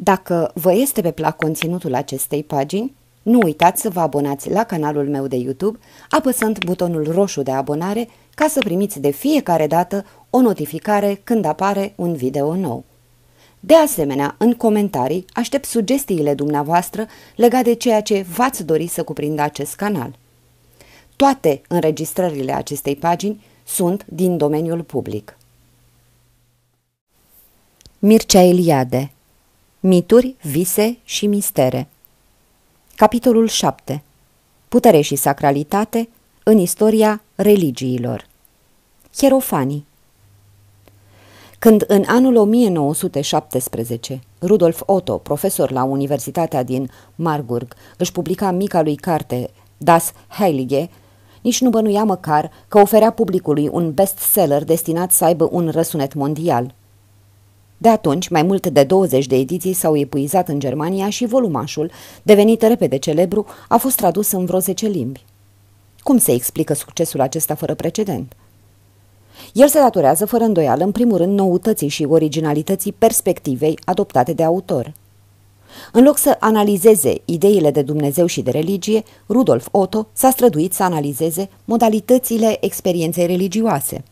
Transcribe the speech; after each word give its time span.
Dacă 0.00 0.50
vă 0.54 0.72
este 0.72 1.00
pe 1.00 1.10
plac 1.10 1.36
conținutul 1.36 1.94
acestei 1.94 2.42
pagini, 2.42 2.94
nu 3.22 3.40
uitați 3.42 3.80
să 3.80 3.90
vă 3.90 4.00
abonați 4.00 4.50
la 4.50 4.64
canalul 4.64 5.08
meu 5.08 5.26
de 5.26 5.36
YouTube, 5.36 5.78
apăsând 6.10 6.64
butonul 6.64 7.12
roșu 7.12 7.42
de 7.42 7.50
abonare 7.50 8.08
ca 8.34 8.46
să 8.48 8.58
primiți 8.58 9.00
de 9.00 9.10
fiecare 9.10 9.66
dată 9.66 10.04
o 10.30 10.40
notificare 10.40 11.20
când 11.24 11.44
apare 11.44 11.92
un 11.96 12.14
video 12.14 12.54
nou. 12.54 12.84
De 13.60 13.74
asemenea, 13.74 14.34
în 14.38 14.54
comentarii 14.54 15.24
aștept 15.32 15.64
sugestiile 15.64 16.34
dumneavoastră 16.34 17.06
legate 17.36 17.62
de 17.62 17.74
ceea 17.74 18.02
ce 18.02 18.26
v-ați 18.36 18.64
dori 18.64 18.86
să 18.86 19.02
cuprindă 19.02 19.42
acest 19.42 19.74
canal. 19.74 20.16
Toate 21.16 21.60
înregistrările 21.68 22.52
acestei 22.52 22.96
pagini 22.96 23.44
sunt 23.64 24.04
din 24.08 24.36
domeniul 24.36 24.82
public. 24.82 25.36
Mircea 27.98 28.42
Eliade 28.42 29.12
Mituri, 29.80 30.36
vise 30.42 30.98
și 31.04 31.26
mistere. 31.26 31.88
Capitolul 32.96 33.46
7 33.46 34.02
Putere 34.68 35.00
și 35.00 35.16
sacralitate 35.16 36.08
în 36.42 36.58
istoria 36.58 37.22
religiilor. 37.34 38.26
Hierofanii 39.16 39.86
Când 41.58 41.84
în 41.86 42.04
anul 42.06 42.36
1917 42.36 44.20
Rudolf 44.42 44.82
Otto, 44.86 45.18
profesor 45.18 45.70
la 45.70 45.84
Universitatea 45.84 46.62
din 46.62 46.90
Marburg, 47.14 47.74
își 47.96 48.12
publica 48.12 48.50
mica 48.50 48.82
lui 48.82 48.96
carte 48.96 49.50
Das 49.76 50.12
Heilige, 50.28 50.88
nici 51.40 51.60
nu 51.60 51.70
bănuia 51.70 52.04
măcar 52.04 52.50
că 52.68 52.78
oferea 52.78 53.10
publicului 53.10 53.68
un 53.72 53.92
bestseller 53.92 54.64
destinat 54.64 55.10
să 55.10 55.24
aibă 55.24 55.48
un 55.50 55.68
răsunet 55.68 56.14
mondial– 56.14 56.74
de 57.80 57.88
atunci, 57.88 58.28
mai 58.28 58.42
mult 58.42 58.66
de 58.66 58.84
20 58.84 59.26
de 59.26 59.36
ediții 59.36 59.72
s-au 59.72 59.96
epuizat 59.96 60.48
în 60.48 60.58
Germania 60.58 61.08
și 61.08 61.26
volumașul, 61.26 61.90
devenit 62.22 62.62
repede 62.62 62.96
celebru, 62.96 63.46
a 63.68 63.76
fost 63.76 63.96
tradus 63.96 64.30
în 64.30 64.44
vreo 64.44 64.58
10 64.58 64.86
limbi. 64.86 65.24
Cum 66.02 66.18
se 66.18 66.32
explică 66.32 66.74
succesul 66.74 67.20
acesta 67.20 67.54
fără 67.54 67.74
precedent? 67.74 68.32
El 69.52 69.68
se 69.68 69.78
datorează 69.78 70.26
fără 70.26 70.44
îndoială, 70.44 70.84
în 70.84 70.92
primul 70.92 71.16
rând, 71.16 71.38
noutății 71.38 71.88
și 71.88 72.04
originalității 72.04 72.92
perspectivei 72.92 73.78
adoptate 73.84 74.32
de 74.32 74.42
autor. 74.42 74.92
În 75.92 76.04
loc 76.04 76.18
să 76.18 76.36
analizeze 76.40 77.14
ideile 77.24 77.70
de 77.70 77.82
Dumnezeu 77.82 78.26
și 78.26 78.42
de 78.42 78.50
religie, 78.50 79.02
Rudolf 79.28 79.68
Otto 79.70 80.06
s-a 80.12 80.30
străduit 80.30 80.72
să 80.72 80.82
analizeze 80.82 81.48
modalitățile 81.64 82.56
experienței 82.60 83.26
religioase– 83.26 84.02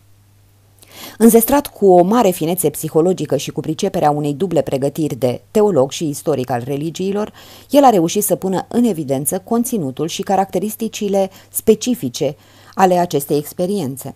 Înzestrat 1.18 1.66
cu 1.66 1.86
o 1.86 2.02
mare 2.02 2.30
finețe 2.30 2.70
psihologică 2.70 3.36
și 3.36 3.50
cu 3.50 3.60
priceperea 3.60 4.10
unei 4.10 4.34
duble 4.34 4.62
pregătiri 4.62 5.14
de 5.14 5.40
teolog 5.50 5.90
și 5.90 6.08
istoric 6.08 6.50
al 6.50 6.62
religiilor, 6.64 7.32
el 7.70 7.84
a 7.84 7.90
reușit 7.90 8.24
să 8.24 8.36
pună 8.36 8.66
în 8.68 8.84
evidență 8.84 9.38
conținutul 9.38 10.08
și 10.08 10.22
caracteristicile 10.22 11.30
specifice 11.50 12.36
ale 12.74 12.94
acestei 12.94 13.38
experiențe. 13.38 14.14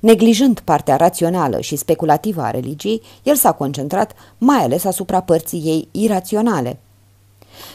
Neglijând 0.00 0.60
partea 0.60 0.96
rațională 0.96 1.60
și 1.60 1.76
speculativă 1.76 2.42
a 2.42 2.50
religiei, 2.50 3.02
el 3.22 3.34
s-a 3.34 3.52
concentrat 3.52 4.12
mai 4.38 4.58
ales 4.58 4.84
asupra 4.84 5.20
părții 5.20 5.62
ei 5.64 5.88
iraționale. 5.90 6.78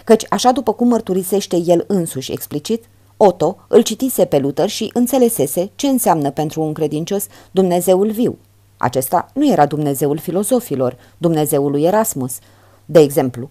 Căci, 0.04 0.24
așa 0.30 0.52
după 0.52 0.74
cum 0.74 0.88
mărturisește 0.88 1.58
el 1.58 1.84
însuși 1.88 2.32
explicit, 2.32 2.84
Otto 3.18 3.58
îl 3.68 3.82
citise 3.82 4.26
pe 4.26 4.40
Luther 4.40 4.70
și 4.70 4.90
înțelesese 4.94 5.72
ce 5.76 5.88
înseamnă 5.88 6.32
pentru 6.32 6.62
un 6.62 6.74
credincios 6.74 7.26
Dumnezeul 7.52 8.12
viu. 8.12 8.38
Acesta 8.78 9.30
nu 9.34 9.48
era 9.48 9.66
Dumnezeul 9.66 10.18
filozofilor, 10.18 10.98
Dumnezeul 11.18 11.72
lui 11.72 11.84
Erasmus. 11.84 12.38
De 12.86 13.00
exemplu, 13.00 13.50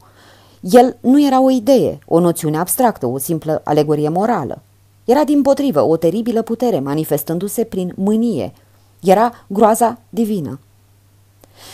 el 0.60 0.96
nu 1.00 1.26
era 1.26 1.40
o 1.40 1.50
idee, 1.50 1.98
o 2.06 2.20
noțiune 2.20 2.58
abstractă, 2.58 3.06
o 3.06 3.18
simplă 3.18 3.60
alegorie 3.64 4.08
morală. 4.08 4.62
Era 5.04 5.24
din 5.24 5.42
potrivă 5.42 5.80
o 5.80 5.96
teribilă 5.96 6.42
putere 6.42 6.80
manifestându-se 6.80 7.64
prin 7.64 7.92
mânie. 7.96 8.52
Era 9.00 9.32
groaza 9.46 9.98
divină. 10.08 10.60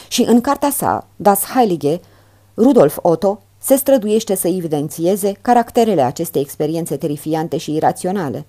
Și 0.08 0.22
în 0.22 0.40
cartea 0.40 0.70
sa, 0.70 1.06
Das 1.16 1.44
Heilige, 1.44 2.00
Rudolf 2.56 2.98
Otto 3.02 3.42
se 3.58 3.76
străduiește 3.76 4.34
să 4.34 4.48
evidențieze 4.48 5.32
caracterele 5.40 6.02
acestei 6.02 6.42
experiențe 6.42 6.96
terifiante 6.96 7.56
și 7.56 7.74
iraționale. 7.74 8.46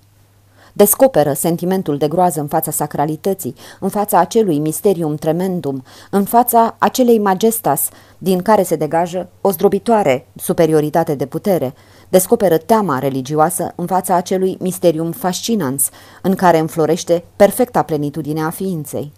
Descoperă 0.72 1.32
sentimentul 1.32 1.96
de 1.96 2.08
groază 2.08 2.40
în 2.40 2.46
fața 2.46 2.70
sacralității, 2.70 3.54
în 3.80 3.88
fața 3.88 4.18
acelui 4.18 4.58
misterium 4.58 5.14
tremendum, 5.14 5.84
în 6.10 6.24
fața 6.24 6.76
acelei 6.78 7.18
majestas 7.18 7.88
din 8.18 8.42
care 8.42 8.62
se 8.62 8.76
degajă 8.76 9.28
o 9.40 9.50
zdrobitoare 9.50 10.26
superioritate 10.36 11.14
de 11.14 11.26
putere, 11.26 11.74
descoperă 12.08 12.56
teama 12.56 12.98
religioasă 12.98 13.72
în 13.74 13.86
fața 13.86 14.14
acelui 14.14 14.56
misterium 14.60 15.10
fascinans, 15.10 15.88
în 16.22 16.34
care 16.34 16.58
înflorește 16.58 17.24
perfecta 17.36 17.82
plenitudine 17.82 18.42
a 18.42 18.50
ființei. 18.50 19.12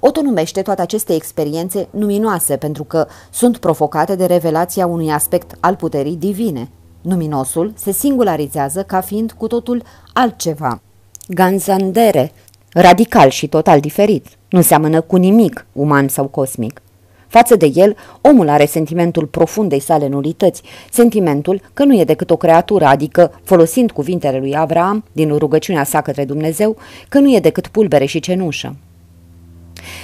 Otto 0.00 0.22
numește 0.22 0.62
toate 0.62 0.82
aceste 0.82 1.14
experiențe 1.14 1.88
luminoase 1.90 2.56
pentru 2.56 2.84
că 2.84 3.06
sunt 3.30 3.58
provocate 3.58 4.14
de 4.14 4.24
revelația 4.24 4.86
unui 4.86 5.10
aspect 5.10 5.56
al 5.60 5.76
puterii 5.76 6.16
divine. 6.16 6.68
Luminosul 7.02 7.72
se 7.76 7.92
singularizează 7.92 8.82
ca 8.82 9.00
fiind 9.00 9.32
cu 9.32 9.46
totul 9.46 9.82
altceva. 10.12 10.80
Ganzandere, 11.28 12.32
radical 12.72 13.28
și 13.28 13.48
total 13.48 13.80
diferit, 13.80 14.26
nu 14.48 14.60
seamănă 14.60 15.00
cu 15.00 15.16
nimic 15.16 15.66
uman 15.72 16.08
sau 16.08 16.26
cosmic. 16.26 16.82
Față 17.28 17.56
de 17.56 17.70
el, 17.74 17.96
omul 18.20 18.48
are 18.48 18.64
sentimentul 18.64 19.26
profundei 19.26 19.80
sale 19.80 20.08
nulități, 20.08 20.62
sentimentul 20.90 21.60
că 21.74 21.84
nu 21.84 21.98
e 21.98 22.04
decât 22.04 22.30
o 22.30 22.36
creatură, 22.36 22.84
adică, 22.84 23.40
folosind 23.42 23.90
cuvintele 23.90 24.38
lui 24.38 24.54
Abraham 24.54 25.04
din 25.12 25.36
rugăciunea 25.36 25.84
sa 25.84 26.00
către 26.00 26.24
Dumnezeu, 26.24 26.76
că 27.08 27.18
nu 27.18 27.34
e 27.34 27.40
decât 27.40 27.66
pulbere 27.66 28.04
și 28.04 28.20
cenușă. 28.20 28.76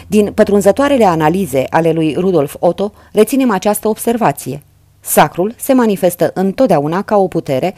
Din 0.06 0.32
pătrunzătoarele 0.32 1.04
analize 1.04 1.66
ale 1.70 1.92
lui 1.92 2.15
Rudolf 2.19 2.56
Otto 2.59 2.92
reținem 3.12 3.50
această 3.50 3.88
observație. 3.88 4.62
Sacrul 5.00 5.54
se 5.59 5.72
manifestă 5.72 6.31
întotdeauna 6.34 7.03
ca 7.03 7.16
o 7.16 7.28
putere 7.28 7.75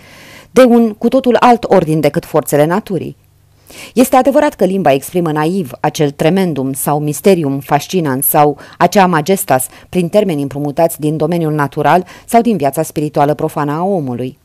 de 0.51 0.63
un 0.63 0.95
cu 0.95 1.09
totul 1.09 1.37
alt 1.41 1.65
ordin 1.65 2.01
decât 2.01 2.25
forțele 2.25 2.65
naturii. 2.65 3.17
Este 3.95 4.17
adevărat 4.17 4.55
că 4.55 4.65
limba 4.65 4.93
exprimă 4.93 5.33
naiv 5.33 5.71
acel 5.81 6.11
tremendum 6.11 6.73
sau 6.73 7.01
misterium 7.01 7.61
fascinant 7.61 8.25
sau 8.25 8.59
acea 8.79 9.07
majestas 9.07 9.67
prin 9.89 10.09
termeni 10.09 10.43
împrumutați 10.43 11.01
din 11.01 11.17
domeniul 11.17 11.53
natural 11.53 12.07
sau 12.27 12.41
din 12.41 12.57
viața 12.57 12.83
spirituală 12.83 13.35
profană 13.35 13.73
a 13.73 13.83
omului. 13.83 14.39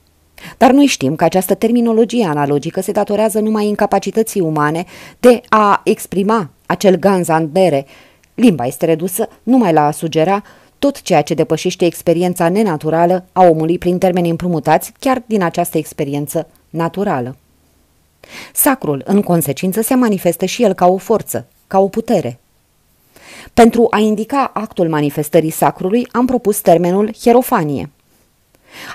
Dar 0.57 0.71
noi 0.71 0.85
știm 0.85 1.15
că 1.15 1.23
această 1.23 1.53
terminologie 1.55 2.25
analogică 2.25 2.81
se 2.81 2.91
datorează 2.91 3.39
numai 3.39 3.65
incapacității 3.65 4.41
umane 4.41 4.85
de 5.19 5.41
a 5.49 5.81
exprima 5.83 6.49
acel 6.71 6.95
ganzandere. 6.95 7.85
Limba 8.35 8.65
este 8.65 8.85
redusă 8.85 9.27
numai 9.43 9.73
la 9.73 9.85
a 9.85 9.91
sugera 9.91 10.43
tot 10.79 11.01
ceea 11.01 11.21
ce 11.21 11.33
depășește 11.33 11.85
experiența 11.85 12.49
nenaturală 12.49 13.25
a 13.31 13.43
omului 13.43 13.77
prin 13.77 13.97
termeni 13.97 14.29
împrumutați 14.29 14.91
chiar 14.99 15.23
din 15.25 15.43
această 15.43 15.77
experiență 15.77 16.47
naturală. 16.69 17.35
Sacrul, 18.53 19.01
în 19.05 19.21
consecință, 19.21 19.81
se 19.81 19.95
manifestă 19.95 20.45
și 20.45 20.63
el 20.63 20.73
ca 20.73 20.87
o 20.87 20.97
forță, 20.97 21.47
ca 21.67 21.79
o 21.79 21.87
putere. 21.87 22.39
Pentru 23.53 23.87
a 23.89 23.99
indica 23.99 24.51
actul 24.53 24.89
manifestării 24.89 25.49
sacrului, 25.49 26.07
am 26.11 26.25
propus 26.25 26.59
termenul 26.59 27.13
hierofanie. 27.19 27.89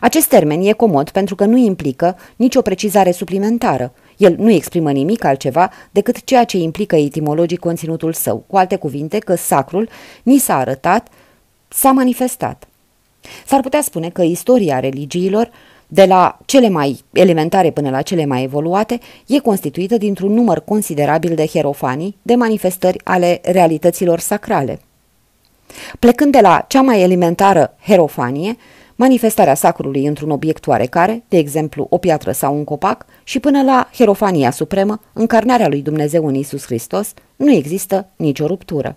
Acest 0.00 0.28
termen 0.28 0.60
e 0.62 0.72
comod 0.72 1.10
pentru 1.10 1.34
că 1.34 1.44
nu 1.44 1.56
implică 1.56 2.16
nicio 2.36 2.62
precizare 2.62 3.10
suplimentară, 3.10 3.92
el 4.16 4.34
nu 4.38 4.50
exprimă 4.50 4.90
nimic 4.90 5.24
altceva 5.24 5.70
decât 5.90 6.24
ceea 6.24 6.44
ce 6.44 6.56
implică 6.56 6.96
etimologic 6.96 7.58
conținutul 7.58 8.12
său, 8.12 8.44
cu 8.46 8.56
alte 8.56 8.76
cuvinte 8.76 9.18
că 9.18 9.34
sacrul 9.34 9.88
ni 10.22 10.38
s-a 10.38 10.56
arătat, 10.56 11.08
s-a 11.68 11.90
manifestat. 11.90 12.68
S-ar 13.46 13.60
putea 13.60 13.80
spune 13.80 14.08
că 14.08 14.22
istoria 14.22 14.80
religiilor, 14.80 15.50
de 15.88 16.04
la 16.04 16.38
cele 16.44 16.68
mai 16.68 17.04
elementare 17.12 17.70
până 17.70 17.90
la 17.90 18.02
cele 18.02 18.24
mai 18.24 18.42
evoluate, 18.42 19.00
e 19.26 19.38
constituită 19.38 19.96
dintr-un 19.96 20.32
număr 20.32 20.60
considerabil 20.60 21.34
de 21.34 21.46
hierofanii, 21.46 22.16
de 22.22 22.34
manifestări 22.34 23.00
ale 23.04 23.40
realităților 23.44 24.20
sacrale. 24.20 24.80
Plecând 25.98 26.32
de 26.32 26.40
la 26.40 26.64
cea 26.68 26.82
mai 26.82 27.02
elementară 27.02 27.74
herofanie, 27.86 28.56
manifestarea 28.96 29.54
sacrului 29.54 30.06
într-un 30.06 30.30
obiect 30.30 30.66
oarecare, 30.66 31.24
de 31.28 31.36
exemplu 31.36 31.86
o 31.90 31.98
piatră 31.98 32.32
sau 32.32 32.56
un 32.56 32.64
copac, 32.64 33.06
și 33.24 33.40
până 33.40 33.62
la 33.62 33.88
herofania 33.92 34.50
supremă, 34.50 35.00
încarnarea 35.12 35.68
lui 35.68 35.82
Dumnezeu 35.82 36.26
în 36.26 36.34
Isus 36.34 36.64
Hristos, 36.64 37.12
nu 37.36 37.50
există 37.52 38.08
nicio 38.16 38.46
ruptură. 38.46 38.96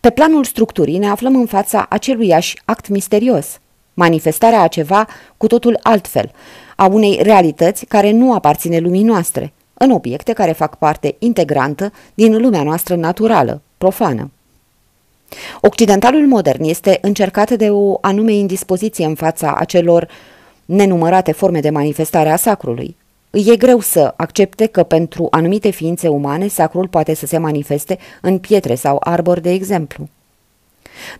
Pe 0.00 0.10
planul 0.10 0.44
structurii 0.44 0.98
ne 0.98 1.08
aflăm 1.08 1.36
în 1.36 1.46
fața 1.46 1.86
aceluiași 1.88 2.62
act 2.64 2.88
misterios, 2.88 3.58
manifestarea 3.94 4.60
a 4.60 4.68
ceva 4.68 5.06
cu 5.36 5.46
totul 5.46 5.78
altfel, 5.82 6.30
a 6.76 6.86
unei 6.86 7.18
realități 7.22 7.84
care 7.84 8.10
nu 8.10 8.34
aparține 8.34 8.78
lumii 8.78 9.02
noastre, 9.02 9.52
în 9.74 9.90
obiecte 9.90 10.32
care 10.32 10.52
fac 10.52 10.78
parte 10.78 11.16
integrantă 11.18 11.92
din 12.14 12.40
lumea 12.40 12.62
noastră 12.62 12.96
naturală, 12.96 13.62
profană. 13.78 14.30
Occidentalul 15.60 16.26
modern 16.26 16.62
este 16.64 16.98
încercat 17.00 17.50
de 17.50 17.70
o 17.70 17.98
anume 18.00 18.32
indispoziție 18.32 19.04
în 19.04 19.14
fața 19.14 19.54
acelor 19.54 20.08
nenumărate 20.64 21.32
forme 21.32 21.60
de 21.60 21.70
manifestare 21.70 22.30
a 22.30 22.36
sacrului. 22.36 22.96
Îi 23.30 23.46
e 23.48 23.56
greu 23.56 23.80
să 23.80 24.14
accepte 24.16 24.66
că 24.66 24.82
pentru 24.82 25.26
anumite 25.30 25.70
ființe 25.70 26.08
umane 26.08 26.48
sacrul 26.48 26.88
poate 26.88 27.14
să 27.14 27.26
se 27.26 27.38
manifeste 27.38 27.98
în 28.20 28.38
pietre 28.38 28.74
sau 28.74 28.96
arbori, 29.00 29.42
de 29.42 29.50
exemplu. 29.50 30.08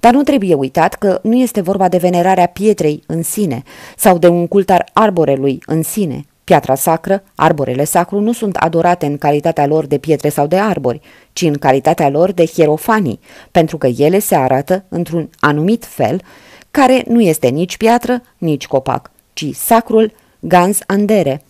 Dar 0.00 0.12
nu 0.12 0.22
trebuie 0.22 0.54
uitat 0.54 0.94
că 0.94 1.18
nu 1.22 1.36
este 1.36 1.60
vorba 1.60 1.88
de 1.88 1.96
venerarea 1.96 2.46
pietrei 2.46 3.02
în 3.06 3.22
sine 3.22 3.62
sau 3.96 4.18
de 4.18 4.28
un 4.28 4.46
cult 4.46 4.70
al 4.70 4.84
arborelui 4.92 5.58
în 5.66 5.82
sine. 5.82 6.26
Piatra 6.44 6.74
sacră, 6.74 7.22
arborele 7.34 7.84
sacru 7.84 8.20
nu 8.20 8.32
sunt 8.32 8.56
adorate 8.56 9.06
în 9.06 9.18
calitatea 9.18 9.66
lor 9.66 9.86
de 9.86 9.98
pietre 9.98 10.28
sau 10.28 10.46
de 10.46 10.56
arbori, 10.56 11.00
ci 11.36 11.42
în 11.42 11.54
calitatea 11.54 12.08
lor 12.08 12.32
de 12.32 12.46
hierofanii, 12.46 13.20
pentru 13.50 13.78
că 13.78 13.86
ele 13.86 14.18
se 14.18 14.34
arată 14.34 14.84
într-un 14.88 15.30
anumit 15.38 15.84
fel 15.84 16.22
care 16.70 17.04
nu 17.06 17.20
este 17.20 17.48
nici 17.48 17.76
piatră, 17.76 18.22
nici 18.38 18.66
copac, 18.66 19.10
ci 19.32 19.44
sacrul 19.54 20.12
gans 20.40 20.78
andere. 20.86 21.42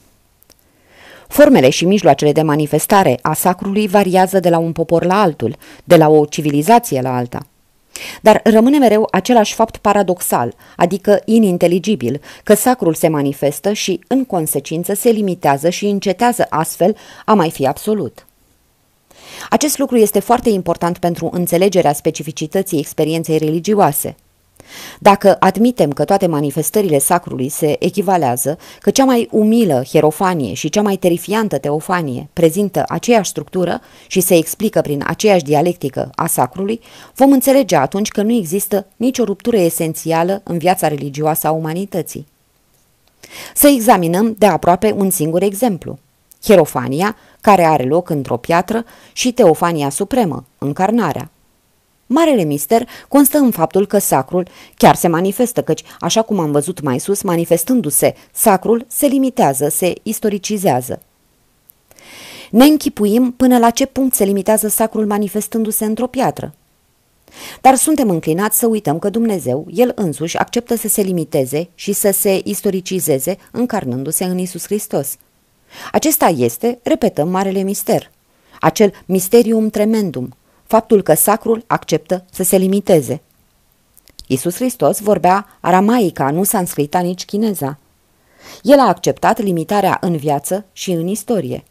Formele 1.29 1.71
și 1.71 1.85
mijloacele 1.85 2.33
de 2.33 2.43
manifestare 2.43 3.19
a 3.23 3.35
sacrului 3.35 3.87
variază 3.87 4.41
de 4.41 4.49
la 4.49 4.59
un 4.59 4.73
popor 4.73 5.05
la 5.05 5.21
altul, 5.21 5.56
de 5.85 5.97
la 5.97 6.09
o 6.09 6.25
civilizație 6.25 7.00
la 7.00 7.17
alta. 7.17 7.47
Dar 8.21 8.41
rămâne 8.44 8.79
mereu 8.79 9.09
același 9.11 9.55
fapt 9.55 9.77
paradoxal, 9.77 10.55
adică 10.77 11.21
ininteligibil, 11.25 12.21
că 12.44 12.55
sacrul 12.55 12.94
se 12.94 13.09
manifestă 13.09 13.73
și, 13.73 14.00
în 14.06 14.25
consecință, 14.25 14.94
se 14.94 15.11
limitează 15.11 15.69
și 15.69 15.87
încetează 15.87 16.47
astfel 16.49 16.97
a 17.25 17.35
mai 17.35 17.50
fi 17.50 17.67
absolut. 17.67 18.25
Acest 19.50 19.78
lucru 19.78 19.96
este 19.96 20.20
foarte 20.20 20.49
important 20.49 20.99
pentru 20.99 21.28
înțelegerea 21.32 21.93
specificității 21.93 22.78
experienței 22.78 23.38
religioase– 23.38 24.17
dacă 24.99 25.37
admitem 25.38 25.93
că 25.93 26.05
toate 26.05 26.26
manifestările 26.26 26.99
sacrului 26.99 27.49
se 27.49 27.76
echivalează, 27.78 28.58
că 28.81 28.90
cea 28.90 29.05
mai 29.05 29.28
umilă 29.31 29.82
hierofanie 29.88 30.55
și 30.55 30.69
cea 30.69 30.82
mai 30.82 30.96
terifiantă 30.96 31.58
teofanie 31.58 32.28
prezintă 32.32 32.84
aceeași 32.88 33.31
structură 33.31 33.81
și 34.06 34.20
se 34.20 34.34
explică 34.34 34.81
prin 34.81 35.05
aceeași 35.06 35.44
dialectică 35.44 36.11
a 36.14 36.26
sacrului, 36.26 36.81
vom 37.14 37.32
înțelege 37.32 37.76
atunci 37.76 38.08
că 38.08 38.22
nu 38.22 38.32
există 38.32 38.87
nicio 38.96 39.25
ruptură 39.25 39.56
esențială 39.56 40.40
în 40.44 40.58
viața 40.58 40.88
religioasă 40.88 41.46
a 41.46 41.50
umanității. 41.50 42.26
Să 43.55 43.67
examinăm 43.67 44.34
de 44.38 44.46
aproape 44.46 44.94
un 44.96 45.11
singur 45.11 45.43
exemplu. 45.43 45.99
Hierofania, 46.46 47.16
care 47.40 47.64
are 47.64 47.84
loc 47.84 48.10
într-o 48.10 48.37
piatră, 48.37 48.84
și 49.12 49.32
Teofania 49.32 49.88
Supremă, 49.88 50.44
încarnarea. 50.58 51.31
Marele 52.06 52.43
mister 52.43 52.88
constă 53.08 53.38
în 53.38 53.50
faptul 53.50 53.87
că 53.87 53.98
sacrul 53.98 54.48
chiar 54.76 54.94
se 54.94 55.08
manifestă, 55.08 55.62
căci, 55.62 55.82
așa 56.00 56.22
cum 56.22 56.38
am 56.38 56.50
văzut 56.50 56.81
mai 56.81 56.98
sus, 56.98 57.22
manifestându-se, 57.22 58.14
sacrul 58.32 58.87
se 58.88 59.06
limitează, 59.06 59.69
se 59.69 59.93
istoricizează. 60.02 61.00
Ne 62.50 62.64
închipuim 62.64 63.32
până 63.37 63.58
la 63.58 63.70
ce 63.70 63.87
punct 63.87 64.14
se 64.14 64.25
limitează 64.25 64.69
sacrul 64.69 65.06
manifestându-se 65.06 65.84
într-o 65.84 66.06
piatră. 66.06 66.54
Dar 67.60 67.75
suntem 67.75 68.10
înclinați 68.10 68.58
să 68.58 68.66
uităm 68.66 68.98
că 68.98 69.10
Dumnezeu, 69.10 69.66
El 69.70 69.93
însuși, 69.94 70.37
acceptă 70.37 70.76
să 70.76 70.88
se 70.88 71.00
limiteze 71.00 71.69
și 71.75 71.93
să 71.93 72.10
se 72.10 72.40
istoricizeze 72.44 73.37
încarnându-se 73.50 74.25
în 74.25 74.38
Isus 74.38 74.64
Hristos. 74.64 75.16
Acesta 75.93 76.27
este, 76.27 76.79
repetăm, 76.83 77.29
marele 77.29 77.63
mister, 77.63 78.11
acel 78.61 78.93
mysterium 79.05 79.69
tremendum, 79.69 80.35
faptul 80.67 81.03
că 81.03 81.15
sacrul 81.15 81.65
acceptă 81.67 82.25
să 82.33 82.43
se 82.43 82.57
limiteze. 82.57 83.21
Iisus 84.27 84.55
Hristos 84.55 85.01
vorbea 85.01 85.59
aramaica, 85.61 86.31
nu 86.31 86.43
sanscrita 86.43 86.99
nici 86.99 87.25
chineza. 87.25 87.79
El 88.63 88.79
a 88.79 88.89
acceptat 88.89 89.41
limitarea 89.41 89.99
în 90.01 90.17
viață 90.17 90.65
și 90.73 90.91
în 90.91 91.07
istorie. 91.07 91.65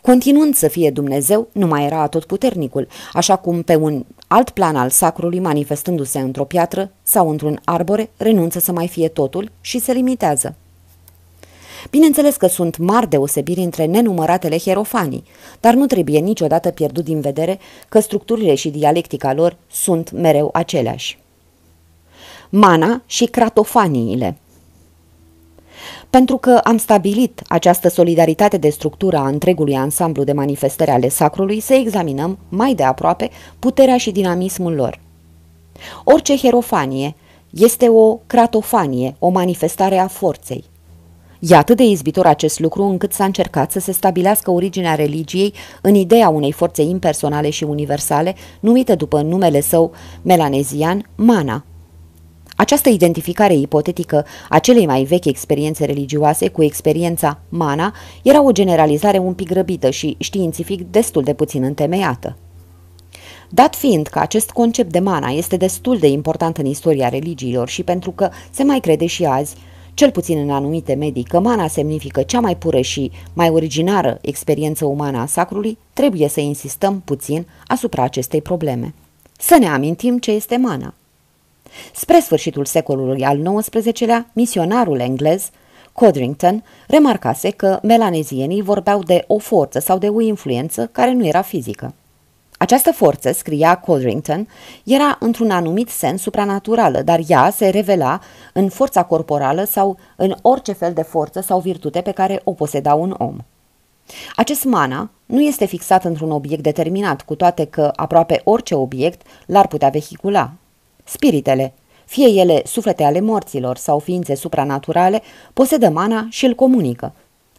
Continuând 0.00 0.54
să 0.54 0.68
fie 0.68 0.90
Dumnezeu, 0.90 1.48
nu 1.52 1.66
mai 1.66 1.84
era 1.84 2.00
atotputernicul, 2.00 2.88
așa 3.12 3.36
cum 3.36 3.62
pe 3.62 3.74
un 3.74 4.04
alt 4.26 4.50
plan 4.50 4.76
al 4.76 4.90
sacrului, 4.90 5.38
manifestându-se 5.38 6.18
într-o 6.18 6.44
piatră 6.44 6.90
sau 7.02 7.30
într-un 7.30 7.60
arbore, 7.64 8.10
renunță 8.16 8.58
să 8.58 8.72
mai 8.72 8.88
fie 8.88 9.08
totul 9.08 9.50
și 9.60 9.78
se 9.78 9.92
limitează. 9.92 10.54
Bineînțeles 11.90 12.36
că 12.36 12.46
sunt 12.46 12.76
mari 12.76 13.08
deosebiri 13.08 13.60
între 13.60 13.84
nenumăratele 13.84 14.58
hierofanii, 14.58 15.24
dar 15.60 15.74
nu 15.74 15.86
trebuie 15.86 16.18
niciodată 16.18 16.70
pierdut 16.70 17.04
din 17.04 17.20
vedere 17.20 17.58
că 17.88 18.00
structurile 18.00 18.54
și 18.54 18.70
dialectica 18.70 19.32
lor 19.32 19.56
sunt 19.70 20.10
mereu 20.10 20.50
aceleași. 20.52 21.18
Mana 22.48 23.02
și 23.06 23.24
cratofaniile 23.24 24.36
pentru 26.10 26.36
că 26.36 26.60
am 26.64 26.76
stabilit 26.76 27.42
această 27.48 27.88
solidaritate 27.88 28.56
de 28.56 28.68
structură 28.68 29.16
a 29.16 29.26
întregului 29.26 29.76
ansamblu 29.76 30.24
de 30.24 30.32
manifestări 30.32 30.90
ale 30.90 31.08
sacrului, 31.08 31.60
să 31.60 31.74
examinăm 31.74 32.38
mai 32.48 32.74
de 32.74 32.82
aproape 32.82 33.30
puterea 33.58 33.96
și 33.96 34.10
dinamismul 34.10 34.74
lor. 34.74 35.00
Orice 36.04 36.36
hierofanie 36.36 37.14
este 37.50 37.88
o 37.88 38.18
cratofanie, 38.26 39.16
o 39.18 39.28
manifestare 39.28 39.98
a 39.98 40.06
forței. 40.06 40.64
E 41.48 41.54
atât 41.56 41.76
de 41.76 41.82
izbitor 41.82 42.26
acest 42.26 42.58
lucru 42.58 42.82
încât 42.82 43.12
s-a 43.12 43.24
încercat 43.24 43.70
să 43.70 43.80
se 43.80 43.92
stabilească 43.92 44.50
originea 44.50 44.94
religiei 44.94 45.54
în 45.80 45.94
ideea 45.94 46.28
unei 46.28 46.52
forțe 46.52 46.82
impersonale 46.82 47.50
și 47.50 47.64
universale, 47.64 48.34
numită 48.60 48.94
după 48.94 49.20
numele 49.20 49.60
său 49.60 49.92
melanezian, 50.22 51.10
mana. 51.14 51.64
Această 52.56 52.88
identificare 52.88 53.54
ipotetică 53.54 54.26
a 54.48 54.58
celei 54.58 54.86
mai 54.86 55.02
vechi 55.02 55.24
experiențe 55.24 55.84
religioase 55.84 56.48
cu 56.48 56.62
experiența 56.62 57.40
mana 57.48 57.94
era 58.22 58.42
o 58.42 58.52
generalizare 58.52 59.18
un 59.18 59.34
pic 59.34 59.48
grăbită 59.48 59.90
și 59.90 60.16
științific 60.18 60.90
destul 60.90 61.22
de 61.22 61.34
puțin 61.34 61.62
întemeiată. 61.62 62.36
Dat 63.48 63.74
fiind 63.74 64.06
că 64.06 64.18
acest 64.18 64.50
concept 64.50 64.92
de 64.92 64.98
mana 64.98 65.28
este 65.28 65.56
destul 65.56 65.98
de 65.98 66.06
important 66.06 66.56
în 66.58 66.66
istoria 66.66 67.08
religiilor 67.08 67.68
și 67.68 67.82
pentru 67.82 68.10
că 68.10 68.30
se 68.50 68.62
mai 68.62 68.80
crede 68.80 69.06
și 69.06 69.24
azi, 69.24 69.56
cel 69.94 70.10
puțin 70.10 70.38
în 70.38 70.50
anumite 70.50 70.94
medii, 70.94 71.22
că 71.22 71.40
mana 71.40 71.66
semnifică 71.66 72.22
cea 72.22 72.40
mai 72.40 72.56
pură 72.56 72.80
și 72.80 73.10
mai 73.32 73.48
originară 73.48 74.18
experiență 74.20 74.84
umană 74.84 75.18
a 75.18 75.26
sacrului, 75.26 75.78
trebuie 75.92 76.28
să 76.28 76.40
insistăm 76.40 77.02
puțin 77.04 77.46
asupra 77.66 78.02
acestei 78.02 78.42
probleme. 78.42 78.94
Să 79.38 79.56
ne 79.60 79.68
amintim 79.68 80.18
ce 80.18 80.30
este 80.30 80.56
mana. 80.56 80.94
Spre 81.94 82.20
sfârșitul 82.20 82.64
secolului 82.64 83.24
al 83.24 83.60
XIX-lea, 83.60 84.30
misionarul 84.32 85.00
englez 85.00 85.50
Codrington 85.92 86.64
remarcase 86.86 87.50
că 87.50 87.78
melanezienii 87.82 88.62
vorbeau 88.62 89.02
de 89.02 89.24
o 89.26 89.38
forță 89.38 89.78
sau 89.78 89.98
de 89.98 90.08
o 90.08 90.20
influență 90.20 90.88
care 90.92 91.12
nu 91.12 91.26
era 91.26 91.42
fizică. 91.42 91.94
Această 92.62 92.92
forță, 92.92 93.32
scria 93.32 93.76
Codrington, 93.76 94.48
era 94.84 95.16
într-un 95.20 95.50
anumit 95.50 95.88
sens 95.88 96.22
supranaturală, 96.22 97.02
dar 97.02 97.20
ea 97.26 97.50
se 97.50 97.68
revela 97.68 98.20
în 98.52 98.68
forța 98.68 99.02
corporală 99.02 99.64
sau 99.64 99.98
în 100.16 100.34
orice 100.42 100.72
fel 100.72 100.92
de 100.92 101.02
forță 101.02 101.40
sau 101.40 101.60
virtute 101.60 102.00
pe 102.00 102.10
care 102.10 102.40
o 102.44 102.52
poseda 102.52 102.94
un 102.94 103.14
om. 103.18 103.36
Acest 104.36 104.64
mana 104.64 105.10
nu 105.26 105.40
este 105.40 105.64
fixat 105.64 106.04
într-un 106.04 106.30
obiect 106.30 106.62
determinat, 106.62 107.22
cu 107.22 107.34
toate 107.34 107.64
că 107.64 107.92
aproape 107.96 108.40
orice 108.44 108.74
obiect 108.74 109.26
l-ar 109.46 109.66
putea 109.66 109.88
vehicula. 109.88 110.52
Spiritele, 111.04 111.74
fie 112.04 112.28
ele 112.28 112.62
suflete 112.64 113.02
ale 113.02 113.20
morților 113.20 113.76
sau 113.76 113.98
ființe 113.98 114.34
supranaturale, 114.34 115.22
posedă 115.52 115.88
mana 115.88 116.26
și 116.30 116.46
îl 116.46 116.54
comunică, 116.54 117.12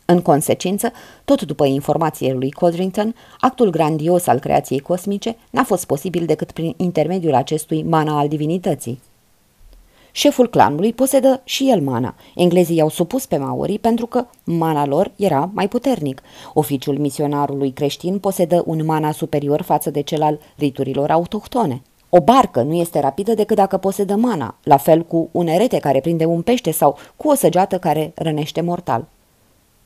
în 0.05 0.21
consecință, 0.21 0.91
tot 1.25 1.41
după 1.41 1.65
informațiile 1.65 2.33
lui 2.33 2.51
Codrington, 2.51 3.15
actul 3.39 3.69
grandios 3.69 4.27
al 4.27 4.39
creației 4.39 4.79
cosmice 4.79 5.35
n-a 5.49 5.63
fost 5.63 5.85
posibil 5.85 6.25
decât 6.25 6.51
prin 6.51 6.73
intermediul 6.77 7.33
acestui 7.33 7.83
mana 7.83 8.17
al 8.19 8.27
divinității. 8.27 9.01
Șeful 10.15 10.49
clanului 10.49 10.93
posedă 10.93 11.41
și 11.43 11.69
el 11.69 11.81
mana. 11.81 12.15
Englezii 12.35 12.75
i-au 12.75 12.89
supus 12.89 13.25
pe 13.25 13.37
maorii 13.37 13.79
pentru 13.79 14.05
că 14.05 14.25
mana 14.43 14.85
lor 14.85 15.11
era 15.15 15.49
mai 15.53 15.67
puternic. 15.67 16.21
Oficiul 16.53 16.97
misionarului 16.97 17.71
creștin 17.71 18.19
posedă 18.19 18.63
un 18.65 18.85
mana 18.85 19.11
superior 19.11 19.61
față 19.61 19.89
de 19.89 20.01
cel 20.01 20.21
al 20.21 20.39
riturilor 20.57 21.11
autohtone. 21.11 21.81
O 22.09 22.21
barcă 22.21 22.61
nu 22.61 22.73
este 22.73 22.99
rapidă 22.99 23.33
decât 23.33 23.55
dacă 23.55 23.77
posedă 23.77 24.15
mana, 24.15 24.55
la 24.63 24.77
fel 24.77 25.03
cu 25.03 25.29
un 25.31 25.47
erete 25.47 25.77
care 25.77 25.99
prinde 25.99 26.25
un 26.25 26.41
pește 26.41 26.71
sau 26.71 26.97
cu 27.15 27.29
o 27.29 27.33
săgeată 27.33 27.77
care 27.77 28.11
rănește 28.15 28.61
mortal. 28.61 29.05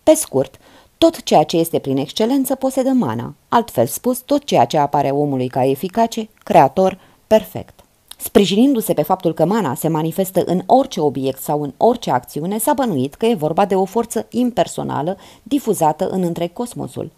Pe 0.08 0.14
scurt, 0.14 0.60
tot 0.98 1.24
ceea 1.24 1.44
ce 1.44 1.58
este 1.58 1.80
prin 1.80 1.98
excelență 1.98 2.56
posedă 2.56 2.90
mana, 2.90 3.34
altfel 3.50 3.86
spus, 3.86 4.20
tot 4.20 4.44
ceea 4.44 4.66
ce 4.66 4.78
apare 4.78 5.10
omului 5.10 5.48
ca 5.48 5.66
eficace, 5.66 6.30
creator, 6.44 7.00
perfect. 7.28 7.80
Sprijinindu-se 8.18 8.94
pe 8.94 9.02
faptul 9.02 9.34
că 9.34 9.46
mana 9.46 9.74
se 9.74 9.88
manifestă 9.88 10.44
în 10.46 10.62
orice 10.66 11.00
obiect 11.00 11.42
sau 11.42 11.62
în 11.62 11.74
orice 11.78 12.12
acțiune, 12.12 12.58
s-a 12.58 12.74
bănuit 12.74 13.16
că 13.16 13.26
e 13.26 13.36
vorba 13.36 13.66
de 13.66 13.76
o 13.76 13.86
forță 13.86 14.26
impersonală 14.30 15.18
difuzată 15.44 16.10
în 16.10 16.24
întreg 16.24 16.54
cosmosul. 16.54 17.12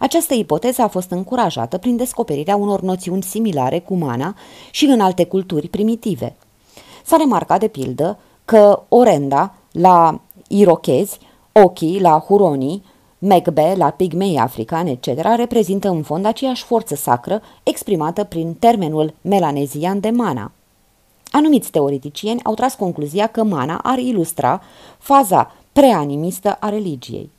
Această 0.00 0.34
ipoteză 0.34 0.82
a 0.82 0.88
fost 0.88 1.10
încurajată 1.10 1.78
prin 1.78 1.96
descoperirea 1.96 2.56
unor 2.56 2.80
noțiuni 2.80 3.22
similare 3.22 3.78
cu 3.78 3.94
mana 3.94 4.34
și 4.70 4.84
în 4.84 5.00
alte 5.00 5.24
culturi 5.24 5.68
primitive. 5.68 6.36
S-a 7.04 7.16
remarcat, 7.16 7.60
de 7.60 7.68
pildă, 7.68 8.18
că 8.44 8.82
orenda 8.88 9.54
la 9.72 10.20
irochezi, 10.48 11.18
ochii 11.52 12.00
la 12.00 12.18
huronii, 12.18 12.82
Megbe 13.20 13.74
la 13.76 13.90
pigmei 13.90 14.38
africani, 14.38 14.90
etc., 14.90 15.06
reprezintă 15.36 15.88
în 15.88 16.02
fond 16.02 16.24
aceeași 16.24 16.64
forță 16.64 16.94
sacră 16.94 17.42
exprimată 17.62 18.24
prin 18.24 18.54
termenul 18.54 19.14
melanezian 19.20 20.00
de 20.00 20.10
mana. 20.10 20.52
Anumiți 21.30 21.70
teoreticieni 21.70 22.42
au 22.42 22.54
tras 22.54 22.74
concluzia 22.74 23.26
că 23.26 23.42
mana 23.42 23.80
ar 23.82 23.98
ilustra 23.98 24.62
faza 24.98 25.54
preanimistă 25.72 26.52
a 26.60 26.68
religiei. 26.68 27.30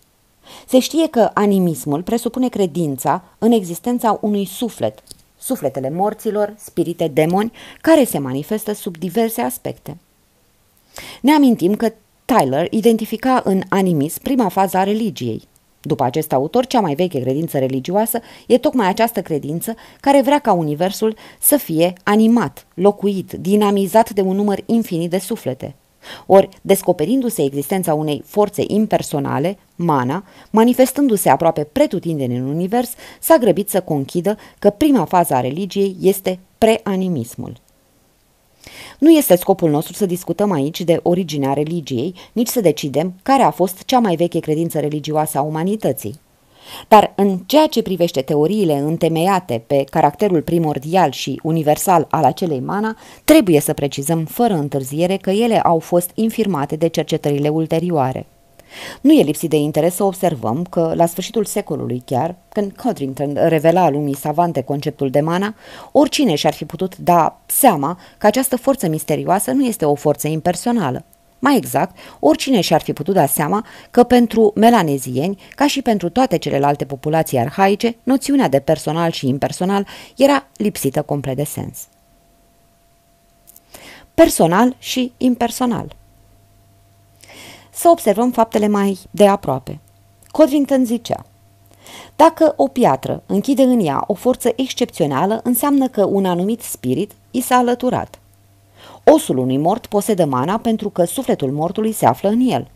Se 0.67 0.79
știe 0.79 1.07
că 1.07 1.31
animismul 1.33 2.03
presupune 2.03 2.49
credința 2.49 3.23
în 3.37 3.51
existența 3.51 4.17
unui 4.21 4.45
suflet, 4.45 5.03
sufletele 5.37 5.89
morților, 5.89 6.55
spirite, 6.57 7.07
demoni, 7.07 7.51
care 7.81 8.03
se 8.03 8.17
manifestă 8.17 8.73
sub 8.73 8.97
diverse 8.97 9.41
aspecte. 9.41 9.97
Ne 11.21 11.31
amintim 11.33 11.75
că 11.75 11.91
Tyler 12.36 12.67
identifica 12.69 13.41
în 13.45 13.62
animism 13.69 14.21
prima 14.21 14.48
fază 14.48 14.77
a 14.77 14.83
religiei. 14.83 15.41
După 15.81 16.03
acest 16.03 16.33
autor, 16.33 16.65
cea 16.65 16.79
mai 16.79 16.95
veche 16.95 17.19
credință 17.19 17.57
religioasă 17.57 18.19
e 18.48 18.57
tocmai 18.57 18.88
această 18.88 19.21
credință 19.21 19.75
care 20.00 20.21
vrea 20.21 20.39
ca 20.39 20.53
universul 20.53 21.15
să 21.39 21.57
fie 21.57 21.93
animat, 22.03 22.67
locuit, 22.74 23.31
dinamizat 23.31 24.09
de 24.09 24.21
un 24.21 24.36
număr 24.36 24.59
infinit 24.65 25.09
de 25.09 25.17
suflete. 25.17 25.75
Ori, 26.25 26.50
descoperindu-se 26.62 27.43
existența 27.43 27.93
unei 27.93 28.24
forțe 28.25 28.63
impersonale, 28.67 29.57
mana, 29.75 30.24
manifestându-se 30.50 31.29
aproape 31.29 31.63
pretutindeni 31.63 32.38
în 32.38 32.48
univers, 32.48 32.93
s-a 33.19 33.38
grăbit 33.38 33.69
să 33.69 33.81
conchidă 33.81 34.38
că 34.59 34.69
prima 34.69 35.05
fază 35.05 35.33
a 35.33 35.39
religiei 35.39 35.95
este 36.01 36.39
preanimismul. 36.57 37.53
Nu 39.00 39.10
este 39.10 39.36
scopul 39.36 39.70
nostru 39.70 39.94
să 39.94 40.06
discutăm 40.06 40.51
aici 40.51 40.82
de 40.82 41.00
originea 41.03 41.53
religiei, 41.53 42.15
nici 42.34 42.48
să 42.48 42.62
decidem 42.62 43.13
care 43.24 43.44
a 43.44 43.50
fost 43.50 43.84
cea 43.86 44.00
mai 44.00 44.15
veche 44.15 44.39
credință 44.39 44.79
religioasă 44.79 45.38
a 45.38 45.41
umanității. 45.41 46.20
Dar 46.88 47.13
în 47.15 47.38
ceea 47.38 47.68
ce 47.68 47.82
privește 47.82 48.22
teoriile 48.22 48.77
întemeiate 48.77 49.63
pe 49.68 49.84
caracterul 49.89 50.41
primordial 50.41 51.12
și 51.12 51.39
universal 51.44 52.08
al 52.10 52.24
acelei 52.24 52.60
mana, 52.60 52.98
trebuie 53.24 53.60
să 53.60 53.74
precizăm 53.74 54.25
fără 54.25 54.53
întârziere 54.53 55.18
că 55.18 55.29
ele 55.29 55.60
au 55.60 55.79
fost 55.79 56.12
infirmate 56.13 56.75
de 56.75 56.88
cercetările 56.88 57.50
ulterioare. 57.50 58.25
Nu 59.01 59.11
e 59.11 59.23
lipsit 59.23 59.49
de 59.49 59.55
interes 59.55 59.95
să 59.95 60.03
observăm 60.03 60.63
că, 60.69 60.93
la 60.95 61.05
sfârșitul 61.05 61.45
secolului 61.45 62.01
chiar, 62.05 62.35
când 62.49 62.71
Codrington 62.71 63.38
revela 63.47 63.89
lumii 63.89 64.15
savante 64.15 64.61
conceptul 64.61 65.09
de 65.09 65.21
mana, 65.21 65.55
oricine 65.91 66.35
și-ar 66.35 66.53
fi 66.53 66.65
putut 66.65 66.97
da 66.97 67.39
seama 67.45 67.99
că 68.17 68.27
această 68.27 68.57
forță 68.57 68.88
misterioasă 68.88 69.51
nu 69.51 69.65
este 69.65 69.85
o 69.85 69.95
forță 69.95 70.27
impersonală. 70.27 71.03
Mai 71.39 71.57
exact, 71.57 71.97
oricine 72.19 72.61
și-ar 72.61 72.81
fi 72.81 72.93
putut 72.93 73.13
da 73.13 73.25
seama 73.25 73.65
că 73.91 74.03
pentru 74.03 74.51
melanezieni, 74.55 75.41
ca 75.55 75.67
și 75.67 75.81
pentru 75.81 76.09
toate 76.09 76.38
celelalte 76.38 76.85
populații 76.85 77.38
arhaice, 77.38 77.95
noțiunea 78.03 78.47
de 78.47 78.59
personal 78.59 79.11
și 79.11 79.27
impersonal 79.27 79.88
era 80.15 80.47
lipsită 80.55 81.01
complet 81.01 81.35
de 81.35 81.43
sens. 81.43 81.88
Personal 84.13 84.75
și 84.79 85.11
impersonal 85.17 85.95
să 87.79 87.89
observăm 87.89 88.31
faptele 88.31 88.67
mai 88.67 89.00
de 89.12 89.27
aproape. 89.27 89.79
Codrington 90.31 90.86
zicea, 90.86 91.25
dacă 92.15 92.53
o 92.55 92.67
piatră 92.67 93.24
închide 93.25 93.63
în 93.63 93.86
ea 93.86 94.03
o 94.07 94.13
forță 94.13 94.51
excepțională, 94.55 95.39
înseamnă 95.43 95.88
că 95.88 96.05
un 96.05 96.25
anumit 96.25 96.62
spirit 96.62 97.12
i 97.31 97.41
s-a 97.41 97.55
alăturat. 97.55 98.19
Osul 99.03 99.38
unui 99.38 99.57
mort 99.57 99.86
posedă 99.86 100.25
mana 100.25 100.57
pentru 100.57 100.89
că 100.89 101.03
sufletul 101.03 101.51
mortului 101.51 101.91
se 101.91 102.05
află 102.05 102.29
în 102.29 102.39
el. 102.39 102.67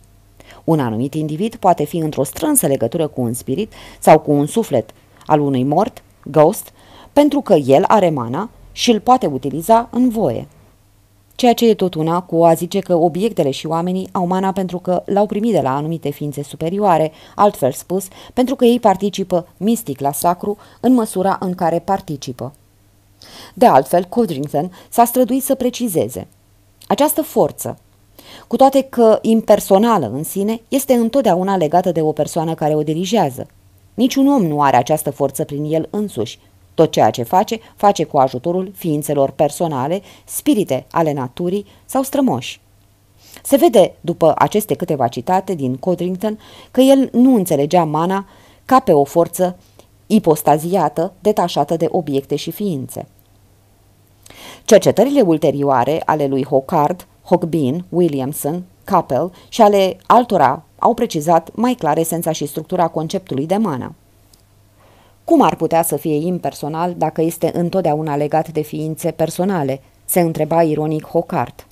Un 0.63 0.79
anumit 0.79 1.13
individ 1.13 1.55
poate 1.55 1.83
fi 1.83 1.97
într-o 1.97 2.23
strânsă 2.23 2.67
legătură 2.67 3.07
cu 3.07 3.21
un 3.21 3.33
spirit 3.33 3.73
sau 3.99 4.19
cu 4.19 4.31
un 4.31 4.45
suflet 4.45 4.91
al 5.25 5.39
unui 5.39 5.63
mort, 5.63 6.03
ghost, 6.25 6.71
pentru 7.13 7.41
că 7.41 7.53
el 7.53 7.83
are 7.87 8.09
mana 8.09 8.49
și 8.71 8.91
îl 8.91 8.99
poate 8.99 9.25
utiliza 9.25 9.87
în 9.91 10.09
voie 10.09 10.47
ceea 11.35 11.53
ce 11.53 11.69
e 11.69 11.73
tot 11.73 11.93
una 11.93 12.21
cu 12.21 12.45
a 12.45 12.53
zice 12.53 12.79
că 12.79 12.95
obiectele 12.95 13.49
și 13.49 13.67
oamenii 13.67 14.09
au 14.11 14.27
mana 14.27 14.51
pentru 14.51 14.77
că 14.77 15.03
l-au 15.05 15.25
primit 15.25 15.53
de 15.53 15.61
la 15.61 15.75
anumite 15.75 16.09
ființe 16.09 16.43
superioare, 16.43 17.11
altfel 17.35 17.71
spus, 17.71 18.07
pentru 18.33 18.55
că 18.55 18.65
ei 18.65 18.79
participă 18.79 19.47
mistic 19.57 19.99
la 19.99 20.11
sacru 20.11 20.57
în 20.79 20.93
măsura 20.93 21.37
în 21.39 21.53
care 21.53 21.79
participă. 21.79 22.53
De 23.53 23.65
altfel, 23.65 24.03
Codrington 24.03 24.71
s-a 24.89 25.05
străduit 25.05 25.43
să 25.43 25.55
precizeze. 25.55 26.27
Această 26.87 27.21
forță, 27.21 27.77
cu 28.47 28.55
toate 28.55 28.81
că 28.81 29.19
impersonală 29.21 30.11
în 30.13 30.23
sine, 30.23 30.61
este 30.67 30.93
întotdeauna 30.93 31.57
legată 31.57 31.91
de 31.91 32.01
o 32.01 32.11
persoană 32.11 32.53
care 32.53 32.75
o 32.75 32.83
dirigează. 32.83 33.47
Niciun 33.93 34.27
om 34.27 34.45
nu 34.45 34.61
are 34.61 34.75
această 34.75 35.11
forță 35.11 35.43
prin 35.43 35.63
el 35.73 35.87
însuși, 35.89 36.39
tot 36.73 36.91
ceea 36.91 37.09
ce 37.09 37.23
face, 37.23 37.59
face 37.75 38.03
cu 38.03 38.17
ajutorul 38.17 38.71
ființelor 38.75 39.31
personale, 39.31 40.01
spirite 40.25 40.85
ale 40.91 41.13
naturii 41.13 41.65
sau 41.85 42.03
strămoși. 42.03 42.61
Se 43.43 43.55
vede, 43.55 43.95
după 44.01 44.33
aceste 44.37 44.75
câteva 44.75 45.07
citate 45.07 45.53
din 45.53 45.75
Codrington, 45.75 46.39
că 46.71 46.81
el 46.81 47.09
nu 47.11 47.35
înțelegea 47.35 47.83
mana 47.83 48.25
ca 48.65 48.79
pe 48.79 48.91
o 48.91 49.03
forță 49.03 49.57
ipostaziată, 50.07 51.13
detașată 51.19 51.75
de 51.75 51.87
obiecte 51.89 52.35
și 52.35 52.51
ființe. 52.51 53.07
Cercetările 54.65 55.21
ulterioare 55.21 56.01
ale 56.05 56.27
lui 56.27 56.45
Hockard, 56.45 57.07
Hogbin, 57.23 57.85
Williamson, 57.89 58.63
Capel 58.83 59.31
și 59.49 59.61
ale 59.61 59.97
altora 60.05 60.63
au 60.79 60.93
precizat 60.93 61.49
mai 61.53 61.73
clar 61.73 61.97
esența 61.97 62.31
și 62.31 62.45
structura 62.45 62.87
conceptului 62.87 63.45
de 63.45 63.57
mana. 63.57 63.93
Cum 65.23 65.41
ar 65.41 65.55
putea 65.55 65.83
să 65.83 65.95
fie 65.95 66.15
impersonal 66.15 66.93
dacă 66.97 67.21
este 67.21 67.51
întotdeauna 67.53 68.15
legat 68.15 68.49
de 68.51 68.61
ființe 68.61 69.11
personale? 69.11 69.81
se 70.05 70.19
întreba 70.19 70.63
ironic 70.63 71.05
Hocart. 71.05 71.67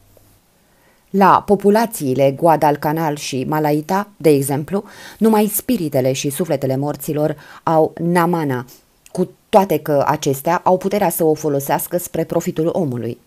La 1.09 1.43
populațiile 1.45 2.31
Guadalcanal 2.31 3.15
și 3.15 3.45
Malaita, 3.47 4.07
de 4.17 4.29
exemplu, 4.29 4.83
numai 5.17 5.45
spiritele 5.45 6.11
și 6.11 6.29
sufletele 6.29 6.77
morților 6.77 7.35
au 7.63 7.93
namana, 7.99 8.65
cu 9.11 9.29
toate 9.49 9.77
că 9.79 10.03
acestea 10.07 10.61
au 10.63 10.77
puterea 10.77 11.09
să 11.09 11.23
o 11.23 11.33
folosească 11.33 11.97
spre 11.97 12.23
profitul 12.23 12.69
omului. 12.71 13.17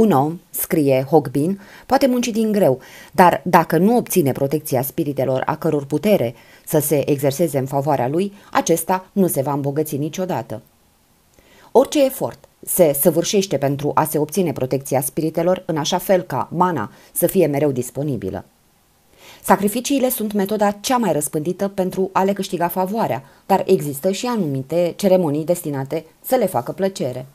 Un 0.00 0.10
om, 0.10 0.40
scrie 0.50 1.06
Hogbin, 1.10 1.60
poate 1.86 2.06
munci 2.06 2.28
din 2.28 2.52
greu, 2.52 2.80
dar 3.12 3.40
dacă 3.44 3.78
nu 3.78 3.96
obține 3.96 4.32
protecția 4.32 4.82
spiritelor 4.82 5.42
a 5.46 5.56
căror 5.56 5.84
putere 5.84 6.34
să 6.66 6.78
se 6.78 7.10
exerseze 7.10 7.58
în 7.58 7.66
favoarea 7.66 8.08
lui, 8.08 8.32
acesta 8.52 9.06
nu 9.12 9.26
se 9.26 9.42
va 9.42 9.52
îmbogăți 9.52 9.96
niciodată. 9.96 10.62
Orice 11.72 12.04
efort 12.04 12.48
se 12.60 12.96
săvârșește 13.00 13.56
pentru 13.56 13.90
a 13.94 14.04
se 14.04 14.18
obține 14.18 14.52
protecția 14.52 15.00
spiritelor 15.00 15.62
în 15.66 15.76
așa 15.76 15.98
fel 15.98 16.22
ca 16.22 16.48
mana 16.52 16.90
să 17.12 17.26
fie 17.26 17.46
mereu 17.46 17.70
disponibilă. 17.70 18.44
Sacrificiile 19.42 20.08
sunt 20.08 20.32
metoda 20.32 20.70
cea 20.70 20.96
mai 20.96 21.12
răspândită 21.12 21.68
pentru 21.68 22.10
a 22.12 22.22
le 22.22 22.32
câștiga 22.32 22.68
favoarea, 22.68 23.22
dar 23.46 23.62
există 23.66 24.10
și 24.10 24.26
anumite 24.26 24.92
ceremonii 24.96 25.44
destinate 25.44 26.04
să 26.20 26.34
le 26.34 26.46
facă 26.46 26.72
plăcere. 26.72 27.26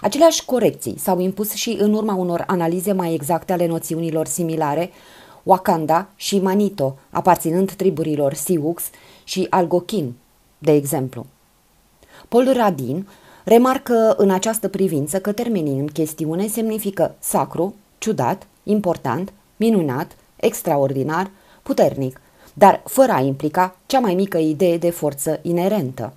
Aceleași 0.00 0.44
corecții 0.44 0.98
s-au 0.98 1.20
impus 1.20 1.52
și 1.52 1.76
în 1.80 1.94
urma 1.94 2.14
unor 2.14 2.44
analize 2.46 2.92
mai 2.92 3.14
exacte 3.14 3.52
ale 3.52 3.66
noțiunilor 3.66 4.26
similare 4.26 4.90
Wakanda 5.42 6.08
și 6.16 6.38
Manito, 6.38 6.98
aparținând 7.10 7.72
triburilor 7.72 8.34
Sioux 8.34 8.82
și 9.24 9.46
Algokin, 9.50 10.14
de 10.58 10.72
exemplu. 10.72 11.26
Paul 12.28 12.52
Radin 12.52 13.08
remarcă 13.44 14.14
în 14.16 14.30
această 14.30 14.68
privință 14.68 15.20
că 15.20 15.32
termenii 15.32 15.78
în 15.78 15.86
chestiune 15.86 16.46
semnifică 16.46 17.14
sacru, 17.18 17.74
ciudat, 17.98 18.46
important, 18.62 19.32
minunat, 19.56 20.16
extraordinar, 20.36 21.30
puternic, 21.62 22.20
dar 22.54 22.82
fără 22.84 23.12
a 23.12 23.20
implica 23.20 23.76
cea 23.86 23.98
mai 23.98 24.14
mică 24.14 24.38
idee 24.38 24.78
de 24.78 24.90
forță 24.90 25.38
inerentă. 25.42 26.12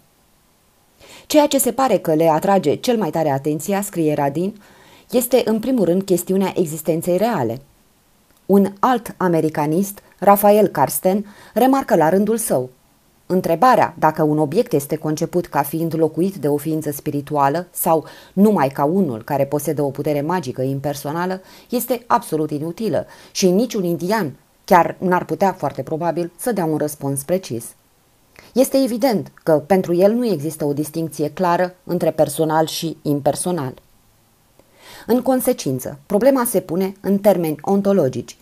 Ceea 1.29 1.47
ce 1.47 1.57
se 1.57 1.71
pare 1.71 1.97
că 1.97 2.13
le 2.13 2.27
atrage 2.27 2.75
cel 2.75 2.97
mai 2.97 3.09
tare 3.09 3.29
atenția, 3.29 3.81
scrie 3.81 4.13
Radin, 4.13 4.61
este 5.09 5.41
în 5.45 5.59
primul 5.59 5.85
rând 5.85 6.03
chestiunea 6.03 6.53
existenței 6.55 7.17
reale. 7.17 7.61
Un 8.45 8.73
alt 8.79 9.13
americanist, 9.17 9.99
Rafael 10.19 10.67
Karsten, 10.67 11.25
remarcă 11.53 11.95
la 11.95 12.09
rândul 12.09 12.37
său. 12.37 12.69
Întrebarea 13.25 13.95
dacă 13.99 14.23
un 14.23 14.37
obiect 14.37 14.73
este 14.73 14.95
conceput 14.95 15.45
ca 15.45 15.61
fiind 15.61 15.93
locuit 15.97 16.35
de 16.35 16.47
o 16.47 16.57
ființă 16.57 16.91
spirituală 16.91 17.67
sau 17.71 18.05
numai 18.33 18.67
ca 18.67 18.83
unul 18.83 19.23
care 19.23 19.45
posedă 19.45 19.81
o 19.81 19.89
putere 19.89 20.21
magică 20.21 20.61
impersonală 20.61 21.41
este 21.69 22.03
absolut 22.07 22.51
inutilă 22.51 23.05
și 23.31 23.49
niciun 23.49 23.83
indian 23.83 24.35
chiar 24.65 24.95
n-ar 24.99 25.25
putea 25.25 25.53
foarte 25.53 25.81
probabil 25.81 26.31
să 26.37 26.51
dea 26.51 26.65
un 26.65 26.77
răspuns 26.77 27.23
precis. 27.23 27.65
Este 28.53 28.77
evident 28.83 29.31
că 29.43 29.51
pentru 29.51 29.93
el 29.93 30.11
nu 30.11 30.25
există 30.25 30.65
o 30.65 30.73
distinție 30.73 31.29
clară 31.29 31.75
între 31.83 32.11
personal 32.11 32.65
și 32.65 32.97
impersonal. 33.01 33.73
În 35.07 35.21
consecință, 35.21 35.99
problema 36.05 36.45
se 36.45 36.59
pune 36.59 36.93
în 37.01 37.17
termeni 37.17 37.55
ontologici. 37.61 38.37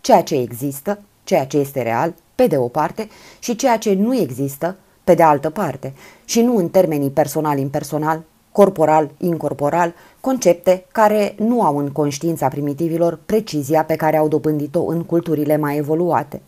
Ceea 0.00 0.22
ce 0.22 0.34
există, 0.34 0.98
ceea 1.24 1.46
ce 1.46 1.58
este 1.58 1.82
real, 1.82 2.14
pe 2.34 2.46
de 2.46 2.56
o 2.56 2.68
parte, 2.68 3.08
și 3.38 3.56
ceea 3.56 3.78
ce 3.78 3.94
nu 3.94 4.16
există, 4.16 4.76
pe 5.04 5.14
de 5.14 5.22
altă 5.22 5.50
parte, 5.50 5.94
și 6.24 6.40
nu 6.40 6.56
în 6.56 6.68
termenii 6.68 7.10
personal-impersonal, 7.10 8.22
corporal-incorporal, 8.52 9.94
concepte 10.20 10.84
care 10.92 11.34
nu 11.38 11.62
au 11.62 11.76
în 11.76 11.90
conștiința 11.90 12.48
primitivilor 12.48 13.18
precizia 13.26 13.84
pe 13.84 13.96
care 13.96 14.16
au 14.16 14.28
dobândit-o 14.28 14.84
în 14.84 15.04
culturile 15.04 15.56
mai 15.56 15.76
evoluate. 15.76 16.42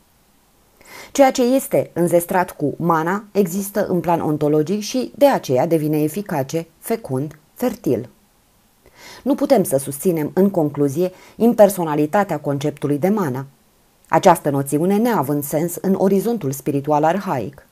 Ceea 1.12 1.31
ce 1.31 1.43
este 1.43 1.91
înzestrat 1.93 2.50
cu 2.50 2.75
mana 2.77 3.25
există 3.33 3.87
în 3.87 4.00
plan 4.00 4.21
ontologic 4.21 4.81
și 4.81 5.12
de 5.17 5.27
aceea 5.27 5.67
devine 5.67 6.03
eficace, 6.03 6.67
fecund, 6.79 7.38
fertil. 7.55 8.09
Nu 9.23 9.35
putem 9.35 9.62
să 9.62 9.77
susținem 9.77 10.31
în 10.35 10.50
concluzie 10.50 11.12
impersonalitatea 11.37 12.38
conceptului 12.41 12.99
de 12.99 13.09
mana, 13.09 13.47
această 14.09 14.50
noțiune 14.50 14.97
neavând 14.97 15.45
sens 15.45 15.75
în 15.81 15.95
orizontul 15.99 16.53
spiritual 16.53 17.05
arhaic. 17.05 17.67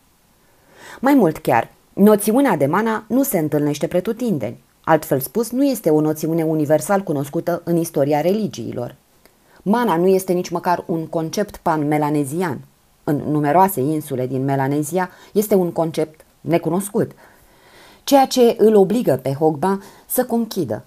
Mai 1.00 1.14
mult 1.14 1.38
chiar, 1.38 1.73
noțiunea 1.93 2.57
de 2.57 2.66
mana 2.66 3.05
nu 3.09 3.23
se 3.23 3.38
întâlnește 3.38 3.87
pretutindeni. 3.87 4.64
Altfel 4.85 5.21
spus, 5.21 5.50
nu 5.50 5.64
este 5.64 5.90
o 5.90 6.00
noțiune 6.00 6.43
universal 6.43 7.00
cunoscută 7.00 7.62
în 7.64 7.76
istoria 7.76 8.21
religiilor. 8.21 8.95
Mana 9.62 9.97
nu 9.97 10.07
este 10.07 10.33
nici 10.33 10.49
măcar 10.49 10.85
un 10.87 11.07
concept 11.07 11.57
pan-melanezian. 11.57 12.61
În 13.08 13.22
numeroase 13.30 13.80
insule 13.80 14.26
din 14.26 14.44
Melanezia 14.44 15.10
este 15.32 15.54
un 15.54 15.72
concept 15.72 16.25
necunoscut, 16.40 17.10
ceea 18.04 18.26
ce 18.26 18.54
îl 18.58 18.75
obligă 18.75 19.18
pe 19.22 19.32
Hogba 19.32 19.80
să 20.06 20.25
conchidă. 20.25 20.84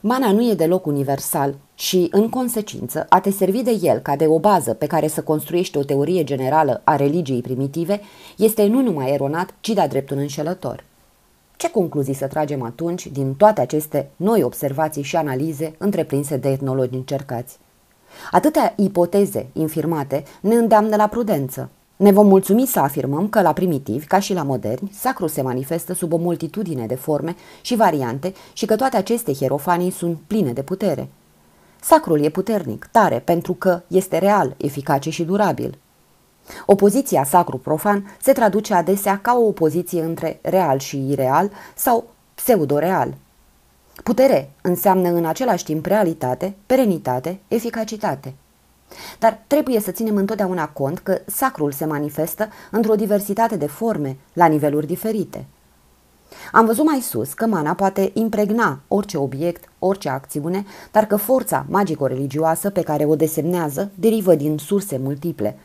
Mana 0.00 0.32
nu 0.32 0.50
e 0.50 0.54
deloc 0.54 0.86
universal 0.86 1.54
și, 1.74 2.08
în 2.10 2.28
consecință, 2.28 3.06
a 3.08 3.20
te 3.20 3.30
servi 3.30 3.62
de 3.62 3.78
el 3.82 3.98
ca 3.98 4.16
de 4.16 4.26
o 4.26 4.38
bază 4.38 4.74
pe 4.74 4.86
care 4.86 5.08
să 5.08 5.22
construiești 5.22 5.78
o 5.78 5.82
teorie 5.82 6.24
generală 6.24 6.80
a 6.84 6.96
religiei 6.96 7.40
primitive 7.40 8.00
este 8.36 8.66
nu 8.66 8.82
numai 8.82 9.10
eronat, 9.10 9.54
ci 9.60 9.68
de-a 9.68 9.88
dreptul 9.88 10.16
înșelător. 10.16 10.84
Ce 11.56 11.70
concluzii 11.70 12.14
să 12.14 12.26
tragem 12.26 12.62
atunci 12.62 13.06
din 13.06 13.34
toate 13.34 13.60
aceste 13.60 14.10
noi 14.16 14.42
observații 14.42 15.02
și 15.02 15.16
analize 15.16 15.74
întreprinse 15.78 16.36
de 16.36 16.48
etnologi 16.48 16.94
încercați? 16.94 17.58
Atâtea 18.30 18.72
ipoteze 18.76 19.48
infirmate 19.52 20.24
ne 20.40 20.54
îndeamnă 20.54 20.96
la 20.96 21.06
prudență. 21.06 21.70
Ne 21.96 22.12
vom 22.12 22.26
mulțumi 22.26 22.66
să 22.66 22.80
afirmăm 22.80 23.28
că 23.28 23.40
la 23.40 23.52
primitivi, 23.52 24.06
ca 24.06 24.18
și 24.18 24.34
la 24.34 24.42
moderni, 24.42 24.90
sacru 24.94 25.26
se 25.26 25.42
manifestă 25.42 25.94
sub 25.94 26.12
o 26.12 26.16
multitudine 26.16 26.86
de 26.86 26.94
forme 26.94 27.36
și 27.60 27.76
variante 27.76 28.32
și 28.52 28.66
că 28.66 28.76
toate 28.76 28.96
aceste 28.96 29.32
hierofanii 29.32 29.90
sunt 29.90 30.18
pline 30.26 30.52
de 30.52 30.62
putere. 30.62 31.08
Sacrul 31.80 32.24
e 32.24 32.28
puternic, 32.28 32.88
tare, 32.92 33.18
pentru 33.18 33.52
că 33.52 33.82
este 33.86 34.18
real, 34.18 34.54
eficace 34.56 35.10
și 35.10 35.24
durabil. 35.24 35.78
Opoziția 36.66 37.24
sacru-profan 37.24 38.16
se 38.20 38.32
traduce 38.32 38.74
adesea 38.74 39.18
ca 39.18 39.36
o 39.36 39.46
opoziție 39.46 40.02
între 40.02 40.38
real 40.42 40.78
și 40.78 41.10
ireal 41.10 41.50
sau 41.74 42.04
pseudo-real. 42.34 43.14
Putere 44.02 44.50
înseamnă 44.62 45.08
în 45.08 45.24
același 45.24 45.64
timp 45.64 45.86
realitate, 45.86 46.54
perenitate, 46.66 47.38
eficacitate. 47.48 48.34
Dar 49.18 49.42
trebuie 49.46 49.80
să 49.80 49.90
ținem 49.90 50.16
întotdeauna 50.16 50.68
cont 50.68 50.98
că 50.98 51.20
sacrul 51.26 51.72
se 51.72 51.84
manifestă 51.84 52.48
într-o 52.70 52.94
diversitate 52.94 53.56
de 53.56 53.66
forme, 53.66 54.16
la 54.32 54.46
niveluri 54.46 54.86
diferite. 54.86 55.46
Am 56.52 56.66
văzut 56.66 56.84
mai 56.84 57.00
sus 57.00 57.32
că 57.32 57.46
mana 57.46 57.74
poate 57.74 58.10
impregna 58.14 58.80
orice 58.88 59.16
obiect, 59.16 59.68
orice 59.78 60.08
acțiune, 60.08 60.64
dar 60.92 61.06
că 61.06 61.16
forța 61.16 61.66
magico-religioasă 61.68 62.70
pe 62.70 62.82
care 62.82 63.04
o 63.04 63.16
desemnează 63.16 63.90
derivă 63.94 64.34
din 64.34 64.58
surse 64.58 64.98
multiple, 64.98 65.58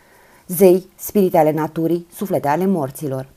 zei, 0.48 0.90
spirite 0.96 1.38
ale 1.38 1.52
naturii, 1.52 2.08
suflete 2.14 2.48
ale 2.48 2.66
morților. 2.66 3.30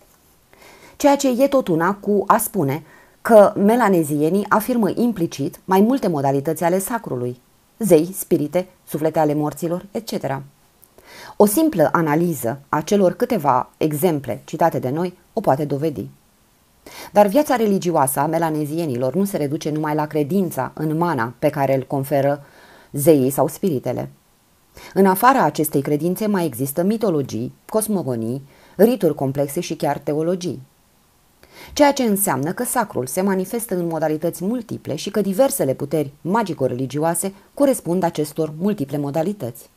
Ceea 0.96 1.16
ce 1.16 1.42
e 1.42 1.46
tot 1.46 1.68
una 1.68 1.94
cu 1.94 2.24
a 2.26 2.38
spune 2.38 2.82
că 3.26 3.52
melanezienii 3.56 4.46
afirmă 4.48 4.90
implicit 4.94 5.60
mai 5.64 5.80
multe 5.80 6.08
modalități 6.08 6.64
ale 6.64 6.78
sacrului, 6.78 7.40
zei, 7.78 8.14
spirite, 8.18 8.66
suflete 8.88 9.18
ale 9.18 9.34
morților, 9.34 9.86
etc. 9.90 10.40
O 11.36 11.46
simplă 11.46 11.88
analiză 11.92 12.60
a 12.68 12.80
celor 12.80 13.12
câteva 13.12 13.70
exemple 13.76 14.42
citate 14.44 14.78
de 14.78 14.88
noi 14.88 15.18
o 15.32 15.40
poate 15.40 15.64
dovedi. 15.64 16.08
Dar 17.12 17.26
viața 17.26 17.56
religioasă 17.56 18.20
a 18.20 18.26
melanezienilor 18.26 19.14
nu 19.14 19.24
se 19.24 19.36
reduce 19.36 19.70
numai 19.70 19.94
la 19.94 20.06
credința 20.06 20.70
în 20.74 20.96
mana 20.96 21.32
pe 21.38 21.48
care 21.48 21.74
îl 21.74 21.82
conferă 21.82 22.44
zeii 22.92 23.30
sau 23.30 23.48
spiritele. 23.48 24.08
În 24.94 25.06
afara 25.06 25.42
acestei 25.42 25.82
credințe 25.82 26.26
mai 26.26 26.44
există 26.44 26.82
mitologii, 26.82 27.52
cosmogonii, 27.68 28.48
rituri 28.76 29.14
complexe 29.14 29.60
și 29.60 29.74
chiar 29.74 29.98
teologii. 29.98 30.62
Ceea 31.76 31.92
ce 31.92 32.02
înseamnă 32.02 32.52
că 32.52 32.64
sacrul 32.64 33.06
se 33.06 33.20
manifestă 33.20 33.74
în 33.74 33.86
modalități 33.86 34.44
multiple 34.44 34.94
și 34.94 35.10
că 35.10 35.20
diversele 35.20 35.74
puteri 35.74 36.12
magico-religioase 36.20 37.34
corespund 37.54 38.02
acestor 38.02 38.52
multiple 38.58 38.98
modalități. 38.98 39.70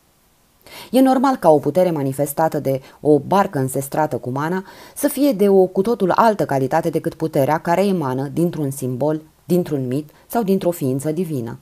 E 0.92 1.00
normal 1.00 1.36
ca 1.36 1.50
o 1.50 1.58
putere 1.58 1.92
manifestată 1.92 2.60
de 2.60 2.82
o 3.02 3.20
barcă 3.20 3.60
însestrată 3.60 4.18
cu 4.18 4.30
mana 4.30 4.64
să 4.96 5.08
fie 5.08 5.32
de 5.32 5.50
o 5.50 5.66
cu 5.66 5.82
totul 5.82 6.12
altă 6.12 6.46
calitate 6.46 6.90
decât 6.90 7.14
puterea 7.14 7.58
care 7.58 7.86
emană 7.86 8.28
dintr-un 8.34 8.72
simbol, 8.72 9.22
dintr-un 9.46 9.88
mit 9.88 10.10
sau 10.28 10.44
dintr-o 10.44 10.72
ființă 10.72 11.12
divină. 11.12 11.60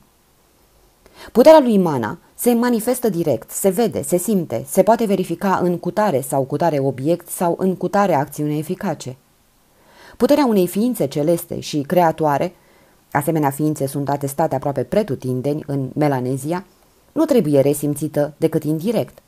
Puterea 1.32 1.60
lui 1.60 1.78
mana 1.78 2.18
se 2.34 2.52
manifestă 2.52 3.08
direct, 3.08 3.50
se 3.50 3.68
vede, 3.68 4.02
se 4.02 4.16
simte, 4.16 4.64
se 4.68 4.82
poate 4.82 5.04
verifica 5.04 5.60
în 5.62 5.78
cutare 5.78 6.20
sau 6.20 6.42
cutare 6.42 6.78
obiect 6.78 7.28
sau 7.28 7.54
în 7.58 7.76
cutare 7.76 8.14
acțiune 8.14 8.56
eficace. 8.56 9.16
Puterea 10.16 10.46
unei 10.46 10.66
ființe 10.66 11.06
celeste 11.06 11.60
și 11.60 11.80
creatoare, 11.80 12.52
asemenea 13.12 13.50
ființe 13.50 13.86
sunt 13.86 14.08
atestate 14.08 14.54
aproape 14.54 14.82
pretutindeni 14.82 15.64
în 15.66 15.90
Melanezia, 15.94 16.64
nu 17.12 17.24
trebuie 17.24 17.60
resimțită 17.60 18.34
decât 18.36 18.64
indirect. 18.64 19.18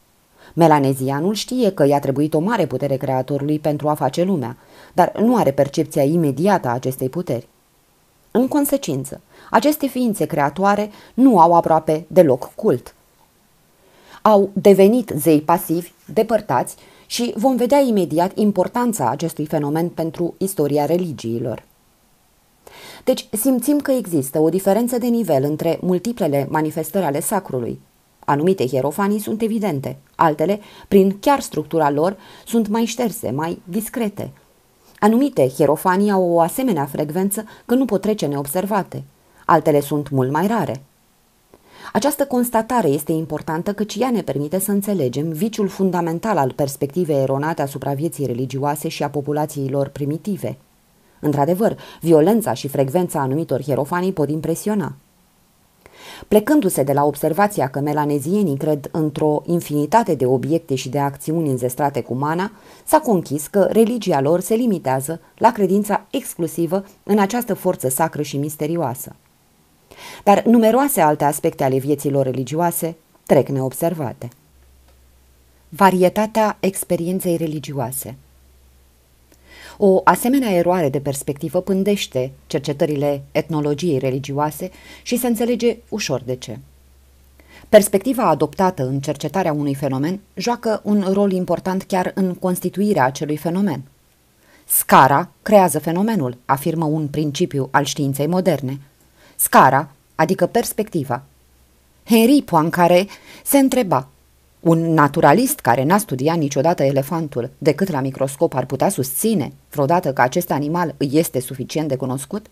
Melanezianul 0.54 1.34
știe 1.34 1.72
că 1.72 1.84
i-a 1.84 1.98
trebuit 1.98 2.34
o 2.34 2.38
mare 2.38 2.66
putere 2.66 2.96
creatorului 2.96 3.58
pentru 3.58 3.88
a 3.88 3.94
face 3.94 4.22
lumea, 4.22 4.56
dar 4.92 5.12
nu 5.18 5.36
are 5.36 5.50
percepția 5.50 6.02
imediată 6.02 6.68
a 6.68 6.72
acestei 6.72 7.08
puteri. 7.08 7.48
În 8.30 8.48
consecință, 8.48 9.20
aceste 9.50 9.86
ființe 9.86 10.26
creatoare 10.26 10.90
nu 11.14 11.38
au 11.38 11.54
aproape 11.54 12.04
deloc 12.06 12.54
cult. 12.54 12.94
Au 14.22 14.50
devenit 14.52 15.12
zei 15.16 15.40
pasivi, 15.40 15.92
depărtați 16.12 16.76
și 17.10 17.32
vom 17.36 17.56
vedea 17.56 17.78
imediat 17.78 18.38
importanța 18.38 19.08
acestui 19.08 19.46
fenomen 19.46 19.88
pentru 19.88 20.34
istoria 20.38 20.84
religiilor. 20.84 21.62
Deci 23.04 23.28
simțim 23.32 23.78
că 23.78 23.90
există 23.90 24.38
o 24.38 24.48
diferență 24.48 24.98
de 24.98 25.06
nivel 25.06 25.44
între 25.44 25.78
multiplele 25.80 26.46
manifestări 26.50 27.04
ale 27.04 27.20
sacrului. 27.20 27.80
Anumite 28.18 28.66
hierofanii 28.66 29.18
sunt 29.18 29.42
evidente, 29.42 29.96
altele, 30.14 30.60
prin 30.88 31.18
chiar 31.20 31.40
structura 31.40 31.90
lor, 31.90 32.16
sunt 32.46 32.68
mai 32.68 32.84
șterse, 32.84 33.30
mai 33.30 33.62
discrete. 33.64 34.32
Anumite 34.98 35.48
hierofanii 35.48 36.10
au 36.10 36.30
o 36.30 36.40
asemenea 36.40 36.84
frecvență 36.84 37.44
că 37.66 37.74
nu 37.74 37.84
pot 37.84 38.00
trece 38.00 38.26
neobservate, 38.26 39.02
altele 39.46 39.80
sunt 39.80 40.10
mult 40.10 40.30
mai 40.30 40.46
rare. 40.46 40.82
Această 41.92 42.26
constatare 42.26 42.88
este 42.88 43.12
importantă 43.12 43.72
căci 43.72 43.96
ea 43.96 44.10
ne 44.10 44.22
permite 44.22 44.58
să 44.58 44.70
înțelegem 44.70 45.28
viciul 45.28 45.68
fundamental 45.68 46.36
al 46.36 46.52
perspectivei 46.52 47.22
eronate 47.22 47.62
asupra 47.62 47.92
vieții 47.92 48.26
religioase 48.26 48.88
și 48.88 49.02
a 49.02 49.10
populațiilor 49.10 49.88
primitive. 49.88 50.58
Într-adevăr, 51.20 51.76
violența 52.00 52.52
și 52.52 52.68
frecvența 52.68 53.20
anumitor 53.20 53.62
hierofanii 53.62 54.12
pot 54.12 54.30
impresiona. 54.30 54.94
Plecându-se 56.28 56.82
de 56.82 56.92
la 56.92 57.04
observația 57.04 57.68
că 57.68 57.80
melanezienii 57.80 58.56
cred 58.56 58.88
într-o 58.92 59.42
infinitate 59.46 60.14
de 60.14 60.26
obiecte 60.26 60.74
și 60.74 60.88
de 60.88 60.98
acțiuni 60.98 61.50
înzestrate 61.50 62.00
cu 62.00 62.14
mana, 62.14 62.52
s-a 62.84 62.98
conchis 62.98 63.46
că 63.46 63.68
religia 63.70 64.20
lor 64.20 64.40
se 64.40 64.54
limitează 64.54 65.20
la 65.36 65.52
credința 65.52 66.06
exclusivă 66.10 66.84
în 67.02 67.18
această 67.18 67.54
forță 67.54 67.88
sacră 67.88 68.22
și 68.22 68.36
misterioasă. 68.36 69.14
Dar 70.24 70.44
numeroase 70.44 71.00
alte 71.00 71.24
aspecte 71.24 71.64
ale 71.64 71.78
vieților 71.78 72.24
religioase 72.24 72.96
trec 73.26 73.48
neobservate. 73.48 74.28
Varietatea 75.68 76.56
experienței 76.60 77.36
religioase 77.36 78.16
o 79.82 80.00
asemenea 80.04 80.50
eroare 80.50 80.88
de 80.88 81.00
perspectivă 81.00 81.60
pândește 81.60 82.32
cercetările 82.46 83.22
etnologiei 83.32 83.98
religioase 83.98 84.70
și 85.02 85.16
se 85.16 85.26
înțelege 85.26 85.76
ușor 85.88 86.22
de 86.24 86.36
ce. 86.36 86.58
Perspectiva 87.68 88.22
adoptată 88.22 88.86
în 88.86 89.00
cercetarea 89.00 89.52
unui 89.52 89.74
fenomen 89.74 90.20
joacă 90.34 90.80
un 90.84 91.04
rol 91.12 91.32
important 91.32 91.82
chiar 91.82 92.12
în 92.14 92.34
constituirea 92.34 93.04
acelui 93.04 93.36
fenomen. 93.36 93.82
Scara 94.66 95.30
creează 95.42 95.78
fenomenul, 95.78 96.36
afirmă 96.44 96.84
un 96.84 97.08
principiu 97.08 97.68
al 97.70 97.84
științei 97.84 98.26
moderne. 98.26 98.80
Scara, 99.40 99.90
adică 100.14 100.46
perspectiva. 100.46 101.22
Henri 102.04 102.42
Poincare 102.42 103.06
se 103.44 103.58
întreba, 103.58 104.08
un 104.60 104.92
naturalist 104.92 105.58
care 105.58 105.84
n-a 105.84 105.98
studiat 105.98 106.36
niciodată 106.36 106.82
elefantul 106.82 107.50
decât 107.58 107.90
la 107.90 108.00
microscop 108.00 108.54
ar 108.54 108.66
putea 108.66 108.88
susține 108.88 109.52
vreodată 109.70 110.12
că 110.12 110.20
acest 110.20 110.50
animal 110.50 110.94
îi 110.96 111.10
este 111.12 111.40
suficient 111.40 111.88
de 111.88 111.96
cunoscut? 111.96 112.46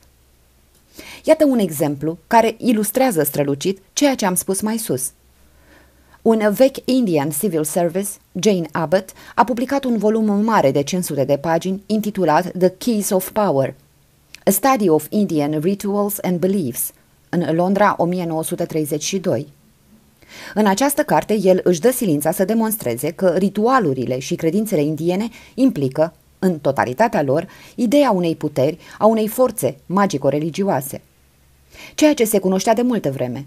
Iată 1.24 1.44
un 1.44 1.58
exemplu 1.58 2.18
care 2.26 2.54
ilustrează 2.58 3.22
strălucit 3.22 3.78
ceea 3.92 4.14
ce 4.14 4.26
am 4.26 4.34
spus 4.34 4.60
mai 4.60 4.76
sus. 4.76 5.10
Un 6.22 6.52
vechi 6.52 6.76
Indian 6.84 7.30
Civil 7.30 7.64
Service, 7.64 8.10
Jane 8.32 8.68
Abbott, 8.72 9.12
a 9.34 9.44
publicat 9.44 9.84
un 9.84 9.96
volum 9.96 10.44
mare 10.44 10.70
de 10.70 10.82
500 10.82 11.24
de 11.24 11.36
pagini 11.36 11.82
intitulat 11.86 12.58
The 12.58 12.68
Keys 12.68 13.10
of 13.10 13.30
Power, 13.30 13.74
A 14.48 14.50
Study 14.50 14.88
of 14.88 15.06
Indian 15.10 15.60
Rituals 15.60 16.18
and 16.22 16.38
Beliefs, 16.38 16.92
în 17.28 17.54
Londra 17.54 17.94
1932. 17.98 19.46
În 20.54 20.66
această 20.66 21.02
carte, 21.02 21.38
el 21.40 21.60
își 21.64 21.80
dă 21.80 21.90
silința 21.90 22.30
să 22.30 22.44
demonstreze 22.44 23.10
că 23.10 23.34
ritualurile 23.36 24.18
și 24.18 24.34
credințele 24.34 24.82
indiene 24.82 25.28
implică, 25.54 26.14
în 26.38 26.58
totalitatea 26.58 27.22
lor, 27.22 27.48
ideea 27.74 28.10
unei 28.10 28.36
puteri, 28.36 28.78
a 28.98 29.06
unei 29.06 29.28
forțe 29.28 29.76
magico-religioase. 29.86 31.02
Ceea 31.94 32.14
ce 32.14 32.24
se 32.24 32.38
cunoștea 32.38 32.74
de 32.74 32.82
multă 32.82 33.10
vreme. 33.10 33.46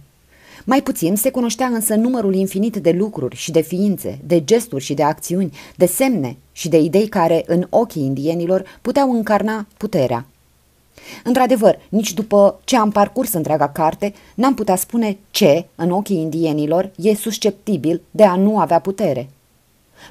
Mai 0.65 0.81
puțin 0.81 1.15
se 1.15 1.31
cunoștea 1.31 1.67
însă 1.67 1.95
numărul 1.95 2.35
infinit 2.35 2.75
de 2.75 2.91
lucruri 2.91 3.35
și 3.35 3.51
de 3.51 3.61
ființe, 3.61 4.19
de 4.25 4.43
gesturi 4.43 4.83
și 4.83 4.93
de 4.93 5.03
acțiuni, 5.03 5.57
de 5.75 5.85
semne 5.85 6.37
și 6.51 6.69
de 6.69 6.77
idei 6.77 7.07
care, 7.07 7.43
în 7.45 7.67
ochii 7.69 8.05
indienilor, 8.05 8.79
puteau 8.81 9.11
încarna 9.11 9.67
puterea. 9.77 10.25
Într-adevăr, 11.23 11.79
nici 11.89 12.13
după 12.13 12.59
ce 12.63 12.77
am 12.77 12.91
parcurs 12.91 13.33
întreaga 13.33 13.69
carte, 13.69 14.13
n-am 14.35 14.53
putea 14.53 14.75
spune 14.75 15.17
ce, 15.31 15.65
în 15.75 15.91
ochii 15.91 16.17
indienilor, 16.17 16.91
e 16.97 17.15
susceptibil 17.15 18.01
de 18.11 18.23
a 18.23 18.35
nu 18.35 18.59
avea 18.59 18.79
putere. 18.79 19.29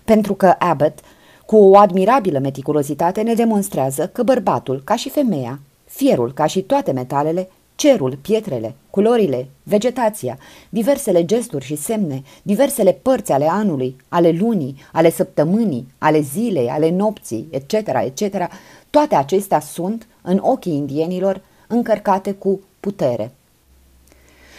Pentru 0.05 0.35
că 0.35 0.55
Abbott, 0.59 0.99
cu 1.47 1.57
o 1.57 1.79
admirabilă 1.79 2.39
meticulozitate, 2.39 3.21
ne 3.21 3.35
demonstrează 3.35 4.11
că 4.13 4.23
bărbatul, 4.23 4.81
ca 4.85 4.97
și 4.97 5.09
femeia, 5.09 5.61
fierul, 5.85 6.33
ca 6.33 6.47
și 6.47 6.63
toate 6.63 6.93
metalele, 6.93 7.49
cerul, 7.75 8.19
pietrele, 8.21 8.75
culorile, 8.91 9.49
vegetația, 9.63 10.39
diversele 10.69 11.25
gesturi 11.25 11.65
și 11.65 11.77
semne, 11.77 12.23
diversele 12.43 12.93
părți 12.93 13.33
ale 13.33 13.49
anului, 13.51 13.97
ale 14.09 14.31
lunii, 14.31 14.77
ale 14.93 15.11
săptămânii, 15.11 15.87
ale 15.99 16.21
zilei, 16.21 16.69
ale 16.69 16.91
nopții, 16.91 17.49
etc., 17.51 17.73
etc., 18.05 18.49
toate 18.91 19.15
acestea 19.15 19.61
sunt, 19.61 20.07
în 20.23 20.39
ochii 20.43 20.75
indienilor, 20.75 21.43
încărcate 21.67 22.33
cu 22.33 22.61
putere. 22.81 23.33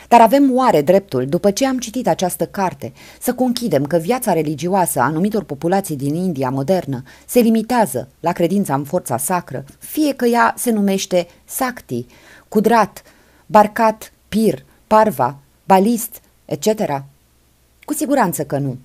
Dar 0.07 0.21
avem 0.21 0.55
oare 0.55 0.81
dreptul, 0.81 1.25
după 1.25 1.51
ce 1.51 1.67
am 1.67 1.77
citit 1.77 2.07
această 2.07 2.45
carte, 2.45 2.93
să 3.19 3.33
conchidem 3.33 3.85
că 3.85 3.97
viața 3.97 4.33
religioasă 4.33 4.99
a 4.99 5.03
anumitor 5.03 5.43
populații 5.43 5.95
din 5.95 6.15
India 6.15 6.49
modernă 6.49 7.03
se 7.25 7.39
limitează 7.39 8.07
la 8.19 8.31
credința 8.31 8.73
în 8.73 8.83
forța 8.83 9.17
sacră, 9.17 9.65
fie 9.79 10.13
că 10.13 10.25
ea 10.25 10.53
se 10.57 10.71
numește 10.71 11.27
Sakti, 11.45 12.05
Kudrat, 12.49 13.03
Barcat, 13.45 14.13
Pir, 14.29 14.65
Parva, 14.87 15.37
Balist, 15.65 16.21
etc.? 16.45 17.03
Cu 17.85 17.93
siguranță 17.93 18.43
că 18.43 18.57
nu. 18.57 18.77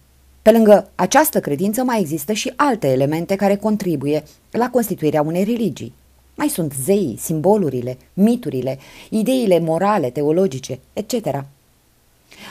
Pe 0.47 0.53
lângă 0.53 0.91
această 0.95 1.41
credință 1.41 1.83
mai 1.83 2.01
există 2.01 2.33
și 2.33 2.53
alte 2.57 2.87
elemente 2.87 3.37
care 3.37 3.57
contribuie 3.57 4.23
la 4.51 4.71
constituirea 4.71 5.23
unei 5.23 5.45
religii. 5.45 5.93
Mai 6.35 6.49
sunt 6.49 6.73
zeii, 6.85 7.17
simbolurile, 7.21 7.97
miturile, 8.15 8.79
ideile 9.11 9.59
morale, 9.59 10.11
teologice, 10.11 10.79
etc. 10.93 11.45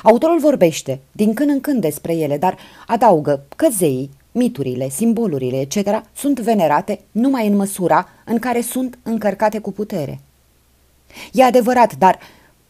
Autorul 0.04 0.40
vorbește 0.40 1.00
din 1.12 1.34
când 1.34 1.50
în 1.50 1.62
când 1.62 1.82
despre 1.82 2.16
ele, 2.16 2.38
dar 2.38 2.58
adaugă 2.88 3.46
că 3.56 3.68
zeii, 3.78 4.10
miturile, 4.32 4.90
simbolurile, 4.90 5.60
etc. 5.60 6.04
sunt 6.16 6.40
venerate 6.40 7.00
numai 7.12 7.48
în 7.48 7.56
măsura 7.56 8.10
în 8.26 8.40
care 8.40 8.62
sunt 8.62 8.98
încărcate 9.04 9.60
cu 9.60 9.72
putere. 9.72 10.20
E 11.32 11.44
adevărat, 11.44 11.96
dar 11.98 12.20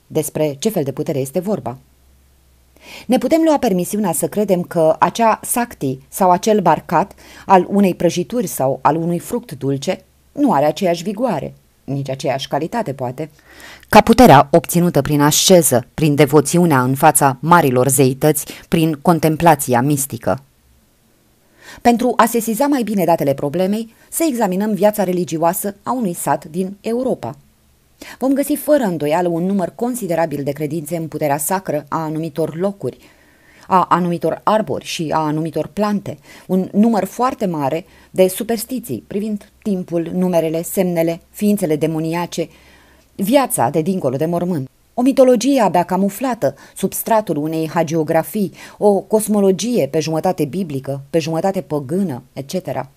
despre 0.07 0.55
ce 0.59 0.69
fel 0.69 0.83
de 0.83 0.91
putere 0.91 1.19
este 1.19 1.39
vorba? 1.39 1.77
Ne 3.05 3.17
putem 3.17 3.41
lua 3.43 3.57
permisiunea 3.57 4.11
să 4.11 4.27
credem 4.27 4.61
că 4.61 4.95
acea 4.99 5.39
sacti 5.43 5.97
sau 6.09 6.31
acel 6.31 6.59
barcat 6.59 7.13
al 7.45 7.65
unei 7.69 7.95
prăjituri 7.95 8.47
sau 8.47 8.79
al 8.81 8.95
unui 8.95 9.19
fruct 9.19 9.51
dulce 9.51 10.03
nu 10.31 10.51
are 10.53 10.65
aceeași 10.65 11.03
vigoare, 11.03 11.53
nici 11.83 12.09
aceeași 12.09 12.47
calitate 12.47 12.93
poate, 12.93 13.29
ca 13.89 14.01
puterea 14.01 14.47
obținută 14.51 15.01
prin 15.01 15.21
asceză, 15.21 15.87
prin 15.93 16.15
devoțiunea 16.15 16.81
în 16.81 16.95
fața 16.95 17.37
marilor 17.39 17.87
zeități, 17.87 18.45
prin 18.67 18.93
contemplația 19.01 19.81
mistică. 19.81 20.43
Pentru 21.81 22.13
a 22.15 22.25
sesiza 22.25 22.67
mai 22.67 22.83
bine 22.83 23.05
datele 23.05 23.33
problemei, 23.33 23.93
să 24.09 24.25
examinăm 24.27 24.73
viața 24.73 25.03
religioasă 25.03 25.75
a 25.83 25.91
unui 25.91 26.13
sat 26.13 26.45
din 26.45 26.77
Europa– 26.81 27.35
Vom 28.19 28.33
găsi 28.33 28.55
fără 28.55 28.83
îndoială 28.83 29.27
un 29.27 29.45
număr 29.45 29.71
considerabil 29.75 30.43
de 30.43 30.51
credințe 30.51 30.97
în 30.97 31.07
puterea 31.07 31.37
sacră 31.37 31.85
a 31.89 32.03
anumitor 32.03 32.57
locuri, 32.57 32.97
a 33.67 33.85
anumitor 33.89 34.41
arbori 34.43 34.85
și 34.85 35.11
a 35.13 35.19
anumitor 35.19 35.67
plante, 35.67 36.17
un 36.47 36.69
număr 36.71 37.03
foarte 37.03 37.45
mare 37.45 37.85
de 38.11 38.27
superstiții 38.27 39.03
privind 39.07 39.51
timpul, 39.61 40.09
numerele, 40.13 40.61
semnele, 40.61 41.21
ființele 41.29 41.75
demoniace, 41.75 42.49
viața 43.15 43.69
de 43.69 43.81
dincolo 43.81 44.15
de 44.15 44.25
mormânt. 44.25 44.69
O 44.93 45.01
mitologie 45.01 45.61
abia 45.61 45.83
camuflată 45.83 46.55
sub 46.75 46.93
stratul 46.93 47.37
unei 47.37 47.69
hagiografii, 47.69 48.51
o 48.77 48.99
cosmologie 48.99 49.87
pe 49.87 49.99
jumătate 49.99 50.45
biblică, 50.45 51.01
pe 51.09 51.19
jumătate 51.19 51.61
păgână, 51.61 52.23
etc. 52.33 52.87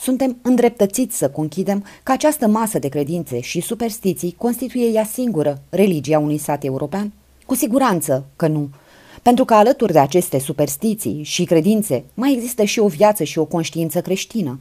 Suntem 0.00 0.38
îndreptățiți 0.42 1.16
să 1.16 1.30
conchidem 1.30 1.84
că 2.02 2.12
această 2.12 2.46
masă 2.46 2.78
de 2.78 2.88
credințe 2.88 3.40
și 3.40 3.60
superstiții 3.60 4.34
constituie 4.38 4.86
ea 4.86 5.04
singură 5.04 5.62
religia 5.68 6.18
unui 6.18 6.38
sat 6.38 6.64
european? 6.64 7.12
Cu 7.46 7.54
siguranță 7.54 8.24
că 8.36 8.46
nu, 8.46 8.68
pentru 9.22 9.44
că 9.44 9.54
alături 9.54 9.92
de 9.92 9.98
aceste 9.98 10.38
superstiții 10.38 11.22
și 11.22 11.44
credințe 11.44 12.04
mai 12.14 12.32
există 12.32 12.64
și 12.64 12.78
o 12.78 12.86
viață 12.86 13.24
și 13.24 13.38
o 13.38 13.44
conștiință 13.44 14.00
creștină. 14.00 14.58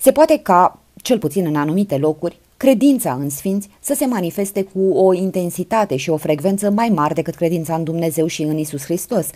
Se 0.00 0.12
poate 0.12 0.38
ca, 0.42 0.78
cel 0.96 1.18
puțin 1.18 1.46
în 1.46 1.56
anumite 1.56 1.96
locuri, 1.96 2.38
credința 2.56 3.12
în 3.12 3.30
sfinți 3.30 3.68
să 3.80 3.94
se 3.94 4.06
manifeste 4.06 4.62
cu 4.62 4.80
o 4.80 5.12
intensitate 5.12 5.96
și 5.96 6.10
o 6.10 6.16
frecvență 6.16 6.70
mai 6.70 6.88
mari 6.88 7.14
decât 7.14 7.34
credința 7.34 7.74
în 7.74 7.84
Dumnezeu 7.84 8.26
și 8.26 8.42
în 8.42 8.58
Isus 8.58 8.84
Hristos, 8.84 9.26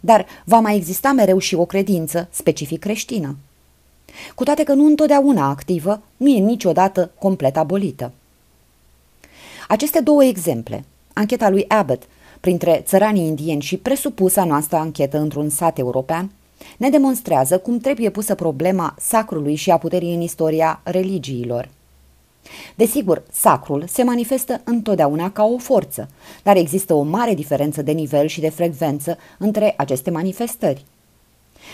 dar 0.00 0.26
va 0.44 0.60
mai 0.60 0.76
exista 0.76 1.12
mereu 1.12 1.38
și 1.38 1.54
o 1.54 1.64
credință 1.64 2.28
specific 2.30 2.78
creștină 2.80 3.36
cu 4.34 4.44
toate 4.44 4.62
că 4.62 4.72
nu 4.72 4.84
întotdeauna 4.84 5.48
activă, 5.48 6.02
nu 6.16 6.28
e 6.28 6.38
niciodată 6.38 7.10
complet 7.18 7.56
abolită. 7.56 8.12
Aceste 9.68 10.00
două 10.00 10.24
exemple, 10.24 10.84
ancheta 11.12 11.48
lui 11.48 11.64
Abbott 11.68 12.02
printre 12.40 12.82
țăranii 12.86 13.26
indieni 13.26 13.62
și 13.62 13.76
presupusa 13.76 14.44
noastră 14.44 14.76
anchetă 14.76 15.18
într-un 15.18 15.48
sat 15.48 15.78
european, 15.78 16.30
ne 16.76 16.90
demonstrează 16.90 17.58
cum 17.58 17.78
trebuie 17.78 18.10
pusă 18.10 18.34
problema 18.34 18.94
sacrului 18.98 19.54
și 19.54 19.70
a 19.70 19.78
puterii 19.78 20.14
în 20.14 20.20
istoria 20.20 20.80
religiilor. 20.84 21.68
Desigur, 22.74 23.22
sacrul 23.32 23.84
se 23.86 24.02
manifestă 24.02 24.60
întotdeauna 24.64 25.30
ca 25.30 25.44
o 25.44 25.58
forță, 25.58 26.08
dar 26.42 26.56
există 26.56 26.94
o 26.94 27.02
mare 27.02 27.34
diferență 27.34 27.82
de 27.82 27.92
nivel 27.92 28.26
și 28.26 28.40
de 28.40 28.48
frecvență 28.48 29.18
între 29.38 29.74
aceste 29.76 30.10
manifestări. 30.10 30.84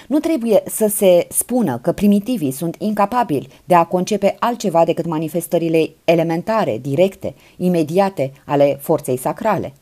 Nu 0.06 0.18
trebuie 0.18 0.62
să 0.66 0.86
se 0.86 1.26
spună 1.30 1.78
că 1.78 1.92
primitivii 1.92 2.50
sunt 2.50 2.76
incapabili 2.78 3.48
de 3.64 3.74
a 3.74 3.84
concepe 3.84 4.36
altceva 4.38 4.84
decât 4.84 5.06
manifestările 5.06 5.90
elementare, 6.04 6.78
directe, 6.78 7.34
imediate 7.56 8.32
ale 8.44 8.78
forței 8.80 9.16
sacrale. 9.16 9.72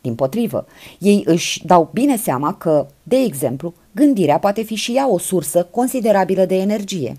Din 0.00 0.14
potrivă, 0.14 0.66
ei 0.98 1.22
își 1.26 1.66
dau 1.66 1.90
bine 1.92 2.16
seama 2.16 2.54
că, 2.54 2.86
de 3.02 3.16
exemplu, 3.16 3.74
gândirea 3.92 4.38
poate 4.38 4.62
fi 4.62 4.74
și 4.74 4.92
ea 4.96 5.10
o 5.10 5.18
sursă 5.18 5.68
considerabilă 5.70 6.44
de 6.44 6.56
energie. 6.56 7.16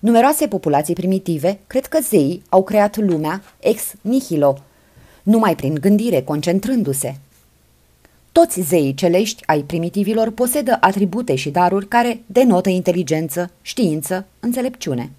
Numeroase 0.00 0.46
populații 0.46 0.94
primitive 0.94 1.58
cred 1.66 1.86
că 1.86 1.98
zeii 2.02 2.42
au 2.48 2.62
creat 2.62 2.96
lumea 2.96 3.42
ex 3.60 3.92
nihilo, 4.00 4.56
numai 5.22 5.54
prin 5.54 5.74
gândire, 5.74 6.22
concentrându-se. 6.22 7.18
Toți 8.40 8.60
zeii 8.60 8.94
celești 8.94 9.42
ai 9.46 9.62
primitivilor 9.62 10.30
posedă 10.30 10.76
atribute 10.80 11.34
și 11.34 11.50
daruri 11.50 11.88
care 11.88 12.22
denotă 12.26 12.68
inteligență, 12.68 13.50
știință, 13.62 14.26
înțelepciune. 14.40 15.10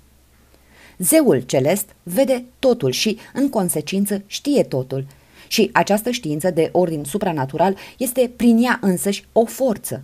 Zeul 0.98 1.40
celest 1.40 1.86
vede 2.04 2.44
totul 2.60 2.92
și, 2.92 3.18
în 3.34 3.50
consecință, 3.50 4.24
știe 4.26 4.64
totul 4.64 5.06
și 5.48 5.70
această 5.74 6.12
știință 6.12 6.52
de 6.52 6.70
ordin 6.72 7.04
supranatural 7.04 7.76
este 7.98 8.32
prin 8.36 8.64
ea 8.64 8.80
însăși 8.82 9.26
o 9.32 9.46
forță. 9.46 10.04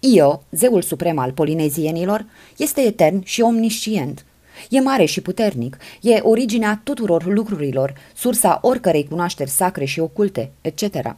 Io, 0.00 0.42
zeul 0.50 0.82
suprem 0.82 1.18
al 1.18 1.32
polinezienilor, 1.32 2.26
este 2.56 2.80
etern 2.80 3.24
și 3.24 3.40
omniscient. 3.40 4.24
E 4.70 4.80
mare 4.80 5.04
și 5.04 5.20
puternic, 5.20 5.78
e 6.00 6.20
originea 6.22 6.80
tuturor 6.84 7.24
lucrurilor, 7.26 7.94
sursa 8.14 8.58
oricărei 8.62 9.06
cunoașteri 9.08 9.50
sacre 9.50 9.84
și 9.84 10.00
oculte, 10.00 10.50
etc. 10.60 11.16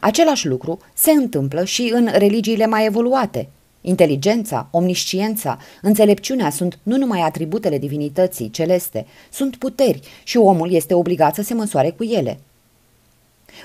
Același 0.00 0.46
lucru 0.46 0.78
se 0.94 1.10
întâmplă 1.10 1.64
și 1.64 1.90
în 1.94 2.08
religiile 2.12 2.66
mai 2.66 2.84
evoluate. 2.84 3.48
Inteligența, 3.80 4.68
omnisciența, 4.70 5.58
înțelepciunea 5.82 6.50
sunt 6.50 6.78
nu 6.82 6.96
numai 6.96 7.20
atributele 7.20 7.78
divinității 7.78 8.50
celeste, 8.50 9.06
sunt 9.30 9.56
puteri 9.56 10.00
și 10.24 10.36
omul 10.36 10.72
este 10.72 10.94
obligat 10.94 11.34
să 11.34 11.42
se 11.42 11.54
măsoare 11.54 11.90
cu 11.90 12.04
ele. 12.04 12.40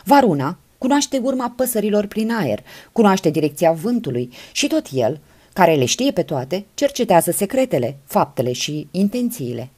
Varuna 0.03 0.57
cunoaște 0.77 1.17
urma 1.17 1.53
păsărilor 1.55 2.05
prin 2.05 2.31
aer, 2.31 2.63
cunoaște 2.91 3.29
direcția 3.29 3.71
vântului 3.71 4.29
și 4.51 4.67
tot 4.67 4.87
el, 4.93 5.19
care 5.53 5.75
le 5.75 5.85
știe 5.85 6.11
pe 6.11 6.21
toate, 6.21 6.65
cercetează 6.73 7.31
secretele, 7.31 7.97
faptele 8.05 8.51
și 8.51 8.87
intențiile. 8.91 9.69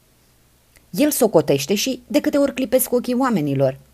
El 0.90 1.10
socotește 1.10 1.74
și 1.74 2.02
de 2.06 2.20
câte 2.20 2.38
ori 2.38 2.54
clipesc 2.54 2.92
ochii 2.92 3.14
oamenilor– 3.14 3.78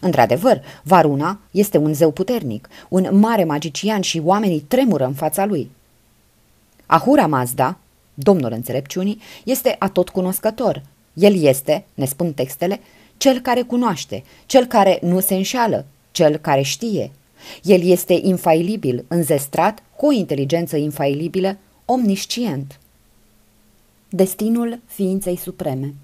Într-adevăr, 0.00 0.60
Varuna 0.82 1.40
este 1.50 1.78
un 1.78 1.94
zeu 1.94 2.10
puternic, 2.10 2.68
un 2.88 3.08
mare 3.18 3.44
magician 3.44 4.00
și 4.00 4.20
oamenii 4.24 4.60
tremură 4.60 5.04
în 5.04 5.14
fața 5.14 5.44
lui. 5.44 5.70
Ahura 6.86 7.26
Mazda, 7.26 7.78
domnul 8.14 8.52
înțelepciunii, 8.52 9.20
este 9.44 9.76
atot 9.78 10.08
cunoscător. 10.08 10.82
El 11.12 11.42
este, 11.42 11.84
ne 11.94 12.04
spun 12.04 12.32
textele, 12.32 12.80
cel 13.16 13.40
care 13.40 13.62
cunoaște, 13.62 14.24
cel 14.46 14.64
care 14.64 14.98
nu 15.02 15.20
se 15.20 15.34
înșală, 15.34 15.86
cel 16.10 16.36
care 16.36 16.62
știe. 16.62 17.10
El 17.62 17.82
este 17.82 18.18
infailibil, 18.22 19.04
înzestrat, 19.08 19.82
cu 19.96 20.06
o 20.06 20.12
inteligență 20.12 20.76
infailibilă, 20.76 21.56
omniscient. 21.84 22.78
Destinul 24.08 24.80
ființei 24.86 25.36
supreme 25.36 25.94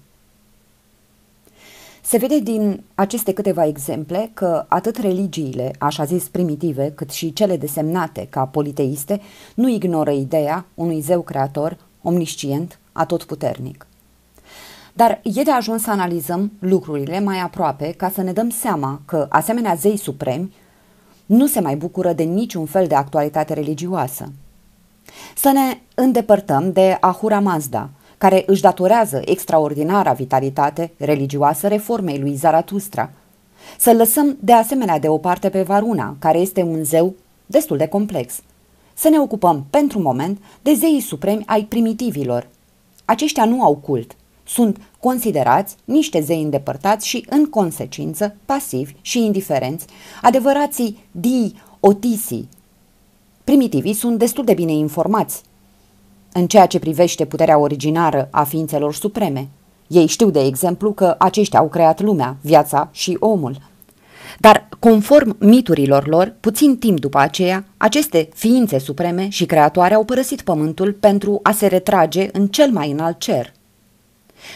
se 2.05 2.17
vede 2.17 2.39
din 2.39 2.83
aceste 2.95 3.33
câteva 3.33 3.65
exemple 3.65 4.31
că 4.33 4.65
atât 4.67 4.97
religiile, 4.97 5.71
așa 5.79 6.03
zis 6.03 6.27
primitive, 6.27 6.91
cât 6.95 7.11
și 7.11 7.33
cele 7.33 7.57
desemnate 7.57 8.27
ca 8.29 8.45
politeiste, 8.45 9.21
nu 9.55 9.69
ignoră 9.69 10.11
ideea 10.11 10.65
unui 10.73 10.99
zeu 10.99 11.21
creator, 11.21 11.77
omniscient, 12.01 12.79
atotputernic. 12.91 13.87
Dar 14.93 15.19
e 15.23 15.43
de 15.43 15.51
ajuns 15.51 15.81
să 15.81 15.91
analizăm 15.91 16.51
lucrurile 16.59 17.19
mai 17.19 17.39
aproape 17.39 17.91
ca 17.91 18.09
să 18.09 18.21
ne 18.21 18.33
dăm 18.33 18.49
seama 18.49 19.01
că, 19.05 19.25
asemenea 19.29 19.73
zei 19.73 19.97
supremi, 19.97 20.53
nu 21.25 21.47
se 21.47 21.59
mai 21.59 21.75
bucură 21.75 22.13
de 22.13 22.23
niciun 22.23 22.65
fel 22.65 22.87
de 22.87 22.95
actualitate 22.95 23.53
religioasă. 23.53 24.31
Să 25.35 25.51
ne 25.51 25.79
îndepărtăm 25.95 26.71
de 26.71 26.97
Ahura 26.99 27.39
Mazda, 27.39 27.89
care 28.17 28.43
își 28.45 28.61
datorează 28.61 29.21
extraordinara 29.25 30.11
vitalitate 30.11 30.91
religioasă 30.97 31.67
reformei 31.67 32.19
lui 32.19 32.35
Zaratustra. 32.35 33.11
Să 33.79 33.93
lăsăm 33.93 34.37
de 34.39 34.53
asemenea 34.53 34.99
deoparte 34.99 35.49
pe 35.49 35.61
Varuna, 35.61 36.15
care 36.19 36.37
este 36.37 36.61
un 36.61 36.83
zeu 36.83 37.13
destul 37.45 37.77
de 37.77 37.87
complex. 37.87 38.41
Să 38.93 39.09
ne 39.09 39.19
ocupăm, 39.19 39.65
pentru 39.69 39.99
moment, 39.99 40.41
de 40.61 40.73
zeii 40.73 40.99
supremi 40.99 41.43
ai 41.45 41.63
primitivilor. 41.63 42.47
Aceștia 43.05 43.45
nu 43.45 43.63
au 43.63 43.75
cult, 43.75 44.15
sunt 44.43 44.81
considerați 44.99 45.75
niște 45.85 46.21
zei 46.21 46.41
îndepărtați 46.41 47.07
și, 47.07 47.25
în 47.29 47.45
consecință, 47.45 48.35
pasivi 48.45 48.93
și 49.01 49.25
indiferenți, 49.25 49.85
adevărații 50.21 50.99
dii 51.11 51.61
otisii. 51.79 52.49
Primitivii 53.43 53.93
sunt 53.93 54.19
destul 54.19 54.43
de 54.43 54.53
bine 54.53 54.71
informați 54.71 55.41
în 56.37 56.47
ceea 56.47 56.65
ce 56.65 56.79
privește 56.79 57.25
puterea 57.25 57.57
originară 57.57 58.27
a 58.31 58.43
ființelor 58.43 58.93
supreme. 58.93 59.47
Ei 59.87 60.05
știu, 60.05 60.29
de 60.29 60.39
exemplu, 60.39 60.91
că 60.91 61.15
aceștia 61.17 61.59
au 61.59 61.67
creat 61.67 62.01
lumea, 62.01 62.37
viața 62.41 62.89
și 62.91 63.17
omul. 63.19 63.57
Dar, 64.39 64.69
conform 64.79 65.35
miturilor 65.39 66.07
lor, 66.07 66.35
puțin 66.39 66.77
timp 66.77 66.99
după 66.99 67.17
aceea, 67.17 67.65
aceste 67.77 68.29
ființe 68.33 68.77
supreme 68.77 69.29
și 69.29 69.45
creatoare 69.45 69.93
au 69.93 70.03
părăsit 70.03 70.41
pământul 70.41 70.93
pentru 70.93 71.39
a 71.43 71.51
se 71.51 71.67
retrage 71.67 72.29
în 72.31 72.47
cel 72.47 72.71
mai 72.71 72.91
înalt 72.91 73.19
cer. 73.19 73.53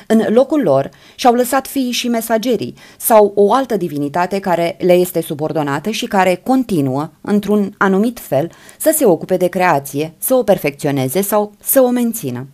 În 0.07 0.25
locul 0.33 0.61
lor 0.61 0.89
și-au 1.15 1.33
lăsat 1.33 1.67
fiii 1.67 1.91
și 1.91 2.07
mesagerii 2.07 2.75
sau 2.97 3.31
o 3.35 3.53
altă 3.53 3.77
divinitate 3.77 4.39
care 4.39 4.77
le 4.79 4.93
este 4.93 5.21
subordonată 5.21 5.89
și 5.89 6.05
care 6.05 6.41
continuă, 6.43 7.09
într-un 7.21 7.75
anumit 7.77 8.19
fel, 8.19 8.51
să 8.77 8.93
se 8.95 9.05
ocupe 9.05 9.37
de 9.37 9.47
creație, 9.47 10.13
să 10.17 10.33
o 10.33 10.43
perfecționeze 10.43 11.21
sau 11.21 11.51
să 11.59 11.81
o 11.81 11.89
mențină. 11.89 12.47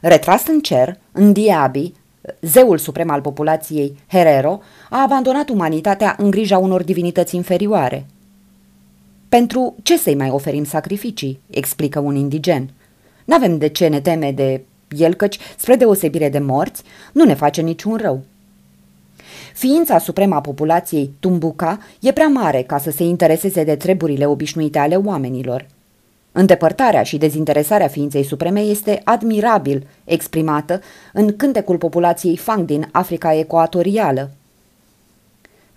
Retras 0.00 0.46
în 0.46 0.60
cer, 0.60 0.98
în 1.12 1.32
Diabi, 1.32 1.92
zeul 2.40 2.78
suprem 2.78 3.10
al 3.10 3.20
populației, 3.20 3.98
Herero, 4.08 4.60
a 4.90 5.02
abandonat 5.02 5.48
umanitatea 5.48 6.14
în 6.18 6.30
grija 6.30 6.58
unor 6.58 6.82
divinități 6.82 7.36
inferioare. 7.36 8.06
Pentru 9.28 9.74
ce 9.82 9.98
să-i 9.98 10.14
mai 10.14 10.30
oferim 10.30 10.64
sacrificii?" 10.64 11.40
explică 11.50 11.98
un 11.98 12.14
indigen. 12.14 12.70
N-avem 13.24 13.58
de 13.58 13.68
ce 13.68 13.86
ne 13.86 14.00
teme 14.00 14.32
de 14.32 14.64
el 14.88 15.14
căci, 15.14 15.38
spre 15.56 15.76
deosebire 15.76 16.28
de 16.28 16.38
morți, 16.38 16.82
nu 17.12 17.24
ne 17.24 17.34
face 17.34 17.60
niciun 17.60 17.96
rău. 17.96 18.22
Ființa 19.54 19.98
supremă 19.98 20.34
a 20.34 20.40
populației, 20.40 21.10
Tumbuca, 21.20 21.78
e 22.00 22.12
prea 22.12 22.28
mare 22.28 22.62
ca 22.62 22.78
să 22.78 22.90
se 22.90 23.02
intereseze 23.02 23.64
de 23.64 23.76
treburile 23.76 24.26
obișnuite 24.26 24.78
ale 24.78 24.96
oamenilor. 24.96 25.66
Îndepărtarea 26.32 27.02
și 27.02 27.18
dezinteresarea 27.18 27.88
ființei 27.88 28.22
supreme 28.22 28.60
este 28.60 29.00
admirabil 29.04 29.86
exprimată 30.04 30.80
în 31.12 31.36
cântecul 31.36 31.78
populației 31.78 32.36
Fang 32.36 32.64
din 32.64 32.88
Africa 32.92 33.34
ecuatorială. 33.34 34.30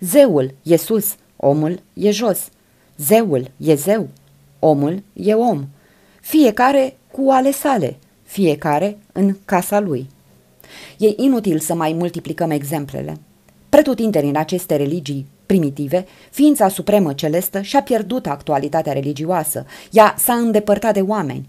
Zeul 0.00 0.54
e 0.62 0.76
sus, 0.76 1.14
omul 1.36 1.80
e 1.92 2.10
jos. 2.10 2.48
Zeul 2.96 3.50
e 3.56 3.74
zeu, 3.74 4.08
omul 4.58 5.02
e 5.12 5.34
om. 5.34 5.66
Fiecare 6.20 6.96
cu 7.10 7.30
ale 7.30 7.50
sale– 7.50 7.96
fiecare 8.30 8.98
în 9.12 9.36
casa 9.44 9.80
lui. 9.80 10.08
E 10.98 11.06
inutil 11.16 11.58
să 11.58 11.74
mai 11.74 11.92
multiplicăm 11.92 12.50
exemplele. 12.50 13.16
Pretutindeni 13.68 14.28
în 14.28 14.36
aceste 14.36 14.76
religii 14.76 15.26
primitive, 15.46 16.06
ființa 16.30 16.68
supremă 16.68 17.12
celestă 17.12 17.60
și-a 17.60 17.82
pierdut 17.82 18.26
actualitatea 18.26 18.92
religioasă, 18.92 19.66
ea 19.90 20.14
s-a 20.18 20.34
îndepărtat 20.34 20.94
de 20.94 21.00
oameni. 21.00 21.48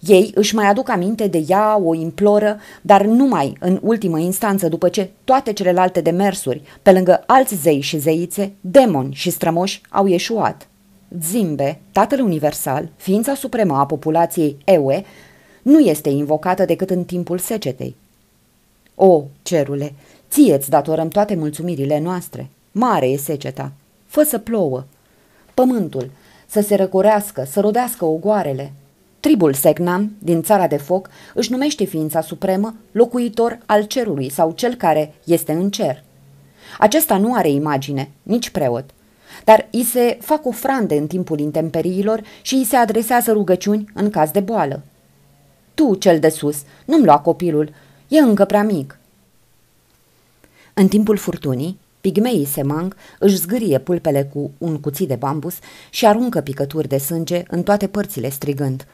Ei 0.00 0.30
își 0.34 0.54
mai 0.54 0.66
aduc 0.66 0.88
aminte 0.88 1.26
de 1.26 1.44
ea, 1.48 1.80
o 1.84 1.94
imploră, 1.94 2.60
dar 2.82 3.04
numai 3.04 3.56
în 3.60 3.78
ultimă 3.82 4.18
instanță 4.18 4.68
după 4.68 4.88
ce 4.88 5.10
toate 5.24 5.52
celelalte 5.52 6.00
demersuri, 6.00 6.62
pe 6.82 6.92
lângă 6.92 7.22
alți 7.26 7.54
zei 7.54 7.80
și 7.80 7.98
zeițe, 7.98 8.52
demoni 8.60 9.14
și 9.14 9.30
strămoși, 9.30 9.80
au 9.88 10.06
ieșuat. 10.06 10.68
Zimbe, 11.20 11.80
Tatăl 11.92 12.20
Universal, 12.20 12.88
ființa 12.96 13.34
supremă 13.34 13.76
a 13.76 13.86
populației 13.86 14.56
Ewe, 14.64 15.04
nu 15.66 15.78
este 15.78 16.08
invocată 16.08 16.64
decât 16.64 16.90
în 16.90 17.04
timpul 17.04 17.38
secetei. 17.38 17.96
O, 18.94 19.24
cerule, 19.42 19.94
ție-ți 20.30 20.70
datorăm 20.70 21.08
toate 21.08 21.34
mulțumirile 21.34 21.98
noastre. 21.98 22.48
Mare 22.72 23.06
e 23.06 23.16
seceta. 23.16 23.72
Fă 24.06 24.22
să 24.22 24.38
plouă. 24.38 24.84
Pământul, 25.54 26.10
să 26.46 26.60
se 26.60 26.74
răcorească, 26.74 27.44
să 27.50 27.60
rodească 27.60 28.04
ogoarele. 28.04 28.72
Tribul 29.20 29.54
Segnam, 29.54 30.12
din 30.18 30.42
țara 30.42 30.66
de 30.66 30.76
foc, 30.76 31.08
își 31.34 31.50
numește 31.50 31.84
ființa 31.84 32.20
supremă 32.20 32.74
locuitor 32.92 33.58
al 33.66 33.82
cerului 33.82 34.30
sau 34.30 34.52
cel 34.52 34.74
care 34.74 35.14
este 35.24 35.52
în 35.52 35.70
cer. 35.70 36.02
Acesta 36.78 37.16
nu 37.16 37.34
are 37.34 37.50
imagine, 37.50 38.10
nici 38.22 38.50
preot, 38.50 38.84
dar 39.44 39.68
îi 39.70 39.82
se 39.84 40.18
fac 40.20 40.46
ofrande 40.46 40.96
în 40.96 41.06
timpul 41.06 41.38
intemperiilor 41.38 42.22
și 42.42 42.54
îi 42.54 42.64
se 42.64 42.76
adresează 42.76 43.32
rugăciuni 43.32 43.84
în 43.94 44.10
caz 44.10 44.30
de 44.30 44.40
boală. 44.40 44.82
Tu, 45.76 45.94
cel 45.94 46.18
de 46.18 46.28
sus, 46.28 46.62
nu-mi 46.84 47.04
lua 47.04 47.18
copilul, 47.18 47.72
e 48.08 48.18
încă 48.18 48.44
prea 48.44 48.62
mic. 48.62 48.98
În 50.74 50.88
timpul 50.88 51.16
furtunii, 51.16 51.78
pigmeii 52.00 52.44
semang 52.44 52.96
își 53.18 53.36
zgârie 53.36 53.78
pulpele 53.78 54.30
cu 54.32 54.50
un 54.58 54.80
cuțit 54.80 55.08
de 55.08 55.14
bambus 55.14 55.54
și 55.90 56.06
aruncă 56.06 56.40
picături 56.40 56.88
de 56.88 56.98
sânge 56.98 57.42
în 57.48 57.62
toate 57.62 57.86
părțile 57.86 58.28
strigând. 58.28 58.86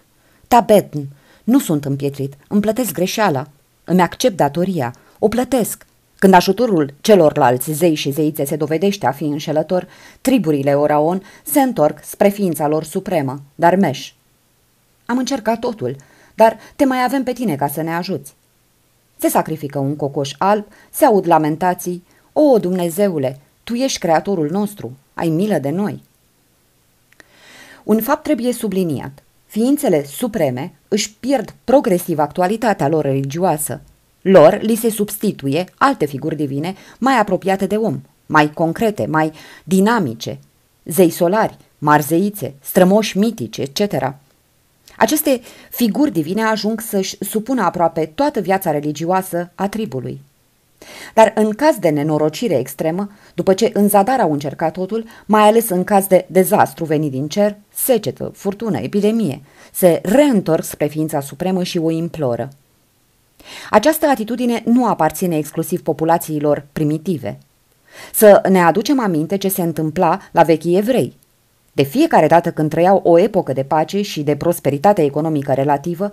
Tabetn, 0.49 1.09
nu 1.45 1.59
sunt 1.59 1.85
împietrit, 1.85 2.35
îmi 2.49 2.61
plătesc 2.61 2.93
greșeala, 2.93 3.49
îmi 3.85 4.01
accept 4.01 4.37
datoria, 4.37 4.95
o 5.19 5.29
plătesc. 5.29 5.87
Când 6.19 6.35
ajutorul 6.35 6.95
celorlalți 7.01 7.73
zei 7.73 7.95
și 7.95 8.11
zeițe 8.11 8.45
se 8.45 8.57
dovedește 8.57 9.07
a 9.07 9.13
fi 9.13 9.25
înșelător, 9.25 9.89
triburile 10.21 10.75
Oraon 10.75 11.23
se 11.45 11.61
întorc 11.61 12.05
spre 12.05 12.29
ființa 12.29 12.69
lor 12.69 12.85
supremă, 12.85 13.43
dar 13.55 13.77
meș. 13.77 14.13
Am 15.07 15.19
încercat 15.19 15.59
totul, 15.59 15.97
dar 16.35 16.59
te 16.77 16.85
mai 16.85 17.05
avem 17.05 17.23
pe 17.23 17.33
tine 17.33 17.57
ca 17.57 17.69
să 17.69 17.83
ne 17.83 17.95
ajuți. 17.95 18.35
Se 19.17 19.29
sacrifică 19.29 19.79
un 19.79 19.97
cocoș 19.97 20.33
alb, 20.39 20.65
se 20.91 21.05
aud 21.05 21.27
lamentații. 21.27 22.05
O, 22.33 22.59
Dumnezeule, 22.59 23.41
Tu 23.65 23.75
ești 23.75 23.99
creatorul 23.99 24.51
nostru, 24.51 24.93
ai 25.15 25.29
milă 25.29 25.59
de 25.59 25.71
noi. 25.71 26.03
Un 27.85 28.01
fapt 28.01 28.23
trebuie 28.23 28.53
subliniat. 28.53 29.23
Ființele 29.47 30.05
supreme 30.05 30.73
își 30.89 31.15
pierd 31.21 31.55
progresiv 31.65 32.19
actualitatea 32.19 32.89
lor 32.89 33.05
religioasă. 33.05 33.81
Lor 34.23 34.59
li 34.63 34.75
se 34.75 34.91
substituie 34.91 35.65
alte 35.79 36.05
figuri 36.05 36.37
divine 36.37 36.75
mai 36.99 37.19
apropiate 37.19 37.67
de 37.67 37.77
om, 37.77 38.01
mai 38.27 38.53
concrete, 38.53 39.07
mai 39.07 39.33
dinamice, 39.65 40.39
zei 40.85 41.11
solari, 41.11 41.57
marzeițe, 41.79 42.55
strămoși 42.61 43.19
mitici, 43.19 43.59
etc. 43.59 44.15
Aceste 44.99 45.41
figuri 45.71 46.11
divine 46.11 46.43
ajung 46.43 46.81
să-și 46.81 47.25
supună 47.25 47.63
aproape 47.63 48.13
toată 48.15 48.41
viața 48.41 48.71
religioasă 48.71 49.51
a 49.55 49.69
tribului. 49.69 50.21
Dar 51.15 51.33
în 51.35 51.51
caz 51.51 51.77
de 51.79 51.89
nenorocire 51.89 52.59
extremă, 52.59 53.11
după 53.35 53.55
ce 53.55 53.71
în 53.75 53.89
zadar 53.89 54.21
au 54.21 54.33
încercat 54.33 54.73
totul, 54.73 55.05
mai 55.27 55.43
ales 55.43 55.69
în 55.69 55.85
caz 55.85 56.07
de 56.07 56.27
dezastru 56.29 56.85
venit 56.85 57.11
din 57.11 57.29
cer, 57.29 57.57
secetă, 57.75 58.33
furtună, 58.35 58.79
epidemie, 58.79 59.43
se 59.73 60.01
reîntorc 60.03 60.65
spre 60.65 60.87
ființa 60.87 61.21
supremă 61.21 61.63
și 61.63 61.79
o 61.79 61.91
imploră. 61.91 62.49
Această 63.71 64.07
atitudine 64.07 64.63
nu 64.65 64.87
aparține 64.87 65.37
exclusiv 65.37 65.83
populațiilor 65.83 66.67
primitive. 66.73 67.39
Să 68.15 68.43
ne 68.49 68.63
aducem 68.63 69.01
aminte 69.01 69.37
ce 69.37 69.49
se 69.49 69.63
întâmpla 69.63 70.19
la 70.33 70.43
vechii 70.43 70.77
evrei. 70.77 71.17
De 71.73 71.83
fiecare 71.83 72.27
dată 72.27 72.51
când 72.51 72.71
trăiau 72.71 73.01
o 73.05 73.19
epocă 73.19 73.53
de 73.53 73.63
pace 73.63 74.03
și 74.03 74.23
de 74.23 74.37
prosperitate 74.37 75.03
economică 75.03 75.53
relativă, 75.53 76.13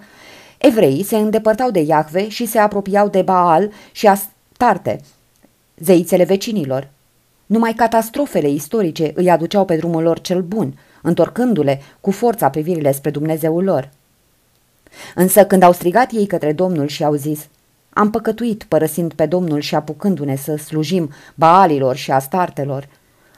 evreii 0.58 1.04
se 1.04 1.18
îndepărtau 1.18 1.72
de 1.72 1.80
Iahve 1.80 2.30
și 2.30 2.46
se 2.46 2.60
apropiau 2.60 3.08
de 3.08 3.22
Baal 3.22 3.72
și 3.92 4.08
Astarte, 4.08 5.00
zeițele 5.78 6.24
vecinilor. 6.24 6.90
Numai 7.46 7.74
catastrofele 7.74 8.50
istorice 8.50 9.12
îi 9.16 9.30
aduceau 9.30 9.66
pe 9.66 9.76
drumul 9.76 10.04
lor 10.04 10.20
cel 10.20 10.42
bun, 10.42 10.80
întorcându-le 11.02 11.82
cu 12.02 12.12
forța 12.12 12.50
privirile 12.50 12.92
spre 12.92 13.10
Dumnezeul 13.10 13.64
lor. 13.64 13.90
Însă 15.16 15.46
când 15.46 15.64
au 15.64 15.72
strigat 15.72 16.12
ei 16.12 16.26
către 16.26 16.54
Domnul 16.54 16.88
și 16.88 17.04
au 17.04 17.14
zis, 17.14 17.48
am 17.90 18.10
păcătuit 18.10 18.64
părăsind 18.64 19.14
pe 19.14 19.26
Domnul 19.26 19.60
și 19.60 19.76
apucându-ne 19.76 20.36
să 20.36 20.56
slujim 20.56 21.10
baalilor 21.36 21.96
și 21.96 22.12
astartelor, 22.12 22.88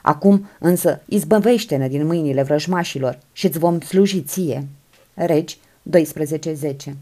Acum 0.01 0.49
însă 0.59 1.01
izbăvește-ne 1.05 1.87
din 1.87 2.05
mâinile 2.05 2.43
vrăjmașilor 2.43 3.19
și 3.31 3.45
îți 3.45 3.59
vom 3.59 3.79
sluji 3.79 4.21
ție. 4.21 4.67
Regi 5.13 5.57
12.10 5.89 6.93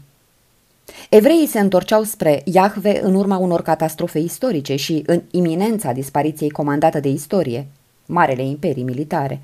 Evreii 1.08 1.46
se 1.46 1.60
întorceau 1.60 2.02
spre 2.02 2.42
Iahve 2.44 3.00
în 3.02 3.14
urma 3.14 3.36
unor 3.36 3.62
catastrofe 3.62 4.18
istorice 4.18 4.76
și 4.76 5.02
în 5.06 5.22
iminența 5.30 5.92
dispariției 5.92 6.50
comandată 6.50 7.00
de 7.00 7.08
istorie, 7.08 7.66
marele 8.06 8.42
imperii 8.42 8.82
militare. 8.82 9.40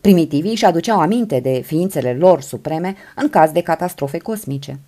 Primitivii 0.00 0.50
își 0.50 0.64
aduceau 0.64 1.00
aminte 1.00 1.40
de 1.40 1.62
ființele 1.66 2.14
lor 2.14 2.40
supreme 2.40 2.94
în 3.16 3.28
caz 3.28 3.50
de 3.50 3.60
catastrofe 3.60 4.18
cosmice. 4.18 4.78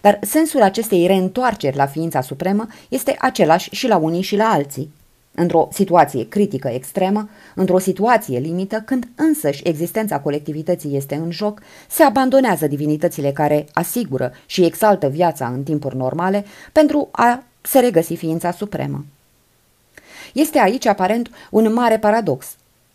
Dar 0.00 0.18
sensul 0.22 0.62
acestei 0.62 1.06
reîntoarceri 1.06 1.76
la 1.76 1.86
ființa 1.86 2.20
supremă 2.20 2.66
este 2.88 3.16
același 3.18 3.70
și 3.70 3.86
la 3.86 3.96
unii 3.96 4.22
și 4.22 4.36
la 4.36 4.48
alții 4.48 4.92
într-o 5.40 5.68
situație 5.72 6.28
critică 6.28 6.68
extremă, 6.68 7.28
într-o 7.54 7.78
situație 7.78 8.38
limită, 8.38 8.82
când 8.86 9.08
însăși 9.14 9.68
existența 9.68 10.20
colectivității 10.20 10.96
este 10.96 11.14
în 11.14 11.30
joc, 11.30 11.60
se 11.88 12.02
abandonează 12.02 12.66
divinitățile 12.66 13.32
care 13.32 13.66
asigură 13.72 14.32
și 14.46 14.64
exaltă 14.64 15.08
viața 15.08 15.46
în 15.46 15.62
timpuri 15.62 15.96
normale 15.96 16.44
pentru 16.72 17.08
a 17.10 17.42
se 17.60 17.78
regăsi 17.78 18.14
ființa 18.14 18.50
supremă. 18.50 19.04
Este 20.32 20.58
aici 20.58 20.86
aparent 20.86 21.30
un 21.50 21.72
mare 21.72 21.98
paradox. 21.98 22.46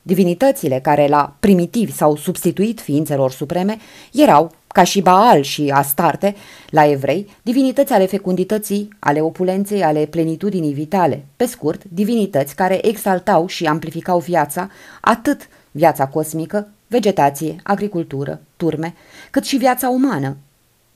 Divinitățile 0.02 0.80
care 0.80 1.08
la 1.08 1.36
primitivi 1.40 1.92
s-au 1.92 2.16
substituit 2.16 2.80
ființelor 2.80 3.32
supreme 3.32 3.78
erau 4.12 4.52
ca 4.76 4.84
și 4.84 5.02
Baal 5.02 5.42
și 5.42 5.72
Astarte, 5.74 6.36
la 6.70 6.86
evrei, 6.86 7.36
divinități 7.42 7.94
ale 7.94 8.06
fecundității, 8.06 8.90
ale 9.00 9.22
opulenței, 9.22 9.84
ale 9.84 10.06
plenitudinii 10.06 10.74
vitale, 10.74 11.26
pe 11.36 11.46
scurt, 11.46 11.82
divinități 11.84 12.56
care 12.56 12.88
exaltau 12.88 13.48
și 13.48 13.66
amplificau 13.66 14.20
viața, 14.20 14.70
atât 15.02 15.48
viața 15.72 16.08
cosmică, 16.08 16.68
vegetație, 16.88 17.56
agricultură, 17.64 18.42
turme, 18.58 18.94
cât 19.32 19.46
și 19.46 19.58
viața 19.58 19.90
umană. 19.90 20.38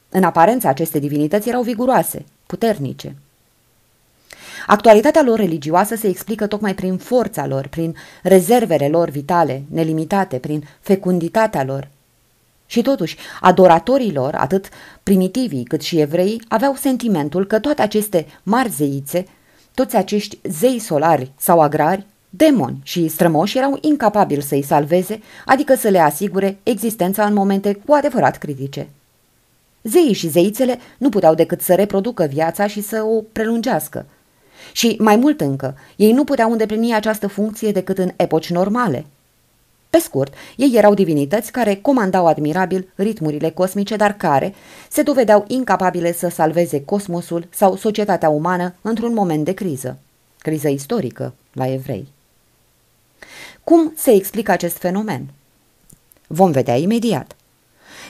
În 0.10 0.24
aparență, 0.24 0.68
aceste 0.68 1.00
divinități 1.00 1.50
erau 1.50 1.62
viguroase, 1.62 2.26
puternice. 2.46 3.16
Actualitatea 4.68 5.22
lor 5.26 5.40
religioasă 5.40 5.96
se 5.96 6.08
explică 6.08 6.48
tocmai 6.48 6.74
prin 6.76 6.98
forța 6.98 7.48
lor, 7.48 7.68
prin 7.68 7.96
rezervele 8.24 8.88
lor 8.88 9.10
vitale, 9.10 9.64
nelimitate, 9.72 10.38
prin 10.38 10.68
fecunditatea 10.80 11.64
lor, 11.64 11.88
și 12.70 12.82
totuși, 12.82 13.18
adoratorii 13.42 14.14
lor, 14.14 14.36
atât 14.36 14.70
primitivii 15.04 15.64
cât 15.64 15.82
și 15.82 16.00
evrei, 16.00 16.42
aveau 16.48 16.76
sentimentul 16.76 17.46
că 17.46 17.60
toate 17.60 17.82
aceste 17.82 18.26
mari 18.44 18.70
zeițe, 18.70 19.26
toți 19.74 19.96
acești 19.96 20.40
zei 20.44 20.80
solari 20.80 21.32
sau 21.38 21.60
agrari, 21.60 22.06
demoni 22.30 22.80
și 22.84 23.08
strămoși 23.08 23.58
erau 23.58 23.78
incapabili 23.82 24.42
să-i 24.42 24.64
salveze, 24.64 25.22
adică 25.46 25.76
să 25.76 25.88
le 25.88 26.00
asigure 26.00 26.60
existența 26.64 27.26
în 27.26 27.34
momente 27.34 27.74
cu 27.86 27.94
adevărat 27.94 28.38
critice. 28.38 28.90
Zeii 29.84 30.14
și 30.14 30.30
zeițele 30.30 30.80
nu 30.98 31.10
puteau 31.10 31.36
decât 31.36 31.62
să 31.62 31.76
reproducă 31.76 32.26
viața 32.26 32.68
și 32.68 32.82
să 32.82 33.04
o 33.04 33.22
prelungească. 33.32 34.06
Și 34.72 34.96
mai 35.00 35.16
mult 35.16 35.42
încă, 35.42 35.78
ei 35.96 36.12
nu 36.12 36.24
puteau 36.24 36.52
îndeplini 36.52 36.94
această 36.94 37.28
funcție 37.28 37.72
decât 37.72 37.98
în 37.98 38.12
epoci 38.16 38.50
normale– 38.50 39.06
pe 39.90 39.98
scurt, 39.98 40.34
ei 40.56 40.72
erau 40.76 40.94
divinități 40.94 41.52
care 41.52 41.76
comandau 41.76 42.28
admirabil 42.28 42.92
ritmurile 42.96 43.50
cosmice, 43.50 43.96
dar 43.96 44.14
care 44.14 44.54
se 44.90 45.02
dovedeau 45.02 45.46
incapabile 45.48 46.14
să 46.14 46.28
salveze 46.28 46.86
cosmosul 46.86 47.48
sau 47.50 47.76
societatea 47.76 48.30
umană 48.30 48.76
într-un 48.82 49.14
moment 49.14 49.46
de 49.46 49.54
criză. 49.54 49.98
Criză 50.38 50.68
istorică 50.68 51.34
la 51.54 51.68
evrei. 51.68 52.08
Cum 53.64 53.94
se 53.96 54.12
explică 54.12 54.52
acest 54.52 54.78
fenomen? 54.78 55.30
Vom 56.28 56.52
vedea 56.52 56.76
imediat. 56.76 57.36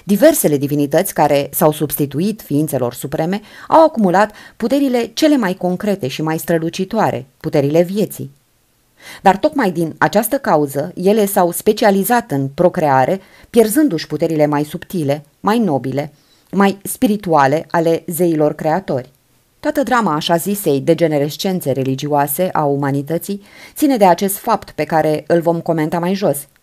Diversele 0.03 0.57
divinități 0.57 1.13
care 1.13 1.49
s-au 1.51 1.71
substituit 1.71 2.41
ființelor 2.41 2.93
supreme 2.93 3.41
au 3.67 3.83
acumulat 3.83 4.31
puterile 4.57 5.11
cele 5.13 5.37
mai 5.37 5.53
concrete 5.53 6.07
și 6.07 6.21
mai 6.21 6.39
strălucitoare, 6.39 7.25
puterile 7.37 7.81
vieții. 7.81 8.31
Dar 9.21 9.37
tocmai 9.37 9.71
din 9.71 9.95
această 9.97 10.37
cauză, 10.37 10.91
ele 10.95 11.25
s-au 11.25 11.51
specializat 11.51 12.31
în 12.31 12.47
procreare, 12.47 13.19
pierzându-și 13.49 14.07
puterile 14.07 14.45
mai 14.45 14.63
subtile, 14.63 15.23
mai 15.39 15.59
nobile, 15.59 16.13
mai 16.51 16.77
spirituale 16.83 17.65
ale 17.71 18.03
zeilor 18.07 18.53
creatori. 18.53 19.11
Toată 19.59 19.83
drama 19.83 20.13
așa 20.13 20.35
zisei 20.35 20.79
degenerescențe 20.81 21.71
religioase 21.71 22.49
a 22.51 22.63
umanității 22.63 23.41
ține 23.75 23.97
de 23.97 24.05
acest 24.05 24.37
fapt 24.37 24.71
pe 24.71 24.83
care 24.83 25.23
îl 25.27 25.41
vom 25.41 25.59
comenta 25.61 25.99
mai 25.99 26.13
jos– 26.13 26.47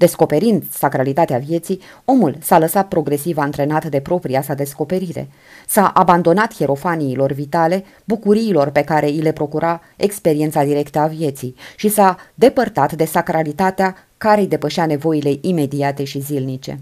Descoperind 0.00 0.62
sacralitatea 0.70 1.38
vieții, 1.38 1.80
omul 2.04 2.36
s-a 2.40 2.58
lăsat 2.58 2.88
progresiv 2.88 3.38
antrenat 3.38 3.84
de 3.86 4.00
propria 4.00 4.42
sa 4.42 4.54
descoperire. 4.54 5.28
S-a 5.66 5.86
abandonat 5.86 6.54
hierofaniilor 6.54 7.32
vitale, 7.32 7.84
bucuriilor 8.04 8.70
pe 8.70 8.82
care 8.82 9.06
îi 9.06 9.20
le 9.20 9.32
procura 9.32 9.80
experiența 9.96 10.64
directă 10.64 10.98
a 10.98 11.06
vieții 11.06 11.54
și 11.76 11.88
s-a 11.88 12.16
depărtat 12.34 12.92
de 12.92 13.04
sacralitatea 13.04 13.96
care 14.18 14.40
îi 14.40 14.46
depășea 14.46 14.86
nevoile 14.86 15.38
imediate 15.40 16.04
și 16.04 16.20
zilnice. 16.20 16.80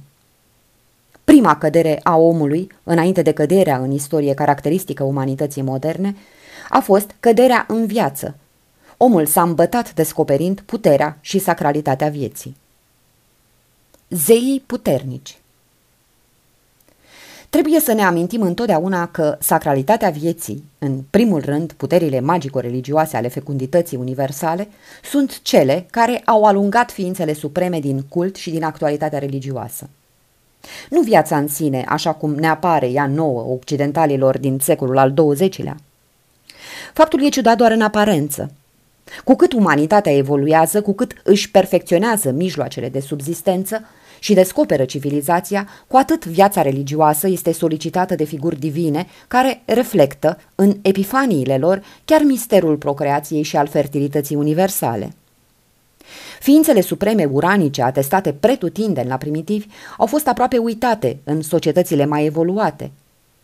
Prima 1.24 1.56
cădere 1.56 2.00
a 2.02 2.16
omului, 2.16 2.70
înainte 2.82 3.22
de 3.22 3.32
căderea 3.32 3.76
în 3.76 3.90
istorie 3.90 4.34
caracteristică 4.34 5.02
umanității 5.02 5.62
moderne, 5.62 6.16
a 6.68 6.80
fost 6.80 7.10
căderea 7.20 7.64
în 7.68 7.86
viață. 7.86 8.36
Omul 8.96 9.26
s-a 9.26 9.42
îmbătat 9.42 9.94
descoperind 9.94 10.60
puterea 10.60 11.18
și 11.20 11.38
sacralitatea 11.38 12.08
vieții. 12.08 12.56
Zeii 14.10 14.62
puternici 14.66 15.38
Trebuie 17.50 17.80
să 17.80 17.92
ne 17.92 18.02
amintim 18.02 18.42
întotdeauna 18.42 19.06
că 19.06 19.36
sacralitatea 19.40 20.10
vieții, 20.10 20.64
în 20.78 21.02
primul 21.10 21.40
rând 21.40 21.72
puterile 21.72 22.20
magico-religioase 22.20 23.16
ale 23.16 23.28
fecundității 23.28 23.96
universale, 23.96 24.68
sunt 25.02 25.42
cele 25.42 25.86
care 25.90 26.22
au 26.24 26.44
alungat 26.44 26.90
ființele 26.90 27.32
supreme 27.32 27.80
din 27.80 28.02
cult 28.08 28.36
și 28.36 28.50
din 28.50 28.64
actualitatea 28.64 29.18
religioasă. 29.18 29.88
Nu 30.90 31.00
viața 31.00 31.38
în 31.38 31.48
sine, 31.48 31.84
așa 31.88 32.12
cum 32.12 32.34
ne 32.34 32.48
apare 32.48 32.86
ea 32.86 33.06
nouă 33.06 33.42
occidentalilor 33.42 34.38
din 34.38 34.58
secolul 34.58 34.98
al 34.98 35.12
XX-lea. 35.12 35.76
Faptul 36.92 37.24
e 37.24 37.28
ciudat 37.28 37.56
doar 37.56 37.70
în 37.70 37.82
aparență. 37.82 38.50
Cu 39.24 39.36
cât 39.36 39.52
umanitatea 39.52 40.12
evoluează, 40.12 40.82
cu 40.82 40.92
cât 40.92 41.12
își 41.24 41.50
perfecționează 41.50 42.30
mijloacele 42.30 42.88
de 42.88 43.00
subzistență, 43.00 43.82
și 44.20 44.34
descoperă 44.34 44.84
civilizația, 44.84 45.68
cu 45.86 45.96
atât 45.96 46.26
viața 46.26 46.62
religioasă 46.62 47.28
este 47.28 47.52
solicitată 47.52 48.14
de 48.14 48.24
figuri 48.24 48.58
divine 48.58 49.06
care 49.28 49.62
reflectă 49.64 50.38
în 50.54 50.76
epifaniile 50.82 51.58
lor 51.58 51.82
chiar 52.04 52.22
misterul 52.22 52.76
procreației 52.76 53.42
și 53.42 53.56
al 53.56 53.66
fertilității 53.66 54.36
universale. 54.36 55.12
Ființele 56.40 56.80
supreme 56.80 57.24
uranice 57.24 57.82
atestate 57.82 58.32
pretutindeni 58.32 59.08
la 59.08 59.16
primitivi 59.16 59.66
au 59.98 60.06
fost 60.06 60.28
aproape 60.28 60.58
uitate 60.58 61.18
în 61.24 61.42
societățile 61.42 62.06
mai 62.06 62.24
evoluate. 62.24 62.90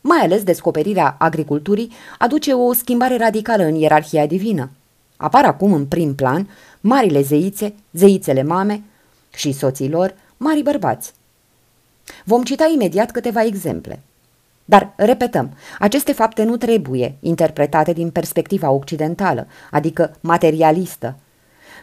Mai 0.00 0.18
ales 0.18 0.42
descoperirea 0.42 1.16
agriculturii 1.18 1.90
aduce 2.18 2.52
o 2.52 2.72
schimbare 2.72 3.16
radicală 3.16 3.64
în 3.64 3.74
ierarhia 3.74 4.26
divină. 4.26 4.70
Apar 5.16 5.44
acum 5.44 5.72
în 5.72 5.86
prim 5.86 6.14
plan 6.14 6.48
marile 6.80 7.22
zeițe, 7.22 7.74
zeițele 7.90 8.42
mame 8.42 8.82
și 9.34 9.52
soților, 9.52 10.14
mari 10.36 10.62
bărbați. 10.62 11.12
Vom 12.24 12.42
cita 12.42 12.70
imediat 12.74 13.10
câteva 13.10 13.44
exemple. 13.44 14.00
Dar, 14.64 14.92
repetăm, 14.96 15.56
aceste 15.78 16.12
fapte 16.12 16.42
nu 16.42 16.56
trebuie 16.56 17.14
interpretate 17.20 17.92
din 17.92 18.10
perspectiva 18.10 18.70
occidentală, 18.70 19.46
adică 19.70 20.16
materialistă, 20.20 21.16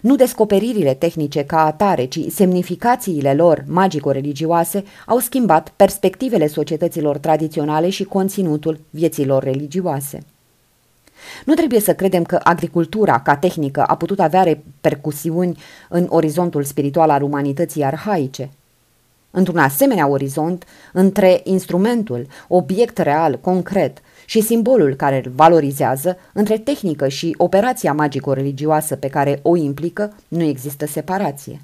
nu 0.01 0.15
descoperirile 0.15 0.93
tehnice 0.93 1.43
ca 1.43 1.65
atare, 1.65 2.05
ci 2.05 2.19
semnificațiile 2.29 3.33
lor 3.33 3.63
magico-religioase 3.67 4.83
au 5.05 5.17
schimbat 5.17 5.69
perspectivele 5.75 6.47
societăților 6.47 7.17
tradiționale 7.17 7.89
și 7.89 8.03
conținutul 8.03 8.79
vieților 8.89 9.43
religioase. 9.43 10.23
Nu 11.45 11.53
trebuie 11.53 11.79
să 11.79 11.93
credem 11.93 12.23
că 12.23 12.39
agricultura, 12.43 13.19
ca 13.19 13.35
tehnică, 13.35 13.83
a 13.83 13.95
putut 13.95 14.19
avea 14.19 14.43
repercusiuni 14.43 15.59
în 15.89 16.05
orizontul 16.09 16.63
spiritual 16.63 17.09
al 17.09 17.23
umanității 17.23 17.83
arhaice. 17.83 18.49
Într-un 19.31 19.57
asemenea 19.57 20.07
orizont, 20.07 20.65
între 20.93 21.41
instrumentul, 21.43 22.27
obiect 22.47 22.97
real, 22.97 23.39
concret, 23.39 24.01
și 24.25 24.41
simbolul 24.41 24.93
care 24.93 25.21
îl 25.25 25.31
valorizează, 25.35 26.17
între 26.33 26.57
tehnică 26.57 27.07
și 27.07 27.35
operația 27.37 27.93
magico-religioasă 27.93 28.95
pe 28.95 29.07
care 29.07 29.39
o 29.41 29.55
implică, 29.55 30.13
nu 30.27 30.43
există 30.43 30.85
separație. 30.85 31.61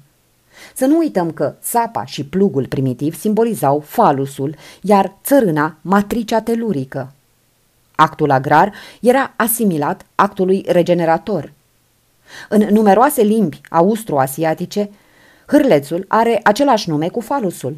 Să 0.74 0.86
nu 0.86 0.98
uităm 0.98 1.30
că 1.30 1.54
sapa 1.60 2.04
și 2.04 2.24
plugul 2.24 2.66
primitiv 2.66 3.18
simbolizau 3.18 3.80
falusul, 3.86 4.54
iar 4.82 5.16
țărâna 5.24 5.76
matricea 5.80 6.40
telurică. 6.40 7.12
Actul 8.00 8.30
agrar 8.30 8.72
era 9.00 9.32
asimilat 9.36 10.06
actului 10.14 10.64
regenerator. 10.68 11.52
În 12.48 12.66
numeroase 12.70 13.22
limbi 13.22 13.60
austro-asiatice, 13.68 14.90
hârlețul 15.46 16.04
are 16.08 16.40
același 16.42 16.88
nume 16.88 17.08
cu 17.08 17.20
falusul. 17.20 17.76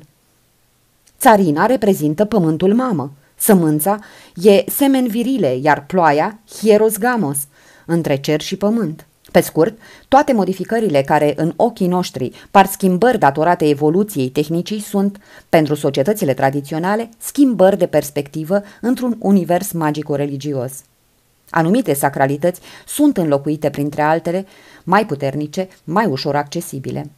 Țarina 1.19 1.67
reprezintă 1.67 2.25
pământul 2.25 2.75
mamă, 2.75 3.13
Sămânța 3.37 3.99
e 4.35 4.65
semen 4.71 5.07
virile, 5.07 5.57
iar 5.57 5.87
ploaia 5.87 6.39
hieros 6.61 6.99
gamos, 6.99 7.39
între 7.87 8.17
cer 8.17 8.41
și 8.41 8.57
pământ. 8.57 9.07
Pe 9.31 9.41
scurt, 9.41 9.79
toate 10.09 10.33
modificările 10.33 11.03
care 11.03 11.33
în 11.37 11.53
ochii 11.57 11.87
noștri 11.87 12.33
par 12.51 12.67
schimbări 12.67 13.19
datorate 13.19 13.69
evoluției 13.69 14.29
tehnicii 14.29 14.81
sunt, 14.81 15.21
pentru 15.49 15.75
societățile 15.75 16.35
tradiționale, 16.35 17.09
schimbări 17.19 17.79
de 17.79 17.87
perspectivă 17.87 18.63
într-un 18.81 19.17
univers 19.19 19.73
magico-religios. 19.73 20.73
Anumite 21.51 21.95
sacralități 21.95 22.61
sunt 22.87 23.17
înlocuite 23.17 23.71
printre 23.71 24.03
altele, 24.03 24.47
mai 24.85 25.07
puternice, 25.07 25.69
mai 25.85 26.07
ușor 26.07 26.37
accesibile. 26.37 27.11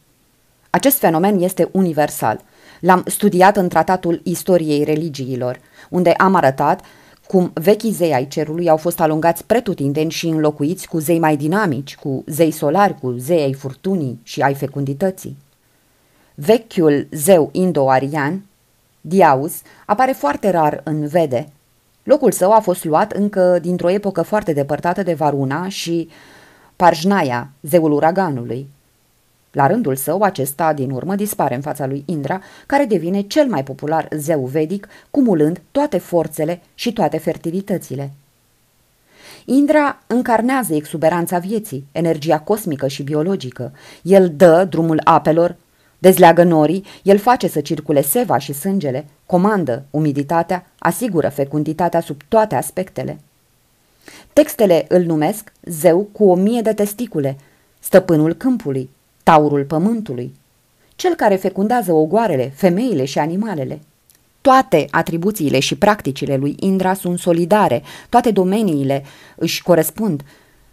Acest 0.69 0.97
fenomen 0.97 1.41
este 1.41 1.69
universal– 1.71 2.41
L-am 2.83 3.03
studiat 3.07 3.57
în 3.57 3.67
tratatul 3.67 4.21
istoriei 4.23 4.83
religiilor, 4.83 5.59
unde 5.89 6.09
am 6.09 6.35
arătat 6.35 6.81
cum 7.33 7.51
vechii 7.53 7.91
zei 7.91 8.13
ai 8.13 8.27
cerului 8.27 8.69
au 8.69 8.77
fost 8.77 8.99
alungați 8.99 9.45
pretutindeni 9.45 10.11
și 10.11 10.27
înlocuiți 10.27 10.87
cu 10.87 10.99
zei 10.99 11.19
mai 11.19 11.37
dinamici, 11.37 11.95
cu 11.95 12.23
zei 12.27 12.51
solari, 12.51 12.99
cu 12.99 13.11
zei 13.11 13.41
ai 13.41 13.53
furtunii 13.53 14.19
și 14.23 14.41
ai 14.41 14.53
fecundității. 14.53 15.37
Vechiul 16.35 17.07
zeu 17.11 17.49
indo-arian, 17.51 18.45
Diaus, 19.01 19.61
apare 19.85 20.11
foarte 20.11 20.49
rar 20.49 20.81
în 20.83 21.07
Vede. 21.07 21.49
Locul 22.03 22.31
său 22.31 22.51
a 22.51 22.59
fost 22.59 22.83
luat 22.83 23.11
încă 23.11 23.59
dintr-o 23.61 23.89
epocă 23.89 24.21
foarte 24.21 24.53
depărtată 24.53 25.03
de 25.03 25.13
Varuna 25.13 25.69
și 25.69 26.09
Parjnaya, 26.75 27.49
zeul 27.61 27.91
uraganului. 27.91 28.67
La 29.53 29.67
rândul 29.67 29.95
său, 29.95 30.21
acesta 30.21 30.73
din 30.73 30.89
urmă 30.89 31.15
dispare 31.15 31.55
în 31.55 31.61
fața 31.61 31.85
lui 31.85 32.03
Indra, 32.05 32.41
care 32.65 32.85
devine 32.85 33.21
cel 33.21 33.47
mai 33.47 33.63
popular 33.63 34.07
zeu 34.17 34.45
vedic, 34.45 34.87
cumulând 35.11 35.61
toate 35.71 35.97
forțele 35.97 36.61
și 36.75 36.93
toate 36.93 37.17
fertilitățile. 37.17 38.11
Indra 39.45 39.99
încarnează 40.07 40.73
exuberanța 40.73 41.37
vieții, 41.37 41.85
energia 41.91 42.39
cosmică 42.39 42.87
și 42.87 43.03
biologică. 43.03 43.71
El 44.01 44.33
dă 44.35 44.67
drumul 44.69 45.01
apelor, 45.03 45.55
dezleagă 45.97 46.43
norii, 46.43 46.85
el 47.03 47.17
face 47.17 47.47
să 47.47 47.61
circule 47.61 48.01
seva 48.01 48.37
și 48.37 48.53
sângele, 48.53 49.05
comandă 49.25 49.85
umiditatea, 49.89 50.65
asigură 50.79 51.29
fecunditatea 51.29 51.99
sub 51.99 52.21
toate 52.27 52.55
aspectele. 52.55 53.19
Textele 54.33 54.85
îl 54.87 55.03
numesc 55.03 55.51
zeu 55.61 56.07
cu 56.11 56.23
o 56.29 56.35
mie 56.35 56.61
de 56.61 56.73
testicule, 56.73 57.37
stăpânul 57.79 58.33
câmpului, 58.33 58.89
taurul 59.23 59.63
pământului, 59.63 60.35
cel 60.95 61.13
care 61.15 61.35
fecundează 61.35 61.91
ogoarele, 61.91 62.53
femeile 62.55 63.05
și 63.05 63.19
animalele. 63.19 63.79
Toate 64.41 64.87
atribuțiile 64.91 65.59
și 65.59 65.75
practicile 65.75 66.35
lui 66.35 66.55
Indra 66.59 66.93
sunt 66.93 67.19
solidare, 67.19 67.83
toate 68.09 68.31
domeniile 68.31 69.03
își 69.35 69.63
corespund, 69.63 70.23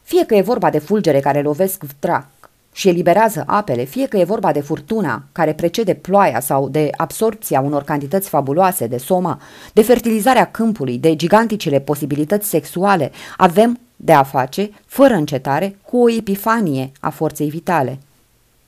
fie 0.03 0.27
că 0.27 0.35
e 0.35 0.41
vorba 0.41 0.71
de 0.71 0.79
fulgere 0.79 1.21
care 1.21 1.43
lovesc 1.43 1.85
trac 1.99 2.27
și 2.73 2.89
eliberează 2.89 3.45
apele, 3.47 3.85
fie 3.85 4.07
că 4.07 4.17
e 4.17 4.25
vorba 4.25 4.53
de 4.53 4.61
furtuna 4.61 5.23
care 5.33 5.53
precede 5.53 5.95
ploaia 5.95 6.41
sau 6.41 6.69
de 6.69 6.91
absorpția 6.97 7.61
unor 7.61 7.83
cantități 7.83 8.29
fabuloase 8.29 8.87
de 8.87 8.97
soma, 8.97 9.41
de 9.73 9.83
fertilizarea 9.83 10.51
câmpului, 10.51 10.99
de 10.99 11.17
giganticele 11.17 11.81
posibilități 11.81 12.49
sexuale, 12.49 13.11
avem 13.37 13.81
de 13.97 14.13
a 14.13 14.23
face, 14.23 14.71
fără 14.87 15.15
încetare, 15.15 15.77
cu 15.83 15.97
o 15.97 16.11
epifanie 16.11 16.93
a 17.01 17.11
forței 17.11 17.49
vitale. 17.49 17.99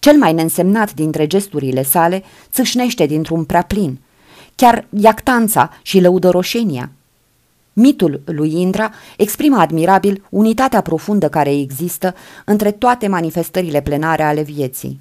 Cel 0.03 0.17
mai 0.17 0.33
neînsemnat 0.33 0.95
dintre 0.95 1.27
gesturile 1.27 1.83
sale 1.83 2.23
țâșnește 2.51 3.07
dintr-un 3.07 3.45
prea 3.45 3.63
plin. 3.63 4.01
Chiar 4.55 4.87
iactanța 4.91 5.71
și 5.83 6.01
lăudăroșenia. 6.01 6.91
Mitul 7.73 8.21
lui 8.25 8.61
Indra 8.61 8.91
exprimă 9.17 9.61
admirabil 9.61 10.25
unitatea 10.31 10.81
profundă 10.81 11.29
care 11.29 11.53
există 11.55 12.15
între 12.45 12.71
toate 12.71 13.07
manifestările 13.09 13.81
plenare 13.81 14.23
ale 14.23 14.43
vieții. 14.43 15.01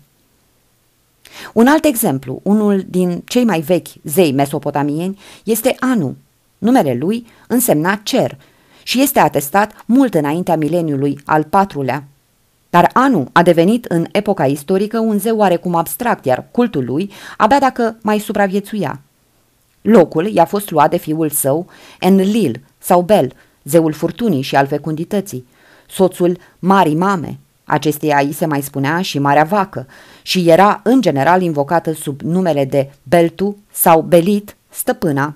Un 1.53 1.67
alt 1.67 1.85
exemplu, 1.85 2.39
unul 2.43 2.85
din 2.89 3.21
cei 3.25 3.43
mai 3.43 3.59
vechi 3.59 3.87
zei 4.03 4.31
mesopotamieni, 4.31 5.19
este 5.43 5.75
Anu. 5.79 6.15
Numele 6.57 6.93
lui 6.93 7.25
însemna 7.47 7.95
cer 8.03 8.37
și 8.83 9.01
este 9.01 9.19
atestat 9.19 9.83
mult 9.85 10.13
înaintea 10.13 10.57
mileniului 10.57 11.19
al 11.25 11.43
patrulea 11.43 12.05
dar 12.71 12.89
Anu 12.93 13.27
a 13.31 13.43
devenit 13.43 13.85
în 13.85 14.05
epoca 14.11 14.45
istorică 14.45 14.99
un 14.99 15.19
zeu 15.19 15.37
oarecum 15.37 15.75
abstract, 15.75 16.25
iar 16.25 16.45
cultul 16.51 16.85
lui 16.85 17.11
abia 17.37 17.59
dacă 17.59 17.97
mai 18.01 18.19
supraviețuia. 18.19 18.99
Locul 19.81 20.27
i-a 20.27 20.45
fost 20.45 20.71
luat 20.71 20.89
de 20.89 20.97
fiul 20.97 21.29
său, 21.29 21.67
Enlil 21.99 22.61
sau 22.77 23.01
Bel, 23.01 23.33
zeul 23.63 23.91
furtunii 23.91 24.41
și 24.41 24.55
al 24.55 24.67
fecundității, 24.67 25.47
soțul 25.89 26.37
Marii 26.59 26.95
Mame, 26.95 27.39
acesteia 27.63 28.17
îi 28.17 28.31
se 28.31 28.45
mai 28.45 28.61
spunea 28.61 29.01
și 29.01 29.19
Marea 29.19 29.43
Vacă, 29.43 29.87
și 30.21 30.49
era 30.49 30.79
în 30.83 31.01
general 31.01 31.41
invocată 31.41 31.93
sub 31.93 32.21
numele 32.21 32.65
de 32.65 32.91
Beltu 33.03 33.57
sau 33.71 34.01
Belit, 34.01 34.55
stăpâna 34.69 35.35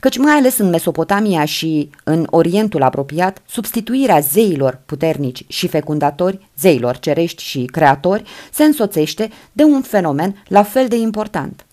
căci 0.00 0.18
mai 0.18 0.32
ales 0.32 0.58
în 0.58 0.68
Mesopotamia 0.68 1.44
și 1.44 1.90
în 2.04 2.26
Orientul 2.30 2.82
apropiat, 2.82 3.42
substituirea 3.46 4.18
zeilor 4.18 4.80
puternici 4.86 5.44
și 5.48 5.68
fecundatori, 5.68 6.48
zeilor 6.58 6.98
cerești 6.98 7.42
și 7.42 7.64
creatori, 7.64 8.22
se 8.52 8.64
însoțește 8.64 9.30
de 9.52 9.62
un 9.62 9.82
fenomen 9.82 10.42
la 10.48 10.62
fel 10.62 10.88
de 10.88 10.96
important. 10.96 11.64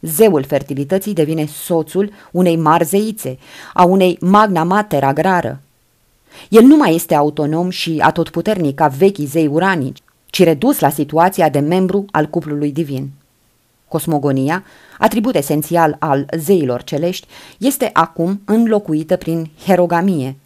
Zeul 0.00 0.44
fertilității 0.44 1.14
devine 1.14 1.46
soțul 1.46 2.12
unei 2.30 2.56
mari 2.56 2.84
zeițe, 2.84 3.38
a 3.74 3.84
unei 3.84 4.16
magna 4.20 4.62
mater 4.62 5.04
agrară. 5.04 5.60
El 6.48 6.62
nu 6.62 6.76
mai 6.76 6.94
este 6.94 7.14
autonom 7.14 7.70
și 7.70 7.98
atotputernic 8.02 8.74
ca 8.74 8.86
vechii 8.86 9.26
zei 9.26 9.46
uranici, 9.46 10.02
ci 10.26 10.42
redus 10.42 10.78
la 10.78 10.88
situația 10.88 11.48
de 11.48 11.58
membru 11.58 12.04
al 12.10 12.26
cuplului 12.26 12.72
divin. 12.72 13.10
Cosmogonia, 13.90 14.64
atribut 14.98 15.34
esențial 15.34 15.96
al 15.98 16.26
zeilor 16.38 16.82
celești, 16.82 17.26
este 17.58 17.90
acum 17.92 18.40
înlocuită 18.44 19.16
prin 19.16 19.50
herogamie. 19.64 20.36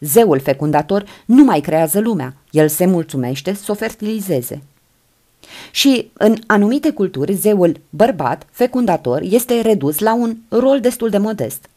Zeul 0.00 0.40
fecundator 0.40 1.04
nu 1.24 1.44
mai 1.44 1.60
creează 1.60 2.00
lumea, 2.00 2.34
el 2.50 2.68
se 2.68 2.86
mulțumește 2.86 3.54
să 3.54 3.70
o 3.70 3.74
fertilizeze. 3.74 4.62
Și 5.70 6.10
în 6.12 6.36
anumite 6.46 6.90
culturi, 6.90 7.32
zeul 7.32 7.80
bărbat, 7.90 8.46
fecundator, 8.50 9.20
este 9.22 9.60
redus 9.60 9.98
la 9.98 10.14
un 10.14 10.36
rol 10.48 10.80
destul 10.80 11.08
de 11.10 11.18
modest. 11.18 11.68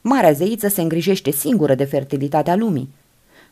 Marea 0.00 0.32
zeiță 0.32 0.68
se 0.68 0.80
îngrijește 0.80 1.30
singură 1.30 1.74
de 1.74 1.84
fertilitatea 1.84 2.56
lumii. 2.56 2.88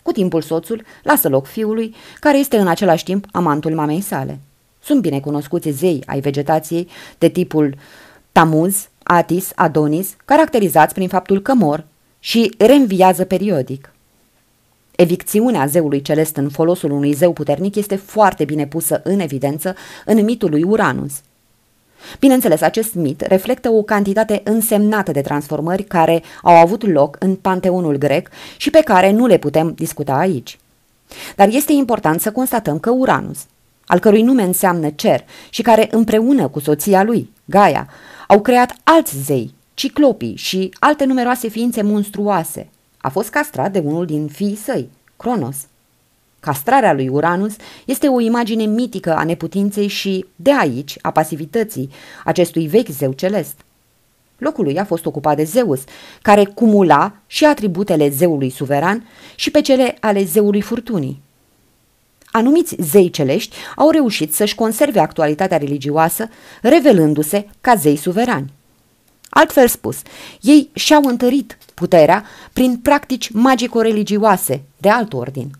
Cu 0.02 0.12
timpul 0.12 0.42
soțul 0.42 0.84
lasă 1.02 1.28
loc 1.28 1.46
fiului, 1.46 1.94
care 2.20 2.38
este 2.38 2.56
în 2.56 2.68
același 2.68 3.04
timp 3.04 3.26
amantul 3.32 3.74
mamei 3.74 4.00
sale. 4.00 4.38
Sunt 4.82 5.00
binecunoscuți 5.00 5.70
zei 5.70 6.02
ai 6.06 6.20
vegetației 6.20 6.88
de 7.18 7.28
tipul 7.28 7.74
Tamuz, 8.32 8.88
Atis, 9.02 9.52
Adonis, 9.54 10.16
caracterizați 10.24 10.94
prin 10.94 11.08
faptul 11.08 11.42
că 11.42 11.54
mor 11.54 11.84
și 12.18 12.54
reînviază 12.58 13.24
periodic. 13.24 13.92
Evicțiunea 14.96 15.66
zeului 15.66 16.02
celest 16.02 16.36
în 16.36 16.48
folosul 16.48 16.90
unui 16.90 17.12
zeu 17.12 17.32
puternic 17.32 17.74
este 17.74 17.96
foarte 17.96 18.44
bine 18.44 18.66
pusă 18.66 19.00
în 19.04 19.20
evidență 19.20 19.74
în 20.04 20.24
mitul 20.24 20.50
lui 20.50 20.62
Uranus. 20.62 21.20
Bineînțeles, 22.18 22.60
acest 22.60 22.94
mit 22.94 23.20
reflectă 23.20 23.70
o 23.70 23.82
cantitate 23.82 24.40
însemnată 24.44 25.10
de 25.10 25.20
transformări 25.20 25.82
care 25.82 26.22
au 26.42 26.56
avut 26.56 26.86
loc 26.86 27.16
în 27.18 27.34
panteonul 27.34 27.96
grec 27.96 28.28
și 28.56 28.70
pe 28.70 28.80
care 28.80 29.10
nu 29.10 29.26
le 29.26 29.38
putem 29.38 29.72
discuta 29.74 30.14
aici. 30.14 30.58
Dar 31.36 31.48
este 31.48 31.72
important 31.72 32.20
să 32.20 32.32
constatăm 32.32 32.78
că 32.78 32.90
Uranus, 32.90 33.46
al 33.91 33.99
cărui 33.99 34.22
nume 34.22 34.43
înseamnă 34.43 34.91
cer 34.91 35.24
și 35.49 35.62
care 35.62 35.88
împreună 35.91 36.49
cu 36.49 36.61
soția 36.61 37.03
lui, 37.03 37.30
Gaia, 37.45 37.88
au 38.26 38.41
creat 38.41 38.76
alți 38.84 39.22
zei, 39.22 39.55
ciclopii 39.74 40.36
și 40.36 40.74
alte 40.78 41.05
numeroase 41.05 41.49
ființe 41.49 41.82
monstruoase. 41.82 42.68
A 42.99 43.09
fost 43.09 43.28
castrat 43.28 43.72
de 43.72 43.78
unul 43.78 44.07
din 44.07 44.26
fiii 44.26 44.57
săi, 44.57 44.88
Cronos. 45.16 45.57
Castrarea 46.41 46.93
lui 46.93 47.09
Uranus 47.09 47.57
este 47.84 48.09
o 48.09 48.20
imagine 48.20 48.64
mitică 48.64 49.16
a 49.16 49.24
neputinței 49.24 49.86
și, 49.86 50.26
de 50.36 50.53
aici, 50.59 50.97
a 51.03 51.11
pasivității 51.11 51.91
acestui 52.24 52.66
vechi 52.66 52.88
zeu 52.88 53.12
celest. 53.12 53.55
Locul 54.38 54.64
lui 54.64 54.78
a 54.78 54.84
fost 54.84 55.07
ocupat 55.07 55.36
de 55.36 55.45
Zeus, 55.45 55.80
care 56.22 56.45
cumula 56.45 57.12
și 57.26 57.45
atributele 57.45 58.09
zeului 58.09 58.51
suveran 58.51 59.09
și 59.34 59.51
pe 59.51 59.61
cele 59.61 59.97
ale 60.01 60.24
zeului 60.24 60.61
furtunii. 60.61 61.20
Anumiți 62.30 62.76
zei 62.78 63.10
celești 63.10 63.56
au 63.76 63.90
reușit 63.90 64.34
să-și 64.34 64.54
conserve 64.54 65.00
actualitatea 65.00 65.56
religioasă, 65.56 66.28
revelându-se 66.62 67.48
ca 67.60 67.74
zei 67.74 67.96
suverani. 67.96 68.52
Altfel 69.30 69.68
spus, 69.68 70.02
ei 70.40 70.70
și-au 70.72 71.02
întărit 71.02 71.58
puterea 71.74 72.24
prin 72.52 72.76
practici 72.76 73.30
magico-religioase 73.30 74.62
de 74.76 74.88
alt 74.88 75.12
ordin. 75.12 75.50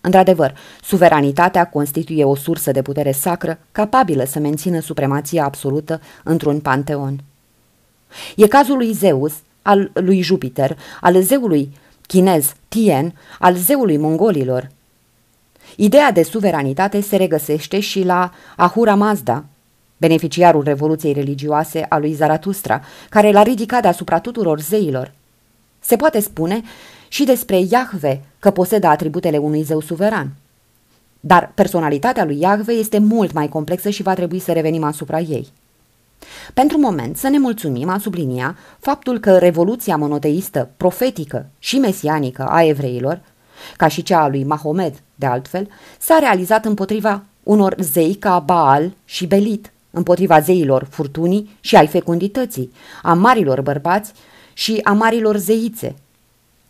Într-adevăr, 0.00 0.54
suveranitatea 0.82 1.68
constituie 1.68 2.24
o 2.24 2.34
sursă 2.34 2.70
de 2.70 2.82
putere 2.82 3.12
sacră 3.12 3.58
capabilă 3.72 4.24
să 4.24 4.38
mențină 4.38 4.80
supremația 4.80 5.44
absolută 5.44 6.00
într-un 6.24 6.60
panteon. 6.60 7.20
E 8.36 8.46
cazul 8.46 8.76
lui 8.76 8.92
Zeus, 8.92 9.32
al 9.62 9.90
lui 9.94 10.20
Jupiter, 10.20 10.78
al 11.00 11.22
zeului 11.22 11.76
chinez 12.06 12.52
Tien, 12.68 13.14
al 13.38 13.54
zeului 13.54 13.96
mongolilor, 13.96 14.68
Ideea 15.76 16.12
de 16.12 16.22
suveranitate 16.22 17.00
se 17.00 17.16
regăsește 17.16 17.80
și 17.80 18.04
la 18.04 18.32
Ahura 18.56 18.94
Mazda, 18.94 19.44
beneficiarul 19.96 20.62
revoluției 20.62 21.12
religioase 21.12 21.86
a 21.88 21.98
lui 21.98 22.12
Zaratustra, 22.12 22.82
care 23.08 23.30
l-a 23.30 23.42
ridicat 23.42 23.82
deasupra 23.82 24.18
tuturor 24.18 24.60
zeilor. 24.60 25.12
Se 25.80 25.96
poate 25.96 26.20
spune 26.20 26.62
și 27.08 27.24
despre 27.24 27.60
Iahve 27.70 28.20
că 28.38 28.50
posedă 28.50 28.86
atributele 28.86 29.38
unui 29.38 29.62
zeu 29.62 29.80
suveran. 29.80 30.32
Dar 31.20 31.52
personalitatea 31.54 32.24
lui 32.24 32.40
Iahve 32.40 32.72
este 32.72 32.98
mult 32.98 33.32
mai 33.32 33.48
complexă 33.48 33.90
și 33.90 34.02
va 34.02 34.14
trebui 34.14 34.38
să 34.38 34.52
revenim 34.52 34.84
asupra 34.84 35.18
ei. 35.18 35.48
Pentru 36.54 36.78
moment 36.78 37.16
să 37.16 37.28
ne 37.28 37.38
mulțumim 37.38 37.88
a 37.88 37.98
sublinia 37.98 38.56
faptul 38.78 39.18
că 39.18 39.38
revoluția 39.38 39.96
monoteistă, 39.96 40.70
profetică 40.76 41.46
și 41.58 41.78
mesianică 41.78 42.46
a 42.46 42.62
evreilor 42.64 43.20
ca 43.76 43.88
și 43.88 44.02
cea 44.02 44.22
a 44.22 44.28
lui 44.28 44.44
Mahomed, 44.44 45.02
de 45.14 45.26
altfel, 45.26 45.68
s-a 45.98 46.18
realizat 46.18 46.64
împotriva 46.64 47.22
unor 47.42 47.74
zei 47.78 48.14
ca 48.14 48.38
Baal 48.38 48.92
și 49.04 49.26
Belit, 49.26 49.72
împotriva 49.90 50.40
zeilor 50.40 50.86
furtunii 50.90 51.56
și 51.60 51.76
ai 51.76 51.86
fecundității, 51.86 52.72
a 53.02 53.12
marilor 53.12 53.60
bărbați 53.60 54.12
și 54.52 54.80
a 54.82 54.92
marilor 54.92 55.36
zeițe. 55.36 55.94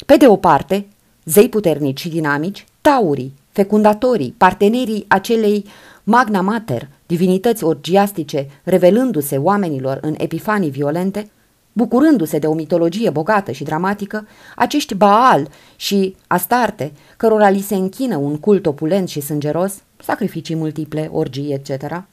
Pe 0.06 0.16
de 0.16 0.28
o 0.28 0.36
parte, 0.36 0.86
zei 1.24 1.48
puternici 1.48 2.00
și 2.00 2.08
dinamici, 2.08 2.66
taurii, 2.80 3.34
fecundatorii, 3.50 4.34
partenerii 4.38 5.04
acelei 5.08 5.66
magna 6.04 6.40
mater, 6.40 6.88
divinități 7.06 7.64
orgiastice, 7.64 8.50
revelându-se 8.62 9.36
oamenilor 9.36 9.98
în 10.00 10.14
epifanii 10.18 10.70
violente, 10.70 11.30
Bucurându-se 11.72 12.38
de 12.38 12.46
o 12.46 12.54
mitologie 12.54 13.10
bogată 13.10 13.52
și 13.52 13.64
dramatică, 13.64 14.26
acești 14.56 14.94
Baal 14.94 15.48
și 15.76 16.16
Astarte, 16.26 16.92
cărora 17.16 17.48
li 17.48 17.60
se 17.60 17.74
închină 17.74 18.16
un 18.16 18.38
cult 18.38 18.66
opulent 18.66 19.08
și 19.08 19.20
sângeros, 19.20 19.74
sacrificii 20.02 20.54
multiple, 20.54 21.08
orgii, 21.12 21.52
etc. 21.52 22.04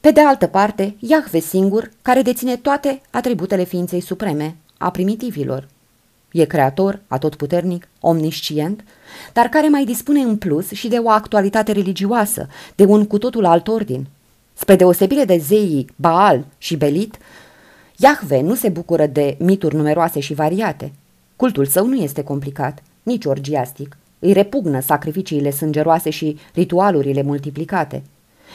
Pe 0.00 0.10
de 0.10 0.20
altă 0.20 0.46
parte, 0.46 0.96
Iahve 0.98 1.38
singur, 1.38 1.90
care 2.02 2.22
deține 2.22 2.56
toate 2.56 3.00
atributele 3.10 3.64
ființei 3.64 4.00
supreme, 4.00 4.56
a 4.78 4.90
primitivilor. 4.90 5.68
E 6.32 6.44
creator, 6.44 7.00
atotputernic, 7.06 7.88
omniscient, 8.00 8.84
dar 9.32 9.46
care 9.46 9.68
mai 9.68 9.84
dispune 9.84 10.20
în 10.20 10.36
plus 10.36 10.70
și 10.70 10.88
de 10.88 10.96
o 10.96 11.10
actualitate 11.10 11.72
religioasă, 11.72 12.48
de 12.74 12.84
un 12.84 13.06
cu 13.06 13.18
totul 13.18 13.44
alt 13.44 13.68
ordin. 13.68 14.06
Spre 14.54 14.76
deosebire 14.76 15.24
de 15.24 15.36
zeii 15.38 15.86
Baal 15.96 16.44
și 16.58 16.76
Belit, 16.76 17.18
Iahve 17.96 18.40
nu 18.40 18.54
se 18.54 18.68
bucură 18.68 19.06
de 19.06 19.36
mituri 19.38 19.74
numeroase 19.74 20.20
și 20.20 20.34
variate. 20.34 20.92
Cultul 21.36 21.66
său 21.66 21.86
nu 21.86 21.94
este 21.94 22.22
complicat, 22.22 22.82
nici 23.02 23.24
orgiastic. 23.24 23.96
Îi 24.18 24.32
repugnă 24.32 24.80
sacrificiile 24.80 25.50
sângeroase 25.50 26.10
și 26.10 26.38
ritualurile 26.54 27.22
multiplicate. 27.22 28.02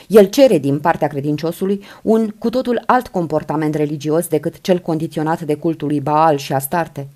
El 0.08 0.26
cere 0.26 0.58
din 0.58 0.80
partea 0.80 1.08
credinciosului 1.08 1.84
un 2.02 2.30
cu 2.30 2.50
totul 2.50 2.84
alt 2.86 3.08
comportament 3.08 3.76
religios 3.76 4.28
decât 4.28 4.62
cel 4.62 4.80
condiționat 4.80 5.42
de 5.42 5.56
cultul 5.56 5.88
lui 5.88 6.00
Baal 6.00 6.38
și 6.38 6.54
Astarte. 6.54 7.08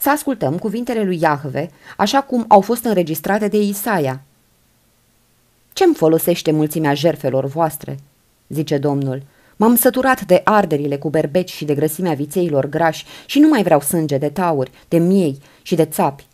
Să 0.00 0.10
ascultăm 0.10 0.58
cuvintele 0.58 1.02
lui 1.02 1.18
Iahve, 1.20 1.70
așa 1.96 2.20
cum 2.22 2.44
au 2.48 2.60
fost 2.60 2.84
înregistrate 2.84 3.48
de 3.48 3.62
Isaia. 3.62 4.22
Ce-mi 5.72 5.94
folosește 5.94 6.50
mulțimea 6.50 6.94
jerfelor 6.94 7.44
voastre?" 7.44 7.98
zice 8.48 8.78
Domnul. 8.78 9.22
M-am 9.56 9.76
săturat 9.76 10.24
de 10.26 10.40
arderile 10.44 10.96
cu 10.96 11.10
berbeci 11.10 11.52
și 11.52 11.64
de 11.64 11.74
grăsimea 11.74 12.12
vițeilor 12.12 12.68
grași 12.68 13.04
și 13.26 13.38
nu 13.38 13.48
mai 13.48 13.62
vreau 13.62 13.80
sânge 13.80 14.18
de 14.18 14.28
tauri, 14.28 14.70
de 14.88 14.98
miei 14.98 15.38
și 15.62 15.74
de 15.74 15.84
țapi. 15.84 16.26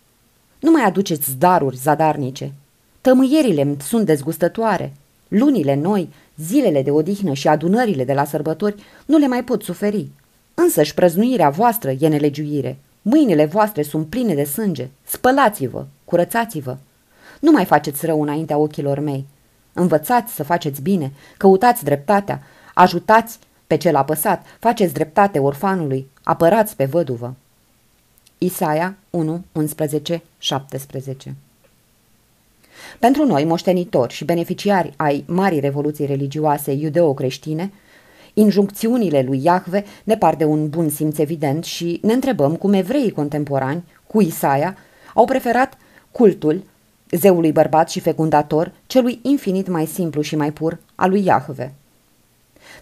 Nu 0.59 0.71
mai 0.71 0.83
aduceți 0.83 1.37
daruri 1.37 1.77
zadarnice. 1.77 2.53
Tămâierile 3.01 3.75
sunt 3.81 4.05
dezgustătoare. 4.05 4.93
Lunile 5.27 5.75
noi, 5.75 6.09
zilele 6.37 6.81
de 6.81 6.91
odihnă 6.91 7.33
și 7.33 7.47
adunările 7.47 8.03
de 8.03 8.13
la 8.13 8.25
sărbători 8.25 8.83
nu 9.05 9.17
le 9.17 9.27
mai 9.27 9.43
pot 9.43 9.63
suferi. 9.63 10.07
Însă 10.53 10.83
și 10.83 10.93
prăznuirea 10.93 11.49
voastră 11.49 11.91
e 11.99 12.07
nelegiuire. 12.07 12.77
Mâinile 13.01 13.45
voastre 13.45 13.81
sunt 13.81 14.07
pline 14.07 14.33
de 14.33 14.43
sânge. 14.43 14.87
Spălați-vă, 15.03 15.85
curățați-vă. 16.05 16.77
Nu 17.39 17.51
mai 17.51 17.65
faceți 17.65 18.05
rău 18.05 18.21
înaintea 18.21 18.57
ochilor 18.57 18.99
mei. 18.99 19.25
Învățați 19.73 20.33
să 20.33 20.43
faceți 20.43 20.81
bine, 20.81 21.11
căutați 21.37 21.83
dreptatea, 21.83 22.41
Ajutați 22.73 23.39
pe 23.67 23.77
cel 23.77 23.95
apăsat, 23.95 24.45
faceți 24.59 24.93
dreptate 24.93 25.39
orfanului, 25.39 26.07
apărați 26.23 26.75
pe 26.75 26.85
văduvă. 26.85 27.35
Isaia 28.37 28.95
1, 29.09 29.43
11, 29.51 30.21
17 30.37 31.35
Pentru 32.99 33.25
noi, 33.25 33.43
moștenitori 33.45 34.13
și 34.13 34.25
beneficiari 34.25 34.93
ai 34.95 35.23
marii 35.27 35.59
revoluții 35.59 36.05
religioase 36.05 36.71
iudeo-creștine, 36.71 37.71
injuncțiunile 38.33 39.21
lui 39.21 39.43
Iahve 39.43 39.83
ne 40.03 40.17
par 40.17 40.35
de 40.35 40.43
un 40.43 40.69
bun 40.69 40.89
simț 40.89 41.17
evident 41.17 41.63
și 41.63 41.99
ne 42.01 42.13
întrebăm 42.13 42.55
cum 42.55 42.73
evreii 42.73 43.11
contemporani, 43.11 43.83
cu 44.07 44.21
Isaia, 44.21 44.77
au 45.13 45.25
preferat 45.25 45.77
cultul 46.11 46.63
zeului 47.11 47.51
bărbat 47.51 47.89
și 47.89 47.99
fecundator, 47.99 48.71
celui 48.87 49.19
infinit 49.21 49.67
mai 49.67 49.85
simplu 49.85 50.21
și 50.21 50.35
mai 50.35 50.51
pur, 50.51 50.79
al 50.95 51.09
lui 51.09 51.25
Iahve. 51.25 51.73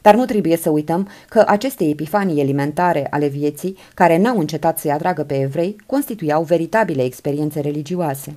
Dar 0.01 0.15
nu 0.15 0.25
trebuie 0.25 0.57
să 0.57 0.69
uităm 0.69 1.07
că 1.29 1.43
aceste 1.47 1.83
epifanii 1.83 2.41
alimentare 2.41 3.07
ale 3.09 3.27
vieții, 3.27 3.77
care 3.93 4.17
n-au 4.17 4.39
încetat 4.39 4.79
să-i 4.79 4.91
atragă 4.91 5.23
pe 5.23 5.41
evrei, 5.41 5.75
constituiau 5.85 6.43
veritabile 6.43 7.03
experiențe 7.03 7.59
religioase. 7.59 8.35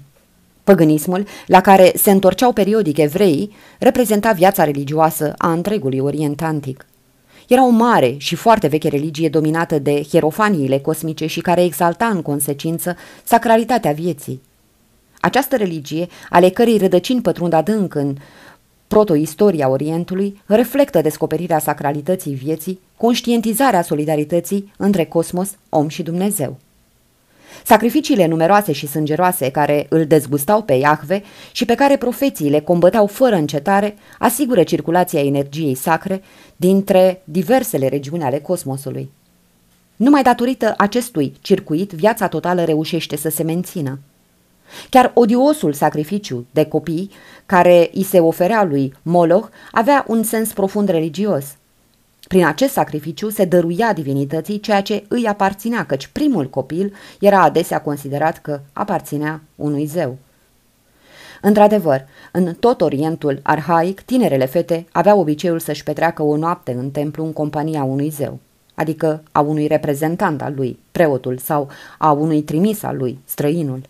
Păgânismul, 0.65 1.27
la 1.47 1.61
care 1.61 1.93
se 1.97 2.11
întorceau 2.11 2.53
periodic 2.53 2.99
evreii, 2.99 3.53
reprezenta 3.79 4.33
viața 4.33 4.65
religioasă 4.65 5.35
a 5.39 5.53
întregului 5.53 5.99
Orient 5.99 6.43
Antic. 6.43 6.87
Era 7.49 7.67
o 7.67 7.69
mare 7.69 8.15
și 8.19 8.35
foarte 8.35 8.67
veche 8.67 8.89
religie 8.89 9.29
dominată 9.29 9.79
de 9.79 10.03
hierofaniile 10.03 10.79
cosmice 10.79 11.27
și 11.27 11.41
care 11.41 11.65
exalta 11.65 12.07
în 12.07 12.23
consecință 12.23 12.97
sacralitatea 13.25 13.93
vieții. 13.93 14.43
Această 15.21 15.57
religie, 15.57 16.07
ale 16.31 16.49
cărei 16.49 16.79
rădăcini 16.79 17.21
pătrund 17.21 17.53
adânc 17.53 17.95
în 17.95 18.17
protoistoria 18.95 19.69
Orientului 19.69 20.43
reflectă 20.47 21.01
descoperirea 21.01 21.59
sacralității 21.59 22.35
vieții, 22.35 22.81
conștientizarea 22.97 23.83
solidarității 23.83 24.73
între 24.77 25.05
cosmos, 25.05 25.51
om 25.69 25.89
și 25.89 26.03
Dumnezeu. 26.03 26.57
Sacrificiile 27.65 28.27
numeroase 28.27 28.73
și 28.73 28.87
sângeroase 28.87 29.51
care 29.51 29.87
îl 29.89 30.07
dezgustau 30.07 30.63
pe 30.63 30.73
Iahve 30.73 31.23
și 31.53 31.65
pe 31.65 31.75
care 31.75 31.97
profeții 31.97 32.51
le 32.51 32.61
combăteau 32.61 33.07
fără 33.07 33.35
încetare 33.35 33.97
asigură 34.19 34.63
circulația 34.63 35.21
energiei 35.21 35.75
sacre 35.75 36.23
dintre 36.57 37.23
diversele 37.25 37.89
regiuni 37.89 38.23
ale 38.23 38.39
cosmosului. 38.39 39.11
Numai 39.97 40.23
datorită 40.23 40.75
acestui 40.77 41.33
circuit, 41.41 41.91
viața 41.91 42.29
totală 42.29 42.65
reușește 42.65 43.17
să 43.17 43.29
se 43.29 43.43
mențină. 43.43 43.99
Chiar 44.91 45.11
odiosul 45.15 45.73
sacrificiu 45.73 46.47
de 46.51 46.65
copii 46.65 47.11
care 47.47 47.91
îi 47.95 48.03
se 48.03 48.21
oferea 48.21 48.65
lui 48.65 48.95
Moloch 49.03 49.49
avea 49.73 50.05
un 50.09 50.23
sens 50.23 50.53
profund 50.53 50.89
religios– 50.89 51.45
prin 52.29 52.47
acest 52.47 52.73
sacrificiu 52.73 53.29
se 53.29 53.45
dăruia 53.45 53.93
divinității 53.93 54.61
ceea 54.61 54.83
ce 54.83 55.05
îi 55.09 55.27
aparținea, 55.27 55.85
căci 55.87 56.07
primul 56.07 56.49
copil 56.51 56.95
era 57.21 57.43
adesea 57.43 57.81
considerat 57.81 58.39
că 58.39 58.61
aparținea 58.73 59.41
unui 59.55 59.85
zeu. 59.85 60.19
Într-adevăr, 61.41 62.05
în 62.33 62.55
tot 62.55 62.81
Orientul 62.81 63.41
arhaic, 63.43 64.01
tinerele 64.01 64.47
fete 64.47 64.87
aveau 64.93 65.21
obiceiul 65.21 65.59
să-și 65.59 65.83
petreacă 65.83 66.23
o 66.23 66.37
noapte 66.37 66.73
în 66.73 66.91
templu 66.91 67.25
în 67.25 67.33
compania 67.33 67.83
unui 67.83 68.09
zeu, 68.09 68.39
adică 68.75 69.23
a 69.33 69.41
unui 69.41 69.67
reprezentant 69.67 70.43
al 70.43 70.55
lui, 70.57 70.79
preotul, 70.93 71.39
sau 71.39 71.69
a 71.99 72.11
unui 72.11 72.43
trimis 72.43 72.83
al 72.83 72.97
lui, 72.97 73.19
străinul. 73.25 73.81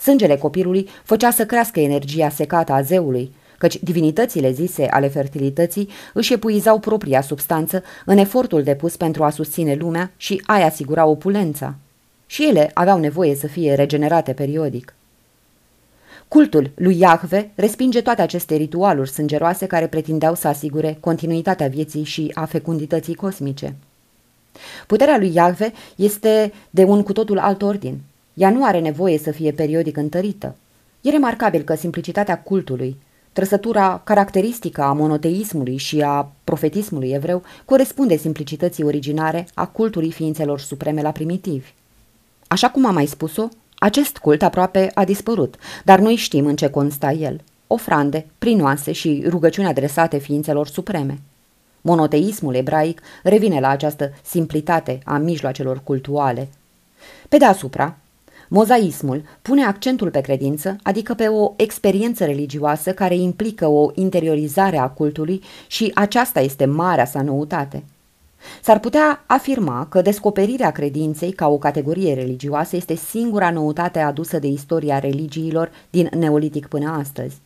Sângele 0.00 0.36
copilului 0.36 0.88
făcea 1.04 1.30
să 1.30 1.46
crească 1.46 1.80
energia 1.80 2.28
secată 2.28 2.72
a 2.72 2.82
zeului, 2.82 3.34
căci 3.58 3.78
divinitățile 3.82 4.52
zise 4.52 4.86
ale 4.86 5.08
fertilității 5.08 5.88
își 6.14 6.32
epuizau 6.32 6.78
propria 6.78 7.20
substanță 7.20 7.82
în 8.04 8.18
efortul 8.18 8.62
depus 8.62 8.96
pentru 8.96 9.24
a 9.24 9.30
susține 9.30 9.74
lumea 9.74 10.12
și 10.16 10.42
a 10.46 10.64
asigura 10.64 11.06
opulența. 11.06 11.74
Și 12.26 12.48
ele 12.48 12.70
aveau 12.74 12.98
nevoie 12.98 13.34
să 13.34 13.46
fie 13.46 13.74
regenerate 13.74 14.32
periodic. 14.32 14.94
Cultul 16.28 16.70
lui 16.74 16.98
Iahve 16.98 17.50
respinge 17.54 18.00
toate 18.00 18.22
aceste 18.22 18.54
ritualuri 18.54 19.10
sângeroase 19.10 19.66
care 19.66 19.86
pretindeau 19.86 20.34
să 20.34 20.48
asigure 20.48 20.96
continuitatea 21.00 21.68
vieții 21.68 22.04
și 22.04 22.30
a 22.34 22.44
fecundității 22.44 23.14
cosmice. 23.14 23.74
Puterea 24.86 25.18
lui 25.18 25.34
Iahve 25.34 25.72
este 25.96 26.52
de 26.70 26.84
un 26.84 27.02
cu 27.02 27.12
totul 27.12 27.38
alt 27.38 27.62
ordin. 27.62 28.00
Ea 28.34 28.50
nu 28.50 28.64
are 28.64 28.80
nevoie 28.80 29.18
să 29.18 29.30
fie 29.30 29.52
periodic 29.52 29.96
întărită. 29.96 30.56
E 31.00 31.10
remarcabil 31.10 31.62
că 31.62 31.74
simplicitatea 31.74 32.42
cultului, 32.42 32.96
Trăsătura 33.32 34.00
caracteristică 34.04 34.82
a 34.82 34.92
monoteismului 34.92 35.76
și 35.76 36.00
a 36.00 36.32
profetismului 36.44 37.10
evreu 37.10 37.42
corespunde 37.64 38.16
simplicității 38.16 38.84
originare 38.84 39.46
a 39.54 39.66
cultului 39.66 40.10
ființelor 40.10 40.60
supreme 40.60 41.02
la 41.02 41.10
primitivi. 41.10 41.72
Așa 42.46 42.70
cum 42.70 42.86
am 42.86 42.94
mai 42.94 43.06
spus-o, 43.06 43.48
acest 43.78 44.18
cult 44.18 44.42
aproape 44.42 44.90
a 44.94 45.04
dispărut, 45.04 45.54
dar 45.84 45.98
noi 45.98 46.14
știm 46.14 46.46
în 46.46 46.56
ce 46.56 46.68
consta 46.68 47.12
el. 47.12 47.40
Ofrande, 47.66 48.26
prinoase 48.38 48.92
și 48.92 49.24
rugăciuni 49.28 49.68
adresate 49.68 50.18
ființelor 50.18 50.66
supreme. 50.66 51.18
Monoteismul 51.80 52.54
ebraic 52.54 53.00
revine 53.22 53.60
la 53.60 53.68
această 53.68 54.12
simplitate 54.22 54.98
a 55.04 55.16
mijloacelor 55.16 55.80
cultuale. 55.84 56.48
Pe 57.28 57.36
deasupra, 57.36 57.96
Mozaismul 58.52 59.22
pune 59.42 59.64
accentul 59.64 60.10
pe 60.10 60.20
credință, 60.20 60.76
adică 60.82 61.14
pe 61.14 61.26
o 61.26 61.52
experiență 61.56 62.24
religioasă 62.24 62.92
care 62.92 63.14
implică 63.16 63.66
o 63.66 63.90
interiorizare 63.94 64.78
a 64.78 64.88
cultului 64.88 65.42
și 65.66 65.90
aceasta 65.94 66.40
este 66.40 66.64
marea 66.64 67.04
sa 67.04 67.22
noutate. 67.22 67.84
S-ar 68.62 68.80
putea 68.80 69.24
afirma 69.26 69.86
că 69.90 70.02
descoperirea 70.02 70.70
credinței 70.70 71.32
ca 71.32 71.48
o 71.48 71.58
categorie 71.58 72.14
religioasă 72.14 72.76
este 72.76 72.94
singura 72.94 73.50
noutate 73.50 73.98
adusă 73.98 74.38
de 74.38 74.46
istoria 74.46 74.98
religiilor 74.98 75.70
din 75.90 76.10
Neolitic 76.18 76.66
până 76.66 76.96
astăzi. 76.98 77.36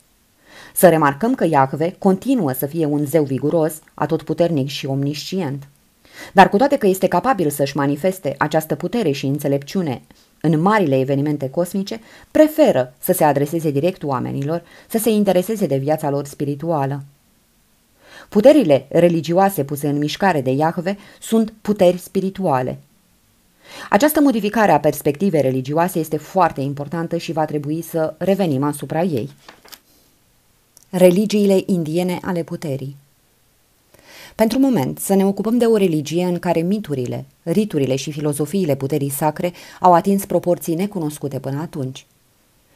Să 0.74 0.88
remarcăm 0.88 1.34
că 1.34 1.46
Iacve 1.46 1.94
continuă 1.98 2.52
să 2.52 2.66
fie 2.66 2.86
un 2.86 3.04
zeu 3.06 3.24
viguros, 3.24 3.80
atotputernic 3.94 4.68
și 4.68 4.86
omniscient. 4.86 5.66
Dar 6.32 6.48
cu 6.48 6.56
toate 6.56 6.76
că 6.76 6.86
este 6.86 7.08
capabil 7.08 7.50
să-și 7.50 7.76
manifeste 7.76 8.34
această 8.38 8.74
putere 8.74 9.10
și 9.10 9.26
înțelepciune 9.26 10.02
în 10.44 10.60
marile 10.60 10.98
evenimente 10.98 11.50
cosmice, 11.50 12.00
preferă 12.30 12.94
să 12.98 13.12
se 13.12 13.24
adreseze 13.24 13.70
direct 13.70 14.02
oamenilor, 14.02 14.62
să 14.88 14.98
se 14.98 15.10
intereseze 15.10 15.66
de 15.66 15.76
viața 15.76 16.10
lor 16.10 16.26
spirituală. 16.26 17.02
Puterile 18.28 18.86
religioase 18.88 19.64
puse 19.64 19.88
în 19.88 19.98
mișcare 19.98 20.40
de 20.40 20.50
Iahve 20.50 20.98
sunt 21.20 21.52
puteri 21.60 21.98
spirituale. 21.98 22.78
Această 23.90 24.20
modificare 24.20 24.72
a 24.72 24.80
perspectivei 24.80 25.40
religioase 25.40 25.98
este 25.98 26.16
foarte 26.16 26.60
importantă 26.60 27.16
și 27.16 27.32
va 27.32 27.44
trebui 27.44 27.82
să 27.82 28.14
revenim 28.18 28.62
asupra 28.62 29.02
ei. 29.02 29.30
Religiile 30.90 31.62
indiene 31.66 32.18
ale 32.22 32.42
puterii 32.42 32.96
pentru 34.34 34.58
moment, 34.58 34.98
să 34.98 35.14
ne 35.14 35.26
ocupăm 35.26 35.58
de 35.58 35.64
o 35.64 35.76
religie 35.76 36.24
în 36.24 36.38
care 36.38 36.60
miturile, 36.60 37.24
riturile 37.42 37.96
și 37.96 38.12
filozofiile 38.12 38.74
puterii 38.76 39.10
sacre 39.10 39.52
au 39.80 39.92
atins 39.92 40.24
proporții 40.24 40.74
necunoscute 40.74 41.38
până 41.38 41.60
atunci. 41.60 42.06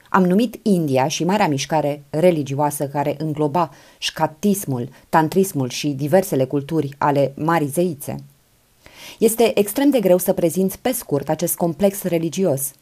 Am 0.08 0.24
numit 0.24 0.58
India 0.62 1.08
și 1.08 1.24
marea 1.24 1.48
mișcare 1.48 2.02
religioasă 2.10 2.86
care 2.86 3.14
îngloba 3.18 3.70
șcatismul, 3.98 4.88
tantrismul 5.08 5.68
și 5.68 5.88
diversele 5.88 6.44
culturi 6.44 6.94
ale 6.98 7.32
Marii 7.36 7.68
Zeițe. 7.68 8.16
Este 9.18 9.58
extrem 9.58 9.90
de 9.90 10.00
greu 10.00 10.18
să 10.18 10.32
prezinți 10.32 10.78
pe 10.78 10.92
scurt 10.92 11.28
acest 11.28 11.56
complex 11.56 12.02
religios. 12.02 12.72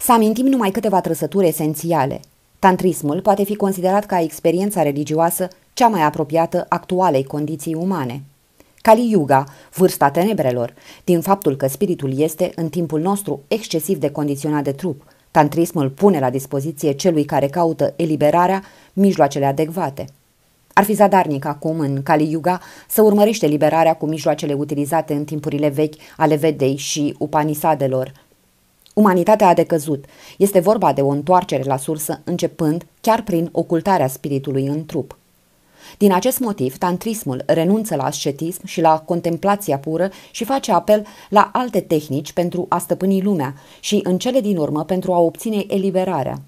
Să 0.00 0.12
amintim 0.12 0.46
numai 0.46 0.70
câteva 0.70 1.00
trăsături 1.00 1.46
esențiale. 1.46 2.20
Tantrismul 2.58 3.20
poate 3.20 3.44
fi 3.44 3.56
considerat 3.56 4.06
ca 4.06 4.20
experiența 4.20 4.82
religioasă 4.82 5.48
cea 5.76 5.88
mai 5.88 6.02
apropiată 6.02 6.66
actualei 6.68 7.24
condiții 7.24 7.74
umane. 7.74 8.22
Kali 8.76 9.10
Yuga, 9.10 9.44
vârsta 9.74 10.10
tenebrelor, 10.10 10.74
din 11.04 11.20
faptul 11.20 11.56
că 11.56 11.66
spiritul 11.66 12.18
este, 12.18 12.52
în 12.54 12.68
timpul 12.68 13.00
nostru, 13.00 13.42
excesiv 13.48 13.98
de 13.98 14.10
condiționat 14.10 14.64
de 14.64 14.72
trup, 14.72 15.02
tantrismul 15.30 15.90
pune 15.90 16.18
la 16.18 16.30
dispoziție 16.30 16.92
celui 16.92 17.24
care 17.24 17.46
caută 17.46 17.92
eliberarea 17.96 18.62
mijloacele 18.92 19.44
adecvate. 19.44 20.04
Ar 20.72 20.84
fi 20.84 20.92
zadarnic 20.92 21.44
acum, 21.44 21.78
în 21.78 22.02
Kali 22.02 22.30
Yuga, 22.30 22.60
să 22.88 23.02
urmărește 23.02 23.46
liberarea 23.46 23.96
cu 23.96 24.06
mijloacele 24.06 24.52
utilizate 24.52 25.14
în 25.14 25.24
timpurile 25.24 25.68
vechi 25.68 25.94
ale 26.16 26.36
Vedei 26.36 26.76
și 26.76 27.14
Upanisadelor. 27.18 28.12
Umanitatea 28.94 29.48
a 29.48 29.54
decăzut. 29.54 30.04
Este 30.38 30.60
vorba 30.60 30.92
de 30.92 31.00
o 31.00 31.08
întoarcere 31.08 31.62
la 31.62 31.76
sursă, 31.76 32.20
începând 32.24 32.86
chiar 33.00 33.22
prin 33.22 33.48
ocultarea 33.52 34.06
spiritului 34.06 34.66
în 34.66 34.86
trup. 34.86 35.16
Din 35.98 36.12
acest 36.12 36.38
motiv, 36.38 36.78
tantrismul 36.78 37.42
renunță 37.46 37.96
la 37.96 38.04
ascetism 38.04 38.66
și 38.66 38.80
la 38.80 38.98
contemplația 38.98 39.78
pură 39.78 40.10
și 40.30 40.44
face 40.44 40.72
apel 40.72 41.06
la 41.28 41.50
alte 41.52 41.80
tehnici 41.80 42.32
pentru 42.32 42.66
a 42.68 42.78
stăpâni 42.78 43.22
lumea 43.22 43.54
și, 43.80 44.00
în 44.02 44.18
cele 44.18 44.40
din 44.40 44.56
urmă, 44.56 44.84
pentru 44.84 45.12
a 45.12 45.18
obține 45.18 45.64
eliberarea. 45.68 46.40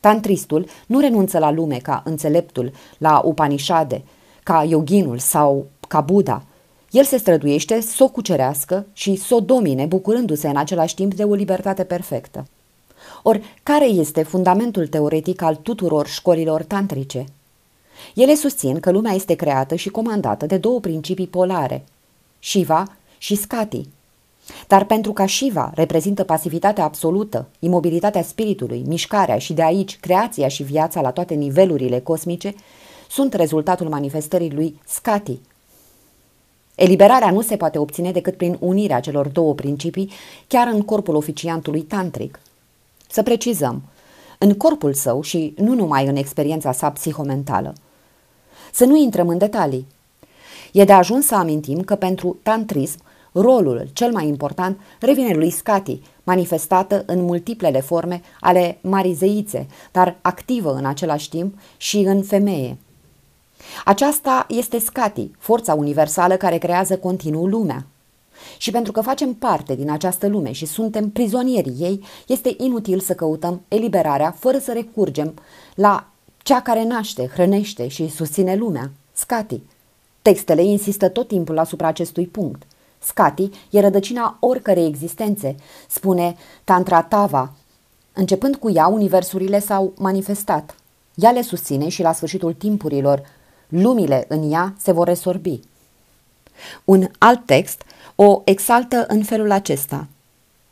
Tantristul 0.00 0.66
nu 0.86 1.00
renunță 1.00 1.38
la 1.38 1.50
lume 1.50 1.76
ca 1.76 2.02
înțeleptul, 2.04 2.72
la 2.98 3.22
Upanishade, 3.24 4.02
ca 4.42 4.64
yoginul 4.68 5.18
sau 5.18 5.66
ca 5.88 6.00
Buddha. 6.00 6.42
El 6.90 7.04
se 7.04 7.16
străduiește 7.16 7.80
să 7.80 8.02
o 8.04 8.08
cucerească 8.08 8.86
și 8.92 9.14
să 9.16 9.34
o 9.34 9.40
domine, 9.40 9.84
bucurându-se 9.84 10.48
în 10.48 10.56
același 10.56 10.94
timp 10.94 11.14
de 11.14 11.24
o 11.24 11.34
libertate 11.34 11.84
perfectă. 11.84 12.46
Ori, 13.22 13.42
care 13.62 13.84
este 13.84 14.22
fundamentul 14.22 14.86
teoretic 14.86 15.42
al 15.42 15.56
tuturor 15.56 16.06
școlilor 16.06 16.62
tantrice? 16.62 17.24
Ele 18.14 18.34
susțin 18.34 18.80
că 18.80 18.90
lumea 18.90 19.12
este 19.12 19.34
creată 19.34 19.74
și 19.74 19.88
comandată 19.88 20.46
de 20.46 20.56
două 20.56 20.80
principii 20.80 21.26
polare, 21.26 21.84
Shiva 22.38 22.96
și 23.18 23.34
Skati. 23.34 23.88
Dar 24.66 24.84
pentru 24.84 25.12
ca 25.12 25.26
Shiva 25.26 25.72
reprezintă 25.74 26.24
pasivitatea 26.24 26.84
absolută, 26.84 27.48
imobilitatea 27.58 28.22
spiritului, 28.22 28.82
mișcarea 28.86 29.38
și 29.38 29.52
de 29.52 29.62
aici 29.62 29.98
creația 30.00 30.48
și 30.48 30.62
viața 30.62 31.00
la 31.00 31.10
toate 31.10 31.34
nivelurile 31.34 32.00
cosmice, 32.00 32.54
sunt 33.10 33.34
rezultatul 33.34 33.88
manifestării 33.88 34.50
lui 34.50 34.80
Skati. 34.86 35.40
Eliberarea 36.74 37.30
nu 37.30 37.40
se 37.40 37.56
poate 37.56 37.78
obține 37.78 38.10
decât 38.10 38.36
prin 38.36 38.56
unirea 38.60 39.00
celor 39.00 39.28
două 39.28 39.54
principii 39.54 40.10
chiar 40.46 40.66
în 40.66 40.82
corpul 40.82 41.14
oficiantului 41.14 41.82
tantric. 41.82 42.40
Să 43.08 43.22
precizăm, 43.22 43.82
în 44.38 44.54
corpul 44.54 44.94
său 44.94 45.22
și 45.22 45.54
nu 45.56 45.74
numai 45.74 46.06
în 46.06 46.16
experiența 46.16 46.72
sa 46.72 46.90
psihomentală. 46.90 47.74
Să 48.74 48.84
nu 48.84 48.96
intrăm 48.96 49.28
în 49.28 49.38
detalii. 49.38 49.86
E 50.72 50.84
de 50.84 50.92
ajuns 50.92 51.26
să 51.26 51.34
amintim 51.34 51.80
că 51.80 51.94
pentru 51.94 52.38
tantrism, 52.42 52.98
rolul 53.32 53.88
cel 53.92 54.12
mai 54.12 54.26
important 54.26 54.80
revine 55.00 55.34
lui 55.34 55.50
Scati, 55.50 56.00
manifestată 56.22 57.02
în 57.06 57.22
multiplele 57.22 57.80
forme 57.80 58.22
ale 58.40 58.78
marizeițe, 58.80 59.66
dar 59.92 60.16
activă 60.20 60.74
în 60.74 60.84
același 60.84 61.28
timp 61.28 61.58
și 61.76 61.98
în 61.98 62.22
femeie. 62.22 62.78
Aceasta 63.84 64.46
este 64.48 64.78
Scati, 64.78 65.30
forța 65.38 65.74
universală 65.74 66.36
care 66.36 66.58
creează 66.58 66.98
continuu 66.98 67.46
lumea. 67.46 67.86
Și 68.56 68.70
pentru 68.70 68.92
că 68.92 69.00
facem 69.00 69.34
parte 69.34 69.74
din 69.74 69.90
această 69.90 70.28
lume 70.28 70.52
și 70.52 70.66
suntem 70.66 71.10
prizonierii 71.10 71.76
ei, 71.78 72.04
este 72.26 72.54
inutil 72.58 73.00
să 73.00 73.14
căutăm 73.14 73.62
eliberarea 73.68 74.30
fără 74.38 74.58
să 74.58 74.72
recurgem 74.72 75.34
la 75.74 76.11
cea 76.42 76.60
care 76.60 76.84
naște, 76.84 77.26
hrănește 77.26 77.88
și 77.88 78.08
susține 78.08 78.54
lumea, 78.54 78.90
Scati. 79.12 79.60
Textele 80.22 80.62
insistă 80.62 81.08
tot 81.08 81.28
timpul 81.28 81.58
asupra 81.58 81.86
acestui 81.86 82.26
punct. 82.26 82.62
Scati 82.98 83.50
e 83.70 83.80
rădăcina 83.80 84.36
oricărei 84.40 84.86
existențe, 84.86 85.56
spune 85.88 86.36
Tantra 86.64 87.02
Tava. 87.02 87.52
Începând 88.12 88.56
cu 88.56 88.70
ea, 88.70 88.86
universurile 88.86 89.58
s-au 89.58 89.92
manifestat. 89.96 90.74
Ea 91.14 91.30
le 91.30 91.42
susține 91.42 91.88
și 91.88 92.02
la 92.02 92.12
sfârșitul 92.12 92.52
timpurilor, 92.52 93.22
lumile 93.68 94.24
în 94.28 94.52
ea 94.52 94.74
se 94.78 94.92
vor 94.92 95.06
resorbi. 95.06 95.60
Un 96.84 97.08
alt 97.18 97.46
text 97.46 97.82
o 98.14 98.42
exaltă 98.44 99.04
în 99.08 99.22
felul 99.22 99.50
acesta. 99.50 100.06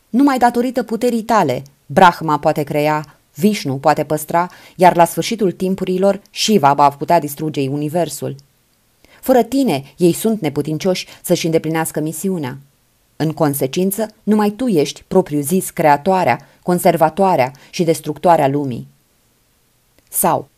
Numai 0.08 0.38
datorită 0.38 0.82
puterii 0.82 1.22
tale, 1.22 1.62
Brahma 1.86 2.38
poate 2.38 2.62
crea, 2.62 3.19
Vishnu 3.34 3.76
poate 3.76 4.04
păstra, 4.04 4.50
iar 4.76 4.96
la 4.96 5.04
sfârșitul 5.04 5.52
timpurilor 5.52 6.20
Shiva 6.30 6.72
va 6.72 6.88
putea 6.88 7.18
distruge 7.18 7.68
universul. 7.68 8.34
Fără 9.20 9.42
tine, 9.42 9.82
ei 9.96 10.12
sunt 10.12 10.40
neputincioși 10.40 11.06
să-și 11.22 11.44
îndeplinească 11.44 12.00
misiunea. 12.00 12.58
În 13.16 13.32
consecință, 13.32 14.14
numai 14.22 14.50
tu 14.50 14.66
ești, 14.66 15.04
propriu 15.08 15.40
zis, 15.40 15.70
creatoarea, 15.70 16.48
conservatoarea 16.62 17.52
și 17.70 17.84
destructoarea 17.84 18.48
lumii. 18.48 18.88
Sau, 20.08 20.48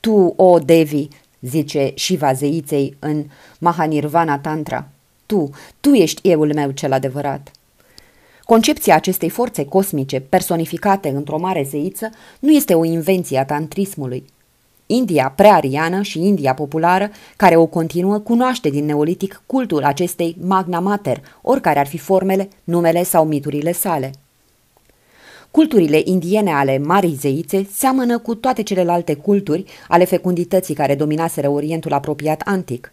tu, 0.00 0.32
o 0.36 0.58
Devi, 0.58 1.08
zice 1.40 1.92
Shiva 1.96 2.32
zeiței 2.32 2.96
în 2.98 3.24
Mahanirvana 3.58 4.38
Tantra, 4.38 4.88
tu, 5.26 5.50
tu 5.80 5.92
ești 5.92 6.28
euul 6.28 6.54
meu 6.54 6.70
cel 6.70 6.92
adevărat. 6.92 7.50
Concepția 8.50 8.94
acestei 8.94 9.28
forțe 9.28 9.64
cosmice, 9.64 10.20
personificate 10.20 11.08
într-o 11.08 11.38
mare 11.38 11.66
zeiță, 11.70 12.10
nu 12.38 12.50
este 12.50 12.74
o 12.74 12.84
invenție 12.84 13.38
a 13.38 13.44
tantrismului. 13.44 14.24
India 14.86 15.32
preariană 15.36 16.02
și 16.02 16.26
India 16.26 16.54
populară, 16.54 17.10
care 17.36 17.56
o 17.56 17.66
continuă, 17.66 18.18
cunoaște 18.18 18.68
din 18.68 18.84
neolitic 18.84 19.42
cultul 19.46 19.84
acestei 19.84 20.36
magna 20.40 20.80
mater, 20.80 21.20
oricare 21.42 21.78
ar 21.78 21.86
fi 21.86 21.98
formele, 21.98 22.48
numele 22.64 23.02
sau 23.02 23.24
miturile 23.24 23.72
sale. 23.72 24.10
Culturile 25.50 26.00
indiene 26.04 26.52
ale 26.52 26.78
Marii 26.78 27.18
Zeițe 27.20 27.68
seamănă 27.72 28.18
cu 28.18 28.34
toate 28.34 28.62
celelalte 28.62 29.14
culturi 29.14 29.64
ale 29.88 30.04
fecundității 30.04 30.74
care 30.74 30.94
dominaseră 30.94 31.48
Orientul 31.48 31.92
apropiat 31.92 32.42
antic. 32.44 32.92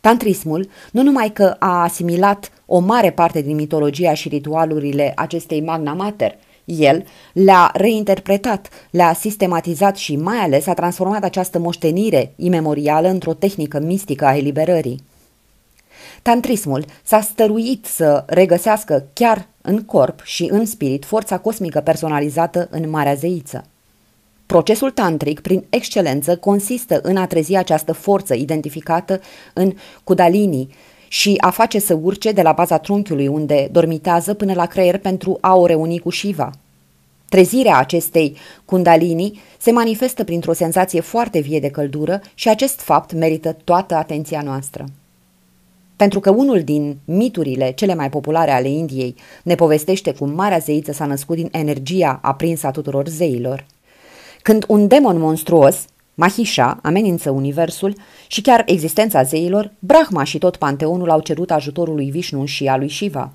Tantrismul 0.00 0.68
nu 0.92 1.02
numai 1.02 1.30
că 1.32 1.56
a 1.58 1.82
asimilat 1.82 2.52
o 2.66 2.78
mare 2.78 3.10
parte 3.10 3.40
din 3.40 3.54
mitologia 3.54 4.14
și 4.14 4.28
ritualurile 4.28 5.12
acestei 5.16 5.60
magna 5.60 5.92
mater, 5.92 6.36
el 6.64 7.04
le-a 7.32 7.70
reinterpretat, 7.74 8.68
le-a 8.90 9.12
sistematizat 9.12 9.96
și 9.96 10.16
mai 10.16 10.36
ales 10.36 10.66
a 10.66 10.74
transformat 10.74 11.24
această 11.24 11.58
moștenire 11.58 12.32
imemorială 12.36 13.08
într-o 13.08 13.34
tehnică 13.34 13.80
mistică 13.80 14.24
a 14.24 14.36
eliberării. 14.36 15.02
Tantrismul 16.22 16.84
s-a 17.02 17.20
stăruit 17.20 17.84
să 17.84 18.24
regăsească 18.26 19.06
chiar 19.12 19.48
în 19.60 19.84
corp 19.84 20.22
și 20.24 20.48
în 20.50 20.66
spirit 20.66 21.04
forța 21.04 21.38
cosmică 21.38 21.80
personalizată 21.80 22.68
în 22.70 22.90
Marea 22.90 23.14
Zeiță. 23.14 23.64
Procesul 24.48 24.90
tantric, 24.90 25.40
prin 25.40 25.64
excelență, 25.68 26.36
consistă 26.36 27.00
în 27.02 27.16
a 27.16 27.26
trezi 27.26 27.54
această 27.54 27.92
forță 27.92 28.34
identificată 28.34 29.20
în 29.52 29.74
Kundalini 30.04 30.68
și 31.08 31.34
a 31.40 31.50
face 31.50 31.78
să 31.78 31.94
urce 31.94 32.32
de 32.32 32.42
la 32.42 32.52
baza 32.52 32.78
trunchiului 32.78 33.26
unde 33.26 33.68
dormitează 33.72 34.34
până 34.34 34.52
la 34.54 34.66
creier 34.66 34.98
pentru 34.98 35.38
a 35.40 35.54
o 35.54 35.66
reuni 35.66 35.98
cu 35.98 36.10
Shiva. 36.10 36.50
Trezirea 37.28 37.78
acestei 37.78 38.36
Kundalini 38.64 39.40
se 39.58 39.70
manifestă 39.70 40.24
printr-o 40.24 40.52
senzație 40.52 41.00
foarte 41.00 41.40
vie 41.40 41.60
de 41.60 41.70
căldură 41.70 42.20
și 42.34 42.48
acest 42.48 42.80
fapt 42.80 43.12
merită 43.12 43.56
toată 43.64 43.94
atenția 43.94 44.42
noastră. 44.42 44.84
Pentru 45.96 46.20
că 46.20 46.30
unul 46.30 46.62
din 46.62 46.96
miturile 47.04 47.70
cele 47.70 47.94
mai 47.94 48.10
populare 48.10 48.50
ale 48.50 48.68
Indiei 48.68 49.14
ne 49.42 49.54
povestește 49.54 50.12
cum 50.12 50.30
Marea 50.30 50.58
Zeiță 50.58 50.92
s-a 50.92 51.06
născut 51.06 51.36
din 51.36 51.48
energia 51.52 52.18
aprinsă 52.22 52.66
a 52.66 52.70
tuturor 52.70 53.08
zeilor. 53.08 53.66
Când 54.42 54.64
un 54.68 54.86
demon 54.86 55.18
monstruos, 55.18 55.84
Mahisha, 56.14 56.78
amenință 56.82 57.30
universul 57.30 57.94
și 58.26 58.40
chiar 58.40 58.62
existența 58.66 59.22
zeilor, 59.22 59.72
Brahma 59.78 60.24
și 60.24 60.38
tot 60.38 60.56
panteonul 60.56 61.10
au 61.10 61.20
cerut 61.20 61.50
ajutorul 61.50 61.94
lui 61.94 62.10
Vishnu 62.10 62.44
și 62.44 62.66
a 62.66 62.76
lui 62.76 62.90
Shiva. 62.90 63.32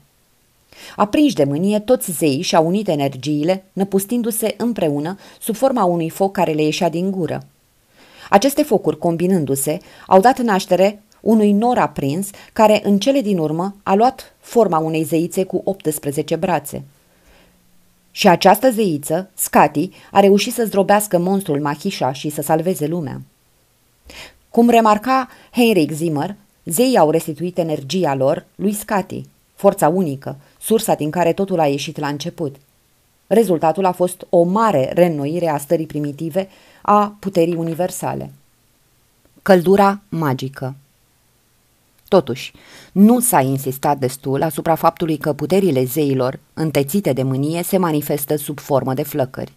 Aprinși 0.95 1.36
de 1.36 1.43
mânie, 1.43 1.80
toți 1.80 2.12
zeii 2.12 2.41
și-au 2.41 2.68
unit 2.68 2.88
energiile, 2.88 3.64
năpustindu-se 3.74 4.54
împreună 4.58 5.18
sub 5.39 5.56
forma 5.56 5.84
unui 5.84 6.10
foc 6.10 6.32
care 6.32 6.51
le 6.51 6.64
ieșea 6.64 6.89
din 6.89 7.12
gură. 7.12 7.45
Aceste 8.30 8.64
focuri, 8.64 8.97
combinându-se, 8.97 9.80
au 10.08 10.20
dat 10.20 10.39
naștere 10.39 11.01
unui 11.22 11.51
nor 11.51 11.78
aprins, 11.78 12.30
care 12.54 12.82
în 12.84 12.99
cele 12.99 13.22
din 13.22 13.38
urmă 13.38 13.76
a 13.84 13.93
luat 13.93 14.36
forma 14.39 14.78
unei 14.78 15.04
zeițe 15.04 15.43
cu 15.43 15.62
18 15.64 16.36
brațe. 16.36 16.84
Și 18.16 18.28
această 18.28 18.70
zeiță, 18.70 19.30
Scati, 19.34 19.89
a 20.11 20.20
reușit 20.20 20.53
să 20.53 20.66
zdrobească 20.66 21.18
monstrul 21.18 21.61
Mahisha 21.61 22.11
și 22.11 22.30
să 22.30 22.41
salveze 22.41 22.88
lumea. 22.88 23.22
Cum 24.49 24.70
remarca 24.70 25.30
Heinrich 25.51 25.93
Zimmer, 25.93 26.36
zeii 26.66 26.97
au 26.97 27.09
restituit 27.09 27.57
energia 27.57 28.16
lor 28.16 28.45
lui 28.55 28.74
Scati, 28.74 29.26
forța 29.55 29.88
unică, 29.88 30.38
sursa 30.59 30.93
din 30.93 31.09
care 31.09 31.34
totul 31.34 31.59
a 31.59 31.68
ieșit 31.68 31.97
la 31.97 32.07
început. 32.07 32.55
Rezultatul 33.28 33.86
a 33.86 33.91
fost 33.91 34.26
o 34.30 34.43
mare 34.43 34.91
reînnoire 34.93 35.47
a 35.47 35.57
stării 35.57 35.86
primitive 35.86 36.49
a 36.82 37.16
puterii 37.20 37.55
universale. 37.55 38.32
Căldura 39.41 40.01
magică 40.09 40.76
Totuși, 42.14 42.53
nu 42.91 43.20
s-a 43.20 43.41
insistat 43.41 43.97
destul 43.97 44.41
asupra 44.43 44.76
faptului 44.76 45.18
că 45.18 45.34
puterile 45.34 45.84
zeilor, 45.84 46.39
întețite 46.53 47.14
de 47.14 47.24
mânie, 47.24 47.64
se 47.64 47.78
manifestă 47.78 48.36
sub 48.36 48.59
formă 48.59 48.93
de 48.93 49.03
flăcări. 49.03 49.53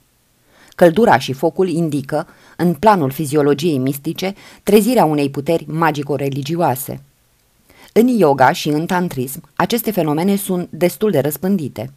Căldura 0.74 1.18
și 1.18 1.32
focul 1.32 1.68
indică, 1.68 2.26
în 2.56 2.74
planul 2.74 3.10
fiziologiei 3.10 3.78
mistice, 3.78 4.34
trezirea 4.62 5.04
unei 5.04 5.30
puteri 5.30 5.64
magico-religioase. 5.68 7.02
În 7.92 8.06
yoga 8.06 8.52
și 8.52 8.68
în 8.68 8.86
tantrism, 8.86 9.42
aceste 9.54 9.90
fenomene 9.90 10.36
sunt 10.36 10.68
destul 10.70 11.10
de 11.10 11.18
răspândite. 11.18 11.92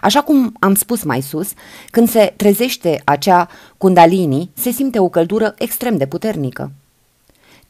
Așa 0.00 0.22
cum 0.22 0.56
am 0.60 0.74
spus 0.74 1.02
mai 1.02 1.20
sus, 1.20 1.52
când 1.90 2.08
se 2.08 2.32
trezește 2.36 3.02
acea 3.04 3.48
kundalini, 3.78 4.50
se 4.54 4.70
simte 4.70 4.98
o 4.98 5.08
căldură 5.08 5.54
extrem 5.58 5.96
de 5.96 6.06
puternică. 6.06 6.72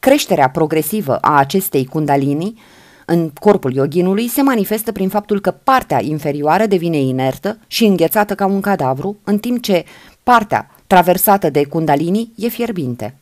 Creșterea 0.03 0.49
progresivă 0.49 1.17
a 1.17 1.37
acestei 1.37 1.85
kundalini 1.85 2.59
în 3.05 3.29
corpul 3.29 3.73
yoginului 3.73 4.27
se 4.27 4.41
manifestă 4.41 4.91
prin 4.91 5.09
faptul 5.09 5.39
că 5.41 5.51
partea 5.51 6.01
inferioară 6.01 6.65
devine 6.65 6.97
inertă 6.97 7.57
și 7.67 7.85
înghețată 7.85 8.35
ca 8.35 8.45
un 8.45 8.61
cadavru, 8.61 9.17
în 9.23 9.37
timp 9.37 9.61
ce 9.61 9.85
partea 10.23 10.71
traversată 10.87 11.49
de 11.49 11.65
kundalini 11.65 12.31
e 12.35 12.47
fierbinte. 12.47 13.15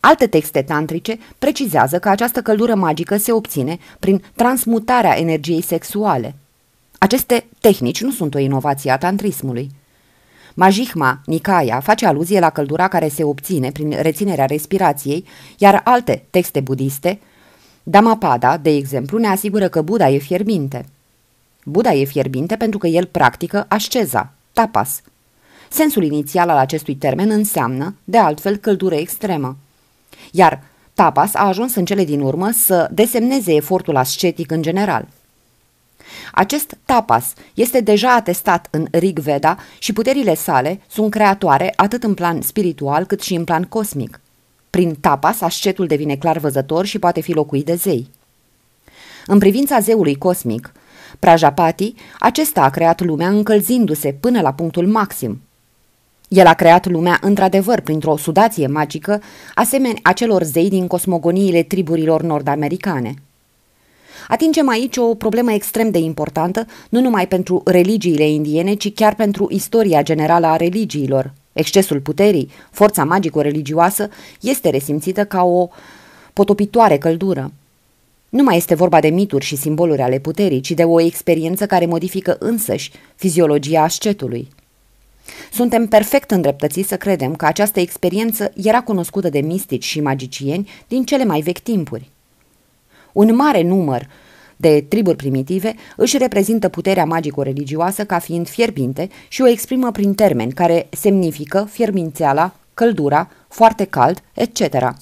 Alte 0.00 0.26
texte 0.26 0.62
tantrice 0.62 1.18
precizează 1.38 1.98
că 1.98 2.08
această 2.08 2.42
căldură 2.42 2.74
magică 2.74 3.16
se 3.16 3.32
obține 3.32 3.78
prin 3.98 4.22
transmutarea 4.34 5.18
energiei 5.18 5.62
sexuale. 5.62 6.34
Aceste 6.98 7.46
tehnici 7.60 8.02
nu 8.02 8.10
sunt 8.10 8.34
o 8.34 8.38
inovație 8.38 8.90
a 8.90 8.98
tantrismului. 8.98 9.70
Majihma 10.58 11.20
Nikaya 11.26 11.80
face 11.80 12.06
aluzie 12.06 12.40
la 12.40 12.50
căldura 12.50 12.88
care 12.88 13.08
se 13.08 13.24
obține 13.24 13.70
prin 13.70 13.96
reținerea 14.00 14.46
respirației, 14.46 15.24
iar 15.58 15.80
alte 15.84 16.24
texte 16.30 16.60
budiste, 16.60 17.20
Dhammapada, 17.82 18.56
de 18.56 18.70
exemplu, 18.70 19.18
ne 19.18 19.26
asigură 19.26 19.68
că 19.68 19.82
Buddha 19.82 20.08
e 20.08 20.18
fierbinte. 20.18 20.84
Buddha 21.64 21.92
e 21.92 22.04
fierbinte 22.04 22.56
pentru 22.56 22.78
că 22.78 22.86
el 22.86 23.04
practică 23.04 23.64
asceza, 23.68 24.32
tapas. 24.52 25.02
Sensul 25.70 26.02
inițial 26.02 26.48
al 26.48 26.56
acestui 26.56 26.94
termen 26.94 27.30
înseamnă, 27.30 27.94
de 28.04 28.18
altfel, 28.18 28.56
căldură 28.56 28.94
extremă. 28.94 29.56
Iar 30.32 30.62
tapas 30.94 31.34
a 31.34 31.46
ajuns 31.46 31.74
în 31.74 31.84
cele 31.84 32.04
din 32.04 32.20
urmă 32.20 32.50
să 32.50 32.88
desemneze 32.92 33.54
efortul 33.54 33.96
ascetic 33.96 34.50
în 34.50 34.62
general– 34.62 35.08
acest 36.32 36.76
tapas 36.84 37.32
este 37.54 37.80
deja 37.80 38.14
atestat 38.14 38.68
în 38.70 38.86
Rig 38.90 39.18
Veda 39.18 39.56
și 39.78 39.92
puterile 39.92 40.34
sale 40.34 40.80
sunt 40.88 41.10
creatoare 41.10 41.72
atât 41.76 42.02
în 42.02 42.14
plan 42.14 42.40
spiritual 42.40 43.04
cât 43.04 43.20
și 43.20 43.34
în 43.34 43.44
plan 43.44 43.62
cosmic. 43.62 44.20
Prin 44.70 44.94
tapas, 44.94 45.40
ascetul 45.40 45.86
devine 45.86 46.16
clar 46.16 46.38
văzător 46.38 46.84
și 46.84 46.98
poate 46.98 47.20
fi 47.20 47.32
locuit 47.32 47.64
de 47.64 47.74
zei. 47.74 48.10
În 49.26 49.38
privința 49.38 49.80
zeului 49.80 50.14
cosmic, 50.14 50.72
Prajapati, 51.18 51.94
acesta 52.18 52.62
a 52.62 52.70
creat 52.70 53.00
lumea 53.00 53.28
încălzindu-se 53.28 54.12
până 54.12 54.40
la 54.40 54.52
punctul 54.52 54.86
maxim. 54.86 55.40
El 56.28 56.46
a 56.46 56.54
creat 56.54 56.86
lumea 56.86 57.18
într-adevăr 57.20 57.80
printr-o 57.80 58.16
sudație 58.16 58.66
magică, 58.66 59.22
asemeni 59.54 60.00
acelor 60.02 60.42
zei 60.42 60.68
din 60.68 60.86
cosmogoniile 60.86 61.62
triburilor 61.62 62.22
nord-americane. 62.22 63.14
Atingem 64.28 64.68
aici 64.68 64.96
o 64.96 65.14
problemă 65.14 65.52
extrem 65.52 65.90
de 65.90 65.98
importantă, 65.98 66.66
nu 66.88 67.00
numai 67.00 67.28
pentru 67.28 67.62
religiile 67.64 68.28
indiene, 68.28 68.74
ci 68.74 68.94
chiar 68.94 69.14
pentru 69.14 69.46
istoria 69.50 70.02
generală 70.02 70.46
a 70.46 70.56
religiilor. 70.56 71.32
Excesul 71.52 72.00
puterii, 72.00 72.50
forța 72.70 73.04
magico-religioasă, 73.04 74.08
este 74.40 74.70
resimțită 74.70 75.24
ca 75.24 75.42
o 75.42 75.68
potopitoare 76.32 76.98
căldură. 76.98 77.52
Nu 78.28 78.42
mai 78.42 78.56
este 78.56 78.74
vorba 78.74 79.00
de 79.00 79.08
mituri 79.08 79.44
și 79.44 79.56
simboluri 79.56 80.02
ale 80.02 80.18
puterii, 80.18 80.60
ci 80.60 80.70
de 80.70 80.84
o 80.84 81.00
experiență 81.00 81.66
care 81.66 81.86
modifică 81.86 82.36
însăși 82.38 82.90
fiziologia 83.14 83.82
ascetului. 83.82 84.48
Suntem 85.52 85.86
perfect 85.86 86.30
îndreptățiți 86.30 86.88
să 86.88 86.96
credem 86.96 87.34
că 87.34 87.46
această 87.46 87.80
experiență 87.80 88.52
era 88.62 88.82
cunoscută 88.82 89.28
de 89.28 89.40
mistici 89.40 89.84
și 89.84 90.00
magicieni 90.00 90.68
din 90.88 91.04
cele 91.04 91.24
mai 91.24 91.40
vechi 91.40 91.58
timpuri. 91.58 92.10
Un 93.16 93.34
mare 93.34 93.62
număr 93.62 94.08
de 94.56 94.84
triburi 94.88 95.16
primitive 95.16 95.74
își 95.96 96.16
reprezintă 96.16 96.68
puterea 96.68 97.04
magico-religioasă 97.04 98.04
ca 98.04 98.18
fiind 98.18 98.48
fierbinte 98.48 99.08
și 99.28 99.42
o 99.42 99.48
exprimă 99.48 99.90
prin 99.90 100.14
termeni 100.14 100.52
care 100.52 100.86
semnifică 100.90 101.68
fierbințeala, 101.70 102.54
căldura, 102.74 103.30
foarte 103.48 103.84
cald, 103.84 104.22
etc. 104.34 104.94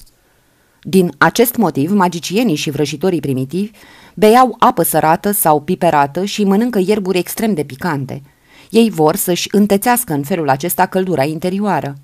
Din 0.83 1.13
acest 1.19 1.57
motiv, 1.57 1.93
magicienii 1.93 2.55
și 2.55 2.71
vrăjitorii 2.71 3.21
primitivi 3.21 3.71
beau 4.15 4.57
apă 4.59 4.83
sărată 4.83 5.31
sau 5.31 5.61
piperată 5.61 6.25
și 6.25 6.45
mănâncă 6.45 6.81
ierburi 6.87 7.19
extrem 7.19 7.55
de 7.55 7.63
picante. 7.63 8.23
Ei 8.71 8.91
vor 8.91 9.17
să-și 9.17 9.49
întețească 9.51 10.13
în 10.13 10.23
felul 10.23 10.49
acesta 10.49 10.87
căldura 10.87 11.25
interioară. 11.25 11.95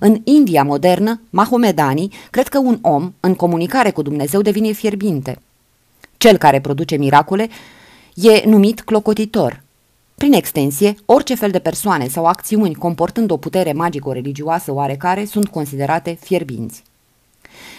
În 0.00 0.20
India 0.24 0.62
modernă, 0.62 1.20
mahomedanii 1.30 2.12
cred 2.30 2.48
că 2.48 2.58
un 2.58 2.78
om, 2.82 3.12
în 3.20 3.34
comunicare 3.34 3.90
cu 3.90 4.02
Dumnezeu, 4.02 4.42
devine 4.42 4.72
fierbinte. 4.72 5.38
Cel 6.16 6.36
care 6.36 6.60
produce 6.60 6.96
miracole 6.96 7.48
e 8.14 8.42
numit 8.46 8.80
clocotitor. 8.80 9.62
Prin 10.14 10.32
extensie, 10.32 10.94
orice 11.04 11.34
fel 11.34 11.50
de 11.50 11.58
persoane 11.58 12.08
sau 12.08 12.24
acțiuni 12.24 12.74
comportând 12.74 13.30
o 13.30 13.36
putere 13.36 13.72
magico-religioasă 13.72 14.72
oarecare 14.72 15.24
sunt 15.24 15.48
considerate 15.48 16.18
fierbinți. 16.20 16.82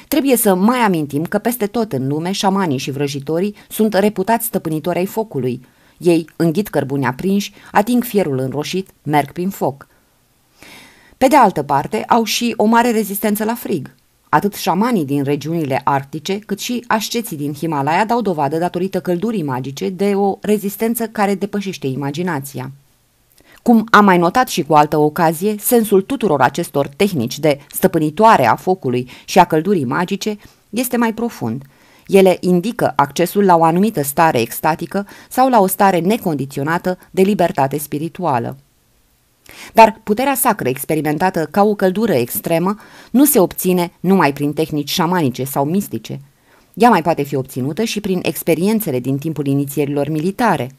Trebuie 0.08 0.38
să 0.38 0.54
mai 0.54 0.78
amintim 0.78 1.24
că 1.24 1.38
peste 1.38 1.66
tot 1.68 1.94
în 1.94 2.08
lume, 2.08 2.32
șamanii 2.32 2.78
și 2.78 2.92
vrăjitorii 2.92 3.56
sunt 3.70 3.94
reputați 3.94 4.46
stăpânitori 4.46 4.98
ai 4.98 5.06
focului. 5.06 5.66
Ei 5.98 6.30
înghit 6.36 6.68
cărbuni 6.68 7.06
aprinși, 7.06 7.54
ating 7.72 8.04
fierul 8.04 8.40
înroșit, 8.40 8.90
merg 9.04 9.32
prin 9.32 9.50
foc. 9.50 9.88
Pe 11.24 11.30
de 11.30 11.36
altă 11.36 11.64
parte, 11.64 12.04
au 12.08 12.24
și 12.24 12.54
o 12.58 12.66
mare 12.66 12.92
rezistență 12.92 13.44
la 13.44 13.54
frig. 13.54 13.96
Atât 14.30 14.54
șamanii 14.54 15.06
din 15.06 15.24
regiunile 15.24 15.82
arctice, 15.84 16.40
cât 16.40 16.60
și 16.60 16.84
asceții 16.88 17.38
din 17.38 17.54
Himalaya 17.54 18.06
dau 18.06 18.22
dovadă, 18.22 18.58
datorită 18.58 19.00
căldurii 19.00 19.44
magice, 19.44 19.90
de 19.90 20.16
o 20.16 20.38
rezistență 20.42 21.08
care 21.08 21.36
depășește 21.36 21.88
imaginația. 21.88 22.72
Cum 23.62 23.88
am 23.92 24.06
mai 24.06 24.18
notat 24.18 24.48
și 24.48 24.64
cu 24.64 24.74
altă 24.74 24.98
ocazie, 24.98 25.56
sensul 25.60 26.02
tuturor 26.02 26.42
acestor 26.42 26.88
tehnici 26.88 27.40
de 27.40 27.60
stăpânitoare 27.72 28.48
a 28.48 28.56
focului 28.56 29.10
și 29.26 29.40
a 29.40 29.46
căldurii 29.46 29.86
magice 29.86 30.38
este 30.70 30.98
mai 30.98 31.14
profund. 31.14 31.64
Ele 32.08 32.38
indică 32.40 32.94
accesul 32.96 33.46
la 33.46 33.56
o 33.56 33.64
anumită 33.64 34.02
stare 34.02 34.40
extatică 34.40 35.08
sau 35.30 35.50
la 35.50 35.60
o 35.60 35.68
stare 35.68 36.00
necondiționată 36.00 36.98
de 37.12 37.22
libertate 37.22 37.78
spirituală. 37.78 38.58
Dar 39.74 40.00
puterea 40.04 40.36
sacră 40.36 40.70
experimentată 40.70 41.48
ca 41.52 41.64
o 41.64 41.76
căldură 41.76 42.14
extremă 42.14 42.76
nu 43.12 43.26
se 43.26 43.40
obține 43.40 43.92
numai 44.00 44.34
prin 44.34 44.54
tehnici 44.54 44.90
șamanice 44.90 45.44
sau 45.44 45.66
mistice. 45.66 46.20
Ea 46.74 46.90
mai 46.90 47.02
poate 47.02 47.24
fi 47.24 47.36
obținută 47.36 47.84
și 47.84 48.02
prin 48.02 48.20
experiențele 48.22 49.00
din 49.00 49.18
timpul 49.18 49.46
inițierilor 49.46 50.10
militare– 50.10 50.70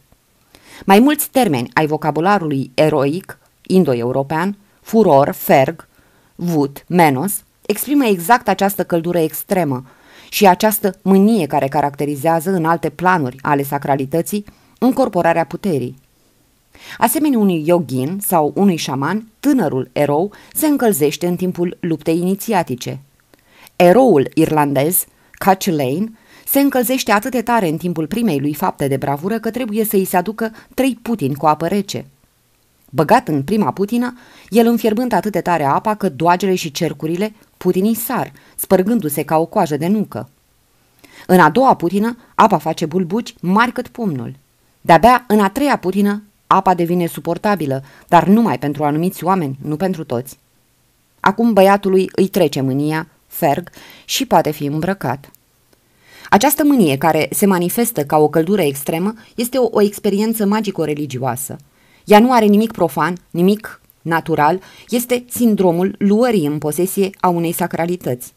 mai 0.85 0.99
mulți 0.99 1.31
termeni 1.31 1.71
ai 1.75 1.87
vocabularului 1.87 2.71
eroic, 2.75 3.39
indo-european, 3.67 4.57
furor, 4.81 5.31
ferg, 5.31 5.89
vut, 6.35 6.85
menos, 6.89 7.43
exprimă 7.67 8.05
exact 8.05 8.49
această 8.49 8.85
căldură 8.85 9.19
extremă 9.19 9.85
și 10.31 10.47
această 10.47 10.99
mânie 11.03 11.47
care 11.47 11.69
caracterizează 11.69 12.51
în 12.51 12.65
alte 12.65 12.89
planuri 12.89 13.37
ale 13.43 13.63
sacralității 13.63 14.45
încorporarea 14.79 15.45
puterii. 15.45 16.03
Asemenea 16.99 17.39
unui 17.39 17.63
yogin 17.67 18.19
sau 18.27 18.53
unui 18.55 18.77
șaman, 18.77 19.29
tânărul 19.41 19.91
erou 19.93 20.33
se 20.53 20.67
încălzește 20.67 21.27
în 21.27 21.37
timpul 21.37 21.77
luptei 21.81 22.19
inițiatice. 22.19 23.01
Eroul 23.77 24.31
irlandez, 24.35 25.07
Catch 25.31 25.67
Lane, 25.67 26.13
se 26.47 26.61
încălzește 26.61 27.13
atât 27.13 27.31
de 27.31 27.43
tare 27.43 27.69
în 27.69 27.77
timpul 27.77 28.07
primei 28.07 28.41
lui 28.41 28.55
fapte 28.55 28.89
de 28.89 28.97
bravură 28.97 29.39
că 29.39 29.51
trebuie 29.51 29.85
să 29.85 29.97
îi 29.97 30.05
se 30.05 30.17
aducă 30.17 30.53
trei 30.75 30.99
putini 31.03 31.35
cu 31.35 31.47
apă 31.47 31.67
rece. 31.67 32.07
Băgat 32.91 33.29
în 33.29 33.43
prima 33.43 33.73
putină, 33.73 34.19
el 34.49 34.67
înfierbând 34.67 35.13
atât 35.13 35.33
de 35.33 35.41
tare 35.41 35.65
apa 35.65 35.95
că 35.95 36.09
doagele 36.09 36.55
și 36.55 36.71
cercurile 36.71 37.35
putinii 37.57 37.95
sar, 37.95 38.33
spărgându-se 38.57 39.23
ca 39.23 39.37
o 39.37 39.47
coajă 39.47 39.77
de 39.77 39.87
nucă. 39.87 40.29
În 41.27 41.41
a 41.41 41.51
doua 41.51 41.75
putină, 41.75 42.17
apa 42.35 42.59
face 42.59 42.87
bulbuci 42.87 43.35
mari 43.41 43.73
cât 43.73 43.89
pumnul. 43.89 44.35
De-abia 44.81 45.25
în 45.29 45.41
a 45.41 45.49
treia 45.49 45.77
putină, 45.77 46.23
apa 46.55 46.75
devine 46.75 47.07
suportabilă, 47.07 47.85
dar 48.09 48.27
numai 48.27 48.59
pentru 48.59 48.85
anumiți 48.85 49.25
oameni, 49.25 49.59
nu 49.63 49.77
pentru 49.77 50.05
toți. 50.05 50.39
Acum 51.21 51.53
băiatului 51.53 52.11
îi 52.15 52.29
trece 52.29 52.61
mânia, 52.61 53.09
ferg, 53.27 53.71
și 54.05 54.27
poate 54.27 54.51
fi 54.51 54.65
îmbrăcat. 54.65 55.31
Această 56.31 56.65
mânie 56.65 56.97
care 56.99 57.29
se 57.31 57.47
manifestă 57.47 58.05
ca 58.05 58.17
o 58.17 58.29
căldură 58.29 58.63
extremă 58.63 59.15
este 59.35 59.59
o, 59.59 59.69
o 59.71 59.83
experiență 59.83 60.47
magico-religioasă. 60.47 61.57
Ea 62.05 62.19
nu 62.19 62.33
are 62.33 62.45
nimic 62.45 62.73
profan, 62.73 63.17
nimic 63.31 63.81
natural, 64.03 64.61
este 64.89 65.25
sindromul 65.29 65.95
luării 65.99 66.47
în 66.47 66.59
posesie 66.59 67.11
a 67.21 67.29
unei 67.29 67.53
sacralități. 67.53 68.33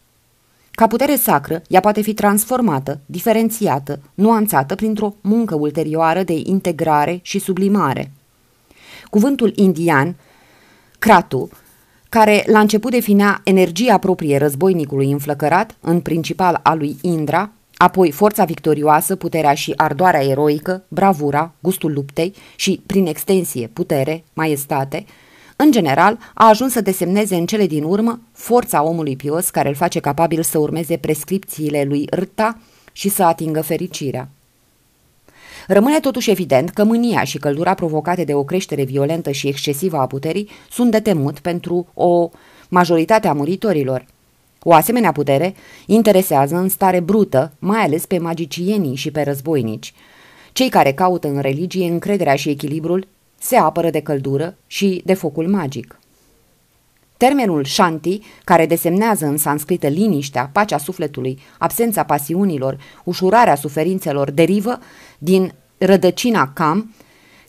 Ca 0.78 0.88
putere 0.88 1.15
sacră, 1.15 1.61
ea 1.67 1.80
poate 1.80 2.01
fi 2.01 2.13
transformată, 2.13 2.99
diferențiată, 3.05 3.99
nuanțată 4.13 4.75
printr-o 4.75 5.15
muncă 5.21 5.55
ulterioară 5.55 6.23
de 6.23 6.41
integrare 6.43 7.19
și 7.21 7.39
sublimare. 7.39 8.11
Cuvântul 9.09 9.51
indian, 9.55 10.15
kratu, 10.99 11.49
care 12.09 12.43
la 12.47 12.59
început 12.59 12.91
definea 12.91 13.41
energia 13.43 13.97
proprie 13.97 14.38
războinicului 14.38 15.11
înflăcărat, 15.11 15.78
în 15.80 15.99
principal 15.99 16.59
a 16.63 16.73
lui 16.73 16.97
Indra, 17.01 17.51
Apoi 17.78 18.11
forța 18.11 18.43
victorioasă, 18.43 19.15
puterea 19.15 19.53
și 19.53 19.73
ardoarea 19.75 20.23
eroică, 20.23 20.84
bravura, 20.88 21.53
gustul 21.59 21.93
luptei 21.93 22.34
și, 22.55 22.82
prin 22.86 23.05
extensie, 23.05 23.69
putere, 23.73 24.23
maestate, 24.34 25.05
în 25.60 25.72
general, 25.72 26.18
a 26.34 26.47
ajuns 26.47 26.72
să 26.72 26.82
desemneze 26.82 27.36
în 27.36 27.45
cele 27.45 27.66
din 27.66 27.84
urmă 27.84 28.20
forța 28.32 28.84
omului 28.84 29.16
pios 29.16 29.49
care 29.49 29.70
îl 29.70 29.76
face 29.76 29.99
capabil 29.99 30.43
să 30.43 30.58
urmeze 30.58 30.97
prescripțiile 30.97 31.84
lui 31.84 32.08
Rta 32.16 32.60
și 32.91 33.10
să 33.10 33.24
atingă 33.24 33.62
fericirea. 33.62 34.30
Rămâne 35.68 35.99
totuși 35.99 36.30
evident 36.30 36.70
că 36.70 36.84
mânia 36.84 37.24
și 37.24 37.38
căldura 37.38 37.74
provocate 37.74 38.24
de 38.24 38.34
o 38.34 38.43
creștere 38.43 38.84
violentă 38.84 39.32
și 39.32 39.47
excesivă 39.47 39.97
a 39.97 40.08
puterii 40.08 40.49
sunt 40.70 40.91
de 40.91 40.99
temut 40.99 41.39
pentru 41.39 41.88
o 41.93 42.30
majoritate 42.70 43.28
a 43.28 43.34
muritorilor– 43.34 44.05
o 44.70 44.74
asemenea 44.74 45.12
putere 45.12 45.55
interesează 45.86 46.55
în 46.55 46.70
stare 46.70 46.99
brută, 46.99 47.51
mai 47.60 47.80
ales 47.80 48.05
pe 48.05 48.18
magicienii 48.18 48.95
și 48.95 49.12
pe 49.12 49.22
războinici. 49.22 49.93
Cei 50.53 50.70
care 50.70 50.93
caută 50.93 51.28
în 51.28 51.39
religie 51.39 51.89
încrederea 51.89 52.36
și 52.36 52.49
echilibrul 52.49 53.08
se 53.40 53.56
apără 53.56 53.90
de 53.90 54.00
căldură 54.00 54.56
și 54.68 55.02
de 55.06 55.14
focul 55.14 55.48
magic. 55.48 56.00
Termenul 57.18 57.66
shanti, 57.66 58.20
care 58.44 58.66
desemnează 58.66 59.26
în 59.26 59.38
sanscrită 59.38 59.88
liniștea, 59.88 60.50
pacea 60.54 60.78
sufletului, 60.78 61.40
absența 61.58 62.04
pasiunilor, 62.04 62.78
ușurarea 63.04 63.56
suferințelor, 63.56 64.32
derivă 64.32 64.80
din 65.18 65.54
rădăcina 65.78 66.52
cam, 66.54 66.94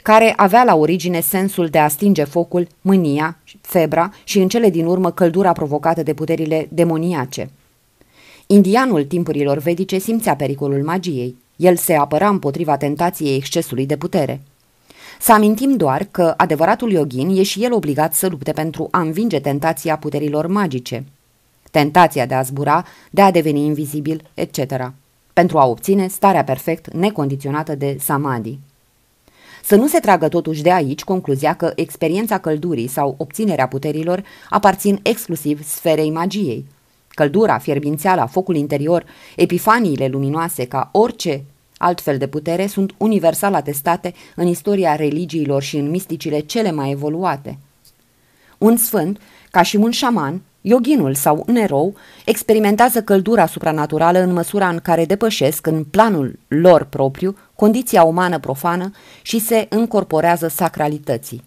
care 0.03 0.33
avea 0.37 0.65
la 0.65 0.75
origine 0.75 1.21
sensul 1.21 1.67
de 1.67 1.79
a 1.79 1.89
stinge 1.89 2.25
focul, 2.25 2.67
mânia, 2.81 3.39
febra 3.61 4.11
și 4.25 4.39
în 4.39 4.49
cele 4.49 4.71
din 4.71 4.87
urmă 4.87 5.11
căldura 5.11 5.53
provocată 5.53 6.03
de 6.03 6.15
puterile 6.15 6.69
demoniace. 6.71 7.51
Indianul 8.47 9.05
timpurilor 9.05 9.59
vedice 9.59 9.99
simțea 9.99 10.37
pericolul 10.37 10.83
magiei. 10.83 11.37
El 11.57 11.77
se 11.77 11.95
apăra 11.95 12.29
împotriva 12.29 12.77
tentației 12.77 13.37
excesului 13.37 13.87
de 13.87 13.97
putere. 13.97 14.41
Să 15.21 15.33
amintim 15.33 15.77
doar 15.77 16.09
că 16.11 16.35
adevăratul 16.37 16.93
yogin 16.93 17.29
e 17.39 17.43
și 17.43 17.65
el 17.65 17.73
obligat 17.73 18.15
să 18.15 18.27
lupte 18.27 18.53
pentru 18.53 18.89
a 18.91 19.01
învinge 19.01 19.41
tentația 19.41 19.97
puterilor 19.97 20.47
magice. 20.47 21.05
Tentația 21.71 22.27
de 22.27 22.35
a 22.35 22.43
zbura, 22.43 22.85
de 23.11 23.23
a 23.23 23.31
deveni 23.31 23.65
invizibil, 23.65 24.23
etc. 24.35 24.93
Pentru 25.33 25.59
a 25.59 25.67
obține 25.67 26.07
starea 26.07 26.45
perfect 26.45 26.93
necondiționată 26.93 27.75
de 27.75 27.97
samadhi. 28.01 28.59
Să 29.65 29.77
nu 29.77 29.87
se 29.87 29.99
tragă 29.99 30.29
totuși 30.29 30.63
de 30.63 30.73
aici 30.73 31.05
concluzia 31.05 31.55
că 31.55 31.73
experiența 31.75 32.39
căldurii 32.39 32.87
sau 32.87 33.15
obținerea 33.19 33.69
puterilor 33.69 34.23
aparțin 34.51 35.01
exclusiv 35.03 35.65
sferei 35.65 36.11
magiei. 36.11 36.67
Căldura, 37.09 37.59
fierbințeala, 37.59 38.27
focul 38.27 38.57
interior, 38.57 39.05
epifaniile 39.37 40.07
luminoase 40.07 40.67
ca 40.67 40.89
orice 40.93 41.45
altfel 41.79 42.19
de 42.19 42.27
putere 42.27 42.67
sunt 42.67 42.95
universal 42.97 43.55
atestate 43.55 44.15
în 44.35 44.47
istoria 44.47 44.97
religiilor 44.97 45.63
și 45.63 45.77
în 45.77 45.91
misticile 45.91 46.39
cele 46.39 46.71
mai 46.71 46.91
evoluate. 46.91 47.59
Un 48.59 48.77
sfânt, 48.77 49.21
ca 49.51 49.63
și 49.63 49.77
un 49.77 49.91
șaman, 49.91 50.43
Yoghinul 50.61 51.15
sau 51.15 51.45
un 51.47 51.57
erou 51.57 51.95
experimentează 52.25 53.03
căldura 53.03 53.47
supranaturală 53.47 54.19
în 54.19 54.33
măsura 54.33 54.69
în 54.69 54.79
care 54.79 55.05
depășesc 55.05 55.67
în 55.67 55.85
planul 55.85 56.39
lor 56.49 56.85
propriu 56.85 57.37
condiția 57.55 58.03
umană 58.03 58.39
profană 58.39 58.91
și 59.23 59.39
se 59.39 59.67
încorporează 59.69 60.49
sacralității. 60.49 61.45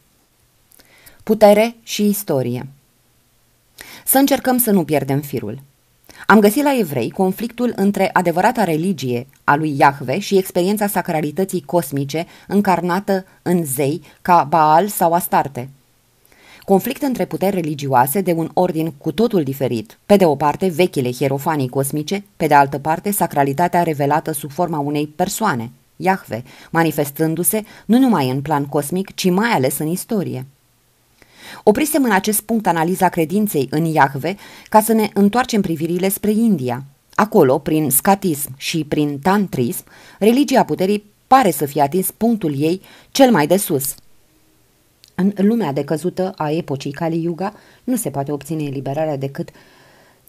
Putere 1.24 1.76
și 1.84 2.08
istorie 2.08 2.68
Să 4.06 4.18
încercăm 4.18 4.58
să 4.58 4.72
nu 4.72 4.84
pierdem 4.84 5.22
firul. 5.22 5.62
Am 6.28 6.40
găsit 6.40 6.64
la 6.64 6.78
evrei 6.80 7.10
conflictul 7.10 7.74
între 7.76 8.10
adevărata 8.14 8.64
religie 8.64 9.28
a 9.44 9.56
lui 9.56 9.78
Iahve 9.78 10.20
și 10.20 10.38
experiența 10.38 10.88
sacralității 10.88 11.62
cosmice 11.62 12.26
încarnată 12.48 13.26
în 13.42 13.66
zei 13.66 14.02
ca 14.22 14.44
Baal 14.50 14.88
sau 14.88 15.14
Astarte– 15.14 15.70
conflict 16.66 17.02
între 17.02 17.26
puteri 17.26 17.56
religioase 17.56 18.22
de 18.22 18.32
un 18.32 18.50
ordin 18.54 18.94
cu 18.98 19.12
totul 19.12 19.44
diferit. 19.44 19.98
Pe 20.06 20.16
de 20.16 20.26
o 20.26 20.36
parte, 20.36 20.68
vechile 20.68 21.12
hierofanii 21.12 21.70
cosmice, 21.70 22.24
pe 22.38 22.48
de 22.48 22.54
altă 22.54 22.78
parte, 22.78 23.12
sacralitatea 23.12 23.84
revelată 23.84 24.32
sub 24.32 24.52
forma 24.52 24.80
unei 24.80 25.08
persoane, 25.08 25.72
Iahve, 25.96 26.44
manifestându-se 26.70 27.64
nu 27.86 27.98
numai 27.98 28.30
în 28.30 28.42
plan 28.42 28.66
cosmic, 28.66 29.16
ci 29.16 29.30
mai 29.30 29.50
ales 29.50 29.78
în 29.78 29.88
istorie. 29.88 30.46
Oprisem 31.64 32.04
în 32.04 32.12
acest 32.12 32.42
punct 32.42 32.68
analiza 32.68 33.10
credinței 33.10 33.68
în 33.70 33.86
Iahve 33.86 34.36
ca 34.70 34.82
să 34.82 34.94
ne 34.94 35.10
întoarcem 35.14 35.62
privirile 35.62 36.10
spre 36.10 36.32
India. 36.32 36.84
Acolo, 37.16 37.58
prin 37.58 37.90
scatism 37.90 38.54
și 38.58 38.84
prin 38.84 39.20
tantrism, 39.20 39.84
religia 40.20 40.64
puterii 40.64 41.04
pare 41.28 41.52
să 41.52 41.66
fie 41.66 41.82
atins 41.82 42.12
punctul 42.12 42.62
ei 42.62 42.82
cel 43.12 43.32
mai 43.32 43.48
de 43.48 43.58
sus– 43.58 43.96
în 45.16 45.34
lumea 45.36 45.72
decăzută 45.72 46.34
a 46.36 46.52
epocii 46.52 46.92
Kali 46.92 47.24
Yuga 47.24 47.54
nu 47.84 47.96
se 47.96 48.10
poate 48.10 48.32
obține 48.32 48.64
eliberarea 48.64 49.18
decât 49.18 49.50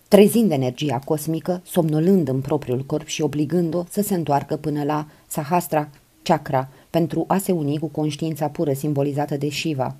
trezind 0.08 0.50
energia 0.50 0.98
cosmică, 1.04 1.60
somnolând 1.64 2.28
în 2.28 2.40
propriul 2.40 2.84
corp 2.84 3.06
și 3.06 3.22
obligând-o 3.22 3.84
să 3.90 4.02
se 4.02 4.14
întoarcă 4.14 4.56
până 4.56 4.84
la 4.84 5.06
Sahastra 5.26 5.88
Chakra 6.22 6.68
pentru 6.90 7.24
a 7.28 7.38
se 7.38 7.52
uni 7.52 7.78
cu 7.78 7.86
conștiința 7.86 8.48
pură 8.48 8.72
simbolizată 8.72 9.36
de 9.36 9.48
Shiva. 9.48 9.96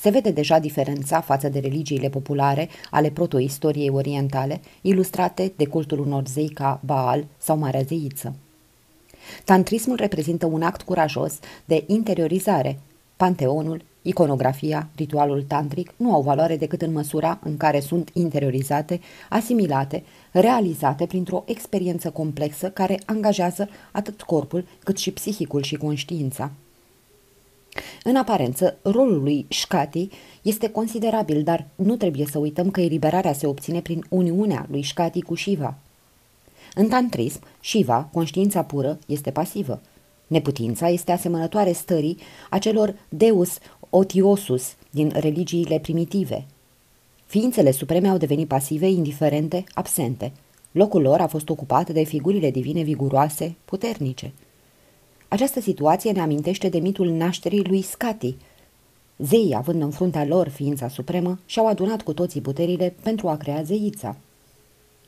Se 0.00 0.10
vede 0.10 0.30
deja 0.30 0.58
diferența 0.58 1.20
față 1.20 1.48
de 1.48 1.58
religiile 1.58 2.08
populare 2.08 2.68
ale 2.90 3.10
protoistoriei 3.10 3.90
orientale, 3.90 4.60
ilustrate 4.80 5.52
de 5.56 5.66
cultul 5.66 5.98
unor 5.98 6.26
zei 6.26 6.48
ca 6.48 6.80
Baal 6.84 7.26
sau 7.38 7.56
Marea 7.56 7.82
Zeiță. 7.82 8.34
Tantrismul 9.44 9.96
reprezintă 9.96 10.46
un 10.46 10.62
act 10.62 10.82
curajos 10.82 11.38
de 11.64 11.84
interiorizare. 11.86 12.78
Panteonul 13.16 13.82
Iconografia, 14.06 14.88
ritualul 14.96 15.42
tantric 15.42 15.92
nu 15.96 16.14
au 16.14 16.22
valoare 16.22 16.56
decât 16.56 16.82
în 16.82 16.92
măsura 16.92 17.38
în 17.42 17.56
care 17.56 17.80
sunt 17.80 18.10
interiorizate, 18.12 19.00
asimilate, 19.28 20.02
realizate 20.32 21.06
printr-o 21.06 21.44
experiență 21.46 22.10
complexă 22.10 22.70
care 22.70 23.00
angajează 23.06 23.68
atât 23.92 24.22
corpul 24.22 24.64
cât 24.84 24.98
și 24.98 25.10
psihicul 25.10 25.62
și 25.62 25.76
conștiința. 25.76 26.50
În 28.04 28.16
aparență, 28.16 28.76
rolul 28.82 29.22
lui 29.22 29.46
Shkati 29.48 30.08
este 30.42 30.68
considerabil, 30.68 31.42
dar 31.42 31.66
nu 31.74 31.96
trebuie 31.96 32.26
să 32.26 32.38
uităm 32.38 32.70
că 32.70 32.80
eliberarea 32.80 33.32
se 33.32 33.46
obține 33.46 33.80
prin 33.80 34.04
uniunea 34.08 34.66
lui 34.70 34.84
Shkati 34.84 35.22
cu 35.22 35.34
Shiva. 35.34 35.78
În 36.74 36.88
tantrism, 36.88 37.40
Shiva, 37.60 38.08
conștiința 38.12 38.62
pură, 38.62 38.98
este 39.06 39.30
pasivă. 39.30 39.80
Neputința 40.26 40.88
este 40.88 41.12
asemănătoare 41.12 41.72
stării 41.72 42.18
acelor 42.50 42.94
deus 43.08 43.58
otiosus 43.90 44.74
din 44.90 45.12
religiile 45.14 45.78
primitive. 45.78 46.46
Ființele 47.26 47.70
supreme 47.70 48.08
au 48.08 48.16
devenit 48.16 48.48
pasive, 48.48 48.88
indiferente, 48.88 49.64
absente. 49.74 50.32
Locul 50.72 51.02
lor 51.02 51.20
a 51.20 51.26
fost 51.26 51.48
ocupat 51.48 51.90
de 51.90 52.02
figurile 52.02 52.50
divine 52.50 52.82
viguroase, 52.82 53.54
puternice. 53.64 54.32
Această 55.28 55.60
situație 55.60 56.12
ne 56.12 56.20
amintește 56.20 56.68
de 56.68 56.78
mitul 56.78 57.08
nașterii 57.10 57.64
lui 57.64 57.82
Scati. 57.82 58.36
Zeii, 59.18 59.54
având 59.54 59.82
în 59.82 59.90
fruntea 59.90 60.24
lor 60.24 60.48
ființa 60.48 60.88
supremă, 60.88 61.38
și-au 61.46 61.66
adunat 61.66 62.02
cu 62.02 62.12
toții 62.12 62.40
puterile 62.40 62.94
pentru 63.02 63.28
a 63.28 63.36
crea 63.36 63.62
zeița. 63.62 64.16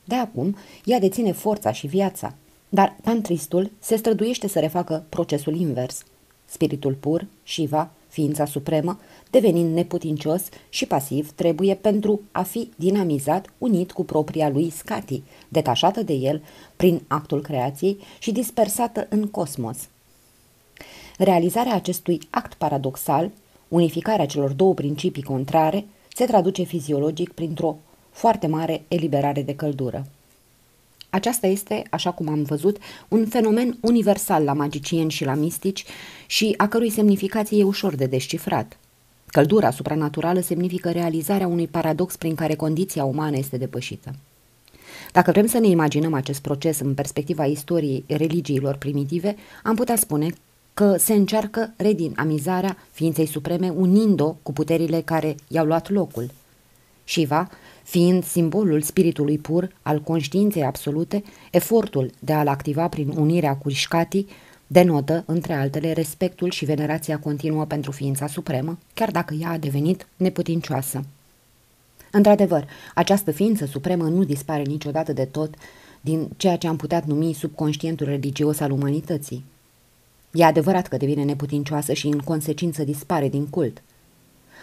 De 0.05 0.15
acum, 0.15 0.57
ea 0.85 0.99
deține 0.99 1.33
forța 1.33 1.73
și 1.73 1.87
viața, 1.87 2.35
dar 2.69 2.97
Tantristul 3.03 3.71
se 3.79 3.97
străduiește 3.97 4.49
să 4.49 4.59
refacă 4.59 5.05
procesul 5.09 5.57
invers. 5.57 6.03
Spiritul 6.45 6.95
pur, 6.95 7.27
Shiva, 7.47 7.91
ființa 8.09 8.45
supremă, 8.45 8.99
devenind 9.31 9.75
neputincios 9.75 10.43
și 10.69 10.87
pasiv, 10.87 11.31
trebuie 11.31 11.75
pentru 11.75 12.21
a 12.33 12.43
fi 12.43 12.71
dinamizat, 12.77 13.53
unit 13.59 13.93
cu 13.93 14.05
propria 14.05 14.49
lui 14.49 14.71
scati, 14.71 15.23
detașată 15.49 16.03
de 16.03 16.13
el 16.13 16.43
prin 16.77 17.03
actul 17.07 17.41
creației 17.41 17.99
și 18.19 18.33
dispersată 18.33 19.07
în 19.11 19.27
cosmos. 19.27 19.89
Realizarea 21.21 21.75
acestui 21.75 22.21
act 22.31 22.55
paradoxal, 22.55 23.31
unificarea 23.69 24.27
celor 24.27 24.51
două 24.51 24.75
principii 24.75 25.23
contrare, 25.23 25.85
se 26.15 26.25
traduce 26.25 26.63
fiziologic 26.63 27.33
printr-o 27.33 27.77
foarte 28.11 28.47
mare 28.47 28.85
eliberare 28.89 29.43
de 29.43 29.55
căldură. 29.55 30.07
Aceasta 31.11 31.47
este, 31.47 31.83
așa 31.91 32.11
cum 32.11 32.29
am 32.29 32.43
văzut, 32.43 32.77
un 33.09 33.27
fenomen 33.27 33.79
universal 33.81 34.45
la 34.45 34.53
magicieni 34.53 35.11
și 35.11 35.25
la 35.25 35.35
mistici 35.35 35.85
și 36.27 36.55
a 36.57 36.69
cărui 36.69 36.91
semnificație 36.91 37.59
e 37.59 37.65
ușor 37.65 37.95
de 37.95 38.07
descifrat. 38.07 38.77
Căldura 39.27 39.71
supranaturală 39.71 40.41
semnifică 40.41 40.91
realizarea 40.91 41.47
unui 41.47 41.67
paradox 41.67 42.17
prin 42.17 42.35
care 42.35 42.55
condiția 42.55 43.05
umană 43.05 43.37
este 43.37 43.57
depășită. 43.57 44.15
Dacă 45.13 45.31
vrem 45.31 45.47
să 45.47 45.59
ne 45.59 45.69
imaginăm 45.69 46.15
acest 46.15 46.41
proces 46.41 46.81
în 46.81 46.95
perspectiva 46.95 47.45
istoriei 47.45 48.05
religiilor 48.07 48.77
primitive, 48.77 49.37
am 49.63 49.75
putea 49.75 49.97
spune 49.97 50.31
că 50.79 50.97
se 50.97 51.13
încearcă 51.13 51.73
redinamizarea 51.77 52.77
ființei 52.91 53.27
supreme 53.27 53.69
unind-o 53.69 54.37
cu 54.43 54.53
puterile 54.53 55.01
care 55.01 55.35
i-au 55.49 55.67
luat 55.67 55.91
locul. 55.91 56.31
Shiva 57.05 57.49
fiind 57.83 58.25
simbolul 58.25 58.83
spiritului 58.83 59.39
pur 59.39 59.69
al 59.83 60.01
conștiinței 60.01 60.65
absolute, 60.65 61.23
efortul 61.51 62.11
de 62.19 62.33
a-l 62.33 62.47
activa 62.49 62.89
prin 62.89 63.09
unirea 63.09 63.57
cu 63.57 63.71
Ishkati 63.71 64.27
denotă, 64.67 65.23
între 65.27 65.53
altele, 65.53 65.93
respectul 65.93 66.51
și 66.51 66.65
venerația 66.65 67.19
continuă 67.19 67.65
pentru 67.65 67.91
ființa 67.91 68.27
supremă, 68.27 68.79
chiar 68.95 69.11
dacă 69.11 69.35
ea 69.35 69.51
a 69.51 69.59
devenit 69.59 70.07
neputincioasă. 70.17 71.05
Într-adevăr, 72.11 72.67
această 72.95 73.31
ființă 73.31 73.65
supremă 73.65 74.05
nu 74.05 74.25
dispare 74.25 74.63
niciodată 74.63 75.13
de 75.13 75.25
tot 75.25 75.55
din 76.01 76.29
ceea 76.37 76.57
ce 76.57 76.67
am 76.69 76.77
putea 76.77 77.03
numi 77.07 77.33
subconștientul 77.33 78.07
religios 78.07 78.61
al 78.61 78.71
umanității. 78.71 79.45
E 80.33 80.45
adevărat 80.45 80.87
că 80.87 80.97
devine 80.97 81.25
neputincioasă 81.25 81.93
și 81.93 82.07
în 82.07 82.19
consecință 82.19 82.85
dispare 82.85 83.29
din 83.29 83.47
cult– 83.47 83.83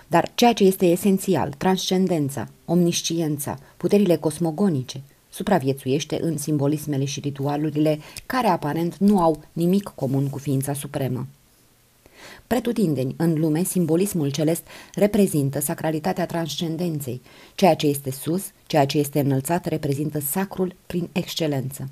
dar 0.08 0.32
ceea 0.36 0.54
ce 0.54 0.64
este 0.64 0.86
esențial, 0.86 1.54
transcendența, 1.58 2.48
omnisciența, 2.66 3.60
puterile 3.78 4.16
cosmogonice, 4.16 5.02
supraviețuiește 5.30 6.20
în 6.22 6.38
simbolismele 6.38 7.06
și 7.06 7.20
ritualurile 7.20 8.00
care 8.26 8.48
aparent 8.48 8.98
nu 8.98 9.22
au 9.22 9.44
nimic 9.54 9.92
comun 9.96 10.30
cu 10.30 10.38
ființa 10.38 10.74
supremă. 10.74 11.28
Pretutindeni, 12.48 13.14
în 13.18 13.40
lume, 13.40 13.64
simbolismul 13.64 14.32
celest 14.32 14.64
reprezintă 14.94 15.60
sacralitatea 15.60 16.26
transcendenței. 16.26 17.22
Ceea 17.56 17.76
ce 17.76 17.88
este 17.88 18.12
sus, 18.12 18.44
ceea 18.68 18.86
ce 18.86 18.98
este 18.98 19.20
înălțat, 19.20 19.66
reprezintă 19.66 20.20
sacrul 20.20 20.76
prin 20.88 21.10
excelență. 21.12 21.90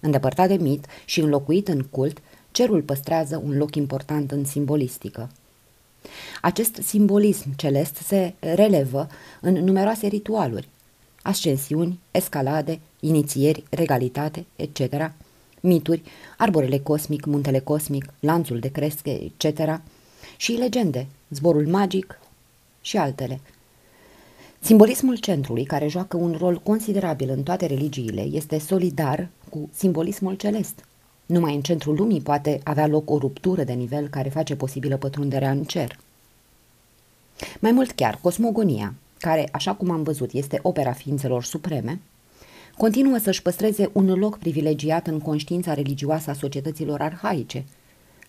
Îndepărtat 0.00 0.48
de 0.48 0.54
mit 0.54 0.86
și 1.04 1.20
înlocuit 1.20 1.68
în 1.68 1.82
cult, 1.82 2.22
cerul 2.54 2.82
păstrează 2.82 3.42
un 3.44 3.56
loc 3.56 3.74
important 3.74 4.30
în 4.30 4.44
simbolistică. 4.44 5.30
Acest 6.40 6.74
simbolism 6.74 7.56
celest 7.56 7.94
se 7.94 8.34
relevă 8.38 9.08
în 9.40 9.52
numeroase 9.52 10.06
ritualuri, 10.06 10.68
ascensiuni, 11.22 11.98
escalade, 12.10 12.80
inițieri, 13.00 13.64
regalitate, 13.70 14.44
etc., 14.56 15.10
mituri, 15.60 16.02
arborele 16.36 16.78
cosmic, 16.78 17.24
muntele 17.24 17.58
cosmic, 17.58 18.12
lanțul 18.20 18.58
de 18.58 18.68
cresche, 18.68 19.10
etc., 19.10 19.80
și 20.36 20.52
legende, 20.52 21.06
zborul 21.30 21.66
magic 21.66 22.20
și 22.80 22.96
altele. 22.96 23.40
Simbolismul 24.60 25.16
centrului, 25.16 25.64
care 25.64 25.88
joacă 25.88 26.16
un 26.16 26.36
rol 26.38 26.58
considerabil 26.58 27.30
în 27.30 27.42
toate 27.42 27.66
religiile, 27.66 28.20
este 28.20 28.58
solidar 28.58 29.28
cu 29.48 29.68
simbolismul 29.72 30.34
celest. 30.34 30.84
Numai 31.26 31.54
în 31.54 31.60
centrul 31.60 31.94
lumii 31.94 32.20
poate 32.20 32.60
avea 32.64 32.86
loc 32.86 33.10
o 33.10 33.18
ruptură 33.18 33.64
de 33.64 33.72
nivel 33.72 34.08
care 34.08 34.28
face 34.28 34.56
posibilă 34.56 34.96
pătrunderea 34.96 35.50
în 35.50 35.64
cer. 35.64 35.98
Mai 37.60 37.72
mult 37.72 37.90
chiar, 37.90 38.18
cosmogonia, 38.22 38.94
care, 39.18 39.48
așa 39.52 39.74
cum 39.74 39.90
am 39.90 40.02
văzut, 40.02 40.32
este 40.32 40.58
opera 40.62 40.92
ființelor 40.92 41.44
supreme, 41.44 42.00
continuă 42.76 43.18
să-și 43.18 43.42
păstreze 43.42 43.90
un 43.92 44.18
loc 44.18 44.38
privilegiat 44.38 45.06
în 45.06 45.20
conștiința 45.20 45.74
religioasă 45.74 46.30
a 46.30 46.34
societăților 46.34 47.00
arhaice. 47.00 47.64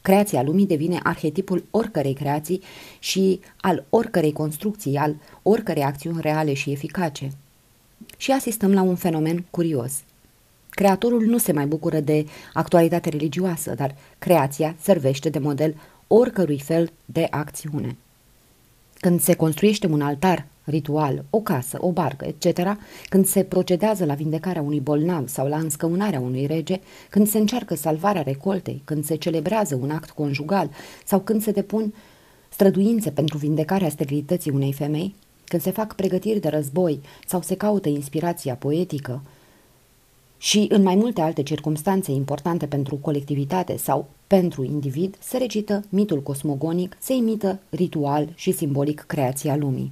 Creația 0.01 0.43
lumii 0.43 0.67
devine 0.67 0.99
arhetipul 1.03 1.63
oricărei 1.71 2.13
creații 2.13 2.61
și 2.99 3.39
al 3.61 3.85
oricărei 3.89 4.33
construcții, 4.33 4.97
al 4.97 5.15
oricărei 5.41 5.83
acțiuni 5.83 6.21
reale 6.21 6.53
și 6.53 6.71
eficace. 6.71 7.31
Și 8.17 8.31
asistăm 8.31 8.73
la 8.73 8.81
un 8.81 8.95
fenomen 8.95 9.45
curios. 9.49 10.03
Creatorul 10.75 11.25
nu 11.25 11.37
se 11.37 11.51
mai 11.51 11.65
bucură 11.65 11.99
de 11.99 12.25
actualitate 12.53 13.09
religioasă, 13.09 13.73
dar 13.75 13.95
creația 14.19 14.75
servește 14.81 15.29
de 15.29 15.39
model 15.39 15.75
oricărui 16.07 16.59
fel 16.59 16.91
de 17.05 17.27
acțiune. 17.29 17.97
Când 18.99 19.21
se 19.21 19.35
construiește 19.35 19.87
un 19.87 20.01
altar 20.01 20.45
ritual, 20.63 21.25
o 21.29 21.39
casă, 21.39 21.77
o 21.81 21.91
barcă, 21.91 22.25
etc., 22.25 22.77
când 23.09 23.25
se 23.25 23.43
procedează 23.43 24.05
la 24.05 24.13
vindecarea 24.13 24.61
unui 24.61 24.79
bolnav 24.79 25.27
sau 25.27 25.47
la 25.47 25.57
înscăunarea 25.57 26.19
unui 26.19 26.45
rege, 26.45 26.79
când 27.09 27.27
se 27.27 27.37
încearcă 27.37 27.75
salvarea 27.75 28.21
recoltei, 28.21 28.81
când 28.85 29.05
se 29.05 29.15
celebrează 29.15 29.75
un 29.75 29.89
act 29.89 30.09
conjugal 30.09 30.69
sau 31.05 31.19
când 31.19 31.41
se 31.41 31.51
depun 31.51 31.93
străduințe 32.49 33.11
pentru 33.11 33.37
vindecarea 33.37 33.89
sterilității 33.89 34.51
unei 34.51 34.73
femei, 34.73 35.15
când 35.45 35.61
se 35.61 35.71
fac 35.71 35.95
pregătiri 35.95 36.39
de 36.39 36.47
război 36.47 36.99
sau 37.27 37.41
se 37.41 37.55
caută 37.55 37.89
inspirația 37.89 38.55
poetică, 38.55 39.21
și 40.37 40.65
în 40.69 40.81
mai 40.81 40.95
multe 40.95 41.21
alte 41.21 41.43
circumstanțe 41.43 42.11
importante 42.11 42.65
pentru 42.65 42.95
colectivitate 42.95 43.77
sau 43.77 44.09
pentru 44.27 44.63
individ, 44.63 45.15
se 45.19 45.37
recită 45.37 45.83
mitul 45.89 46.21
cosmogonic, 46.21 46.97
se 46.99 47.13
imită 47.13 47.59
ritual 47.69 48.31
și 48.35 48.51
simbolic 48.51 49.03
creația 49.07 49.55
lumii. 49.55 49.91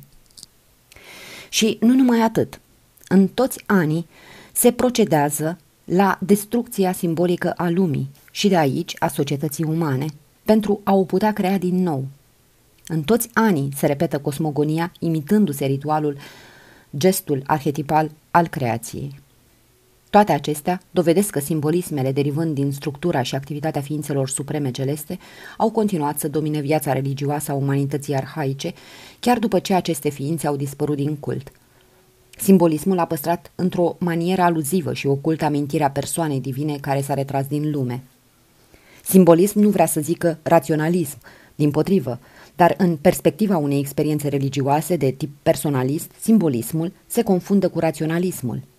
Și 1.50 1.78
nu 1.82 1.94
numai 1.94 2.22
atât. 2.22 2.60
În 3.08 3.28
toți 3.28 3.64
anii 3.66 4.08
se 4.54 4.72
procedează 4.72 5.58
la 5.86 6.18
destrucția 6.22 6.92
simbolică 6.92 7.52
a 7.52 7.70
lumii 7.70 8.10
și 8.32 8.48
de 8.48 8.58
aici 8.58 8.94
a 9.00 9.08
societății 9.08 9.64
umane, 9.64 10.06
pentru 10.44 10.82
a 10.84 10.94
o 10.94 11.04
putea 11.04 11.34
crea 11.34 11.58
din 11.58 11.84
nou. 11.84 12.06
În 12.88 13.02
toți 13.02 13.30
anii 13.34 13.70
se 13.76 13.86
repetă 13.86 14.20
cosmogonia, 14.20 14.92
imitându-se 15.00 15.66
ritualul, 15.66 16.18
gestul 16.98 17.44
arhetipal 17.46 18.12
al 18.32 18.48
creației. 18.48 19.22
Toate 20.14 20.32
acestea 20.32 20.82
dovedesc 20.92 21.30
că 21.30 21.40
simbolismele 21.40 22.12
derivând 22.12 22.54
din 22.56 22.72
structura 22.72 23.22
și 23.22 23.36
activitatea 23.36 23.82
ființelor 23.82 24.30
supreme 24.30 24.72
celeste 24.72 25.18
au 25.58 25.72
continuat 25.72 26.20
să 26.20 26.28
domine 26.28 26.60
viața 26.60 26.94
religioasă 26.94 27.52
a 27.52 27.56
umanității 27.56 28.16
arhaice, 28.16 28.74
chiar 29.20 29.40
după 29.40 29.60
ce 29.60 29.74
aceste 29.74 30.10
ființe 30.10 30.48
au 30.48 30.56
dispărut 30.56 30.96
din 30.96 31.16
cult. 31.16 31.52
Simbolismul 32.38 33.00
a 33.00 33.06
păstrat 33.06 33.52
într-o 33.56 33.96
manieră 34.00 34.42
aluzivă 34.42 34.94
și 34.94 35.08
ocultă 35.08 35.46
amintirea 35.46 35.90
persoanei 35.90 36.42
divine 36.42 36.78
care 36.82 37.02
s-a 37.02 37.14
retras 37.14 37.46
din 37.48 37.72
lume. 37.72 38.04
Simbolism 39.04 39.60
nu 39.60 39.70
vrea 39.70 39.86
să 39.86 40.02
zică 40.02 40.40
raționalism, 40.44 41.18
din 41.56 41.72
potrivă, 41.72 42.20
dar 42.56 42.74
în 42.78 42.96
perspectiva 42.96 43.58
unei 43.58 43.80
experiențe 43.80 44.28
religioase 44.28 44.96
de 44.96 45.12
tip 45.12 45.32
personalist, 45.44 46.12
simbolismul 46.22 46.94
se 47.06 47.24
confundă 47.24 47.70
cu 47.70 47.80
raționalismul– 47.80 48.62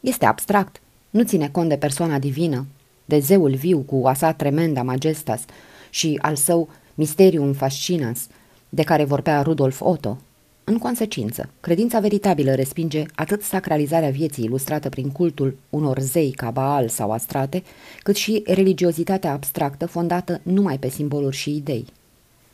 este 0.00 0.24
abstract, 0.24 0.80
nu 1.10 1.22
ține 1.22 1.48
cont 1.48 1.68
de 1.68 1.76
persoana 1.76 2.18
divină, 2.18 2.66
de 3.04 3.18
zeul 3.18 3.54
viu 3.54 3.78
cu 3.78 4.06
asa 4.06 4.32
tremenda 4.32 4.82
majestas 4.82 5.44
și 5.90 6.18
al 6.22 6.34
său 6.36 6.68
mysterium 6.94 7.52
fascinans, 7.52 8.26
de 8.68 8.82
care 8.82 9.04
vorbea 9.04 9.42
Rudolf 9.42 9.80
Otto. 9.80 10.18
În 10.64 10.78
consecință, 10.78 11.50
credința 11.60 12.00
veritabilă 12.00 12.54
respinge 12.54 13.04
atât 13.14 13.42
sacralizarea 13.42 14.10
vieții 14.10 14.44
ilustrată 14.44 14.88
prin 14.88 15.10
cultul 15.10 15.58
unor 15.70 15.98
zei 15.98 16.30
ca 16.30 16.50
Baal 16.50 16.88
sau 16.88 17.10
Astrate, 17.10 17.62
cât 18.02 18.16
și 18.16 18.42
religiozitatea 18.46 19.32
abstractă 19.32 19.86
fondată 19.86 20.40
numai 20.42 20.78
pe 20.78 20.88
simboluri 20.88 21.36
și 21.36 21.56
idei. 21.56 21.86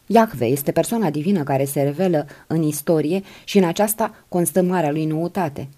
Iahve 0.06 0.44
este 0.44 0.72
persoana 0.72 1.10
divină 1.10 1.42
care 1.42 1.64
se 1.64 1.82
revelă 1.82 2.26
în 2.46 2.62
istorie 2.62 3.22
și 3.44 3.58
în 3.58 3.64
aceasta 3.64 4.14
constă 4.28 4.62
marea 4.62 4.90
lui 4.90 5.04
noutate– 5.04 5.68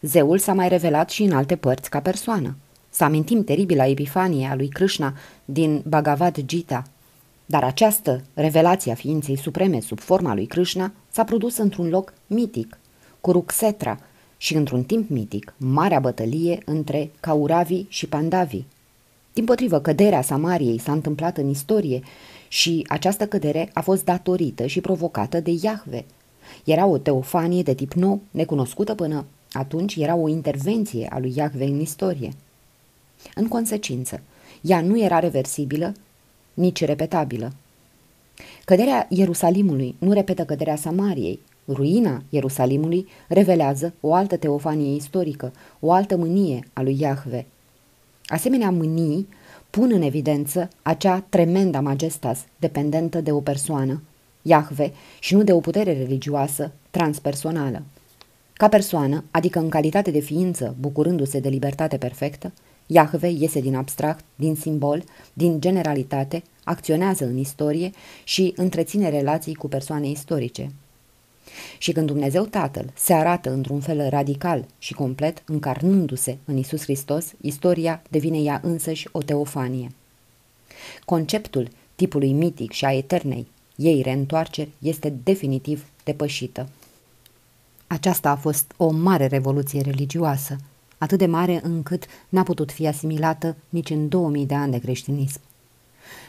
Zeul 0.00 0.38
s-a 0.38 0.52
mai 0.52 0.68
revelat 0.68 1.10
și 1.10 1.22
în 1.22 1.32
alte 1.32 1.56
părți 1.56 1.90
ca 1.90 2.00
persoană. 2.00 2.56
Să 2.90 3.04
amintim 3.04 3.44
teribila 3.44 3.86
epifanie 3.86 4.46
a 4.46 4.54
lui 4.54 4.68
Krishna 4.68 5.14
din 5.44 5.82
Bhagavad 5.86 6.40
Gita. 6.44 6.84
Dar 7.46 7.64
această 7.64 8.22
revelație 8.34 8.92
a 8.92 8.94
ființei 8.94 9.36
supreme 9.36 9.80
sub 9.80 9.98
forma 9.98 10.34
lui 10.34 10.46
Krishna 10.46 10.92
s-a 11.10 11.24
produs 11.24 11.56
într-un 11.56 11.88
loc 11.88 12.12
mitic, 12.26 12.78
Kurukshetra, 13.20 13.98
și 14.36 14.54
într-un 14.54 14.82
timp 14.82 15.10
mitic, 15.10 15.54
marea 15.56 15.98
bătălie 15.98 16.62
între 16.64 17.10
Kauravi 17.20 17.84
și 17.88 18.06
Pandavi. 18.06 18.62
Din 19.32 19.44
potrivă, 19.44 19.80
căderea 19.80 20.22
Samariei 20.22 20.78
s-a 20.78 20.92
întâmplat 20.92 21.36
în 21.36 21.48
istorie 21.48 22.02
și 22.48 22.84
această 22.88 23.26
cădere 23.26 23.70
a 23.72 23.80
fost 23.80 24.04
datorită 24.04 24.66
și 24.66 24.80
provocată 24.80 25.40
de 25.40 25.58
Iahve. 25.62 26.04
Era 26.64 26.86
o 26.86 26.98
teofanie 26.98 27.62
de 27.62 27.74
tip 27.74 27.92
nou, 27.92 28.20
necunoscută 28.30 28.94
până 28.94 29.24
atunci 29.52 29.96
era 29.96 30.14
o 30.14 30.28
intervenție 30.28 31.08
a 31.10 31.18
lui 31.18 31.32
Iahve 31.36 31.64
în 31.64 31.80
istorie. 31.80 32.32
În 33.34 33.48
consecință, 33.48 34.20
ea 34.60 34.80
nu 34.80 35.00
era 35.00 35.18
reversibilă, 35.18 35.94
nici 36.54 36.84
repetabilă. 36.84 37.52
Căderea 38.64 39.06
Ierusalimului 39.10 39.94
nu 39.98 40.12
repetă 40.12 40.44
căderea 40.44 40.76
Samariei. 40.76 41.40
Ruina 41.68 42.22
Ierusalimului 42.28 43.08
revelează 43.28 43.94
o 44.00 44.14
altă 44.14 44.36
teofanie 44.36 44.94
istorică, 44.94 45.52
o 45.80 45.92
altă 45.92 46.16
mânie 46.16 46.68
a 46.72 46.82
lui 46.82 47.00
Iahve. 47.00 47.46
Asemenea 48.26 48.70
mânii 48.70 49.28
pun 49.70 49.90
în 49.92 50.02
evidență 50.02 50.68
acea 50.82 51.24
tremenda 51.28 51.80
majestas 51.80 52.44
dependentă 52.56 53.20
de 53.20 53.32
o 53.32 53.40
persoană, 53.40 54.02
Iahve, 54.42 54.92
și 55.20 55.34
nu 55.34 55.42
de 55.42 55.52
o 55.52 55.60
putere 55.60 55.92
religioasă 55.92 56.72
transpersonală. 56.90 57.82
Ca 58.58 58.68
persoană, 58.68 59.24
adică 59.30 59.58
în 59.58 59.68
calitate 59.68 60.10
de 60.10 60.18
ființă, 60.18 60.76
bucurându-se 60.80 61.40
de 61.40 61.48
libertate 61.48 61.96
perfectă, 61.96 62.52
Iahve 62.86 63.28
iese 63.28 63.60
din 63.60 63.74
abstract, 63.74 64.24
din 64.34 64.54
simbol, 64.54 65.04
din 65.32 65.60
generalitate, 65.60 66.42
acționează 66.64 67.24
în 67.24 67.36
istorie 67.36 67.90
și 68.24 68.52
întreține 68.56 69.08
relații 69.08 69.54
cu 69.54 69.68
persoane 69.68 70.08
istorice. 70.08 70.72
Și 71.78 71.92
când 71.92 72.06
Dumnezeu 72.06 72.44
Tatăl 72.44 72.92
se 72.94 73.12
arată 73.12 73.50
într-un 73.52 73.80
fel 73.80 74.08
radical 74.08 74.66
și 74.78 74.94
complet, 74.94 75.42
încarnându-se 75.46 76.38
în 76.44 76.56
Isus 76.56 76.82
Hristos, 76.82 77.32
istoria 77.40 78.02
devine 78.10 78.38
ea 78.38 78.60
însăși 78.64 79.08
o 79.12 79.22
teofanie. 79.22 79.88
Conceptul 81.04 81.68
tipului 81.94 82.32
mitic 82.32 82.72
și 82.72 82.84
a 82.84 82.92
eternei 82.92 83.46
ei 83.76 84.02
reîntoarceri 84.02 84.70
este 84.78 85.14
definitiv 85.22 85.86
depășită. 86.04 86.68
Aceasta 87.90 88.30
a 88.30 88.36
fost 88.36 88.72
o 88.76 88.90
mare 88.90 89.26
revoluție 89.26 89.80
religioasă, 89.80 90.56
atât 90.98 91.18
de 91.18 91.26
mare 91.26 91.60
încât 91.62 92.04
n-a 92.28 92.42
putut 92.42 92.72
fi 92.72 92.86
asimilată 92.86 93.56
nici 93.68 93.90
în 93.90 94.08
2000 94.08 94.46
de 94.46 94.54
ani 94.54 94.72
de 94.72 94.78
creștinism. 94.78 95.40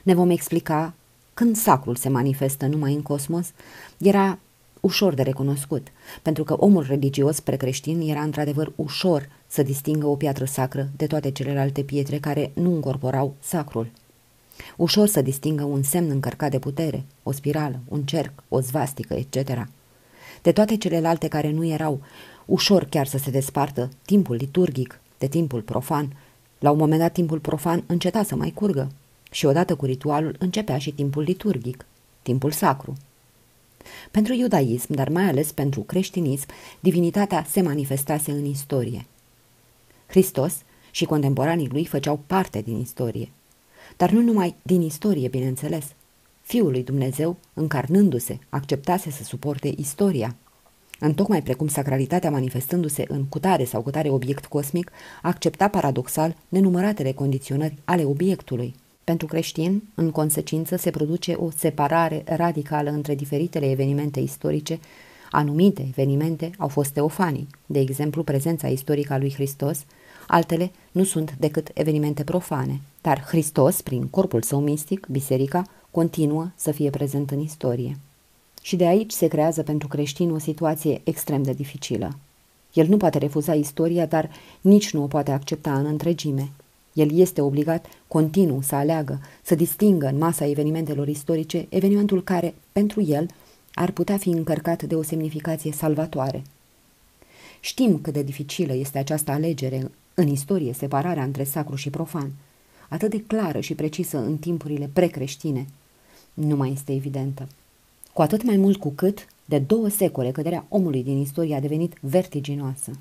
Ne 0.04 0.14
vom 0.14 0.30
explica 0.30 0.94
când 1.34 1.56
sacrul 1.56 1.96
se 1.96 2.10
manifestă 2.10 2.66
numai 2.66 2.94
în 2.94 3.02
cosmos, 3.02 3.52
era 3.98 4.40
ușor 4.80 5.14
de 5.14 5.22
recunoscut, 5.22 5.88
pentru 6.22 6.44
că 6.44 6.54
omul 6.54 6.84
religios 6.84 7.40
precreștin 7.40 8.10
era 8.10 8.22
într-adevăr 8.22 8.72
ușor 8.76 9.30
să 9.48 9.64
distingă 9.64 10.08
o 10.08 10.16
piatră 10.16 10.46
sacră 10.46 10.90
de 10.98 11.08
toate 11.08 11.32
celelalte 11.32 11.82
pietre 11.82 12.20
care 12.20 12.52
nu 12.54 12.74
încorporau 12.74 13.36
sacrul. 13.40 13.92
Ușor 14.76 15.08
să 15.08 15.22
distingă 15.22 15.64
un 15.64 15.84
semn 15.84 16.10
încărcat 16.10 16.52
de 16.52 16.60
putere, 16.60 17.06
o 17.24 17.32
spirală, 17.32 17.80
un 17.88 18.02
cerc, 18.02 18.44
o 18.48 18.60
zvastică, 18.60 19.14
etc 19.14 19.68
de 20.42 20.52
toate 20.52 20.78
celelalte 20.78 21.28
care 21.28 21.52
nu 21.52 21.66
erau, 21.66 22.02
ușor 22.46 22.84
chiar 22.86 23.08
să 23.08 23.18
se 23.18 23.32
despartă 23.32 23.90
timpul 24.06 24.36
liturgic 24.36 25.00
de 25.18 25.28
timpul 25.28 25.62
profan. 25.62 26.16
La 26.60 26.72
un 26.72 26.78
moment 26.78 27.00
dat 27.00 27.14
timpul 27.14 27.40
profan 27.40 27.84
înceta 27.88 28.24
să 28.24 28.36
mai 28.36 28.52
curgă 28.52 28.92
și 29.32 29.46
odată 29.46 29.76
cu 29.76 29.86
ritualul 29.86 30.36
începea 30.40 30.78
și 30.78 30.92
timpul 30.92 31.24
liturgic, 31.24 31.86
timpul 32.22 32.52
sacru. 32.52 32.98
Pentru 34.12 34.34
iudaism, 34.34 34.94
dar 34.94 35.10
mai 35.10 35.24
ales 35.24 35.52
pentru 35.52 35.82
creștinism, 35.82 36.48
divinitatea 36.80 37.46
se 37.50 37.62
manifestase 37.62 38.32
în 38.32 38.46
istorie. 38.46 39.06
Hristos 40.08 40.54
și 40.92 41.06
contemporanii 41.06 41.70
lui 41.70 41.86
făceau 41.86 42.20
parte 42.28 42.62
din 42.62 42.80
istorie. 42.80 43.30
Dar 43.98 44.10
nu 44.10 44.22
numai 44.22 44.56
din 44.62 44.82
istorie, 44.82 45.28
bineînțeles. 45.28 45.86
Fiul 46.50 46.72
lui 46.72 46.84
Dumnezeu, 46.84 47.38
încarnându-se, 47.54 48.40
acceptase 48.50 49.12
să 49.12 49.24
suporte 49.24 49.74
istoria. 49.78 50.36
Întocmai 51.00 51.42
precum 51.42 51.68
sacralitatea 51.68 52.32
manifestându-se 52.32 53.04
în 53.08 53.26
cutare 53.26 53.64
sau 53.64 53.82
cutare 53.82 54.10
obiect 54.10 54.46
cosmic, 54.46 54.92
accepta 55.22 55.68
paradoxal 55.68 56.36
nenumăratele 56.48 57.12
condiționări 57.12 57.76
ale 57.86 58.04
obiectului. 58.04 58.76
Pentru 59.04 59.28
creștin, 59.28 59.84
în 59.96 60.12
consecință, 60.12 60.76
se 60.76 60.90
produce 60.90 61.34
o 61.34 61.50
separare 61.58 62.24
radicală 62.26 62.90
între 62.90 63.16
diferitele 63.16 63.72
evenimente 63.72 64.20
istorice. 64.20 64.80
Anumite 65.32 65.86
evenimente 65.88 66.52
au 66.58 66.68
fost 66.68 66.92
teofanii, 66.92 67.48
de 67.66 67.80
exemplu 67.80 68.24
prezența 68.24 68.68
istorică 68.68 69.14
a 69.14 69.18
lui 69.18 69.34
Hristos, 69.34 69.86
altele 70.28 70.72
nu 70.92 71.04
sunt 71.04 71.36
decât 71.40 71.72
evenimente 71.74 72.24
profane, 72.24 72.82
dar 73.02 73.24
Hristos, 73.28 73.82
prin 73.82 74.08
corpul 74.08 74.42
său 74.42 74.60
mistic, 74.60 75.08
biserica, 75.08 75.64
continuă 75.92 76.52
să 76.56 76.72
fie 76.72 76.90
prezent 76.90 77.32
în 77.32 77.40
istorie. 77.40 77.98
Și 78.62 78.76
de 78.76 78.86
aici 78.86 79.12
se 79.12 79.28
creează 79.28 79.64
pentru 79.64 79.88
creștin 79.88 80.32
o 80.32 80.38
situație 80.38 81.02
extrem 81.04 81.44
de 81.44 81.54
dificilă. 81.54 82.18
El 82.74 82.88
nu 82.88 82.98
poate 82.98 83.18
refuza 83.18 83.54
istoria, 83.54 84.06
dar 84.06 84.30
nici 84.62 84.94
nu 84.94 85.04
o 85.04 85.08
poate 85.08 85.32
accepta 85.32 85.78
în 85.78 85.86
întregime. 85.86 86.52
El 86.94 87.18
este 87.18 87.42
obligat 87.42 87.86
continuu 88.08 88.62
să 88.62 88.76
aleagă, 88.76 89.22
să 89.42 89.56
distingă 89.56 90.08
în 90.08 90.18
masa 90.18 90.46
evenimentelor 90.46 91.08
istorice 91.08 91.66
evenimentul 91.70 92.24
care, 92.24 92.54
pentru 92.72 93.02
el, 93.02 93.28
ar 93.74 93.92
putea 93.92 94.18
fi 94.18 94.30
încărcat 94.30 94.84
de 94.84 94.96
o 94.96 95.02
semnificație 95.02 95.72
salvatoare. 95.72 96.44
Știm 97.60 98.00
cât 98.00 98.14
de 98.14 98.24
dificilă 98.24 98.74
este 98.74 98.98
această 98.98 99.32
alegere 99.32 99.92
în 100.14 100.28
istorie, 100.28 100.74
separarea 100.74 101.24
între 101.24 101.44
sacru 101.44 101.76
și 101.76 101.90
profan, 101.90 102.32
atât 102.90 103.10
de 103.10 103.24
clară 103.24 103.60
și 103.60 103.76
precisă 103.76 104.18
în 104.18 104.38
timpurile 104.38 104.90
precreștine, 104.94 105.68
nu 106.40 106.56
mai 106.56 106.72
este 106.72 106.94
evidentă. 106.94 107.48
Cu 108.14 108.22
atât 108.22 108.44
mai 108.44 108.58
mult 108.58 108.78
cu 108.78 108.90
cât, 108.90 109.28
de 109.46 109.60
două 109.60 109.88
secole, 109.88 110.32
căderea 110.32 110.66
omului 110.70 111.04
din 111.04 111.18
istorie 111.18 111.56
a 111.56 111.60
devenit 111.60 111.98
vertiginoasă. 112.02 112.92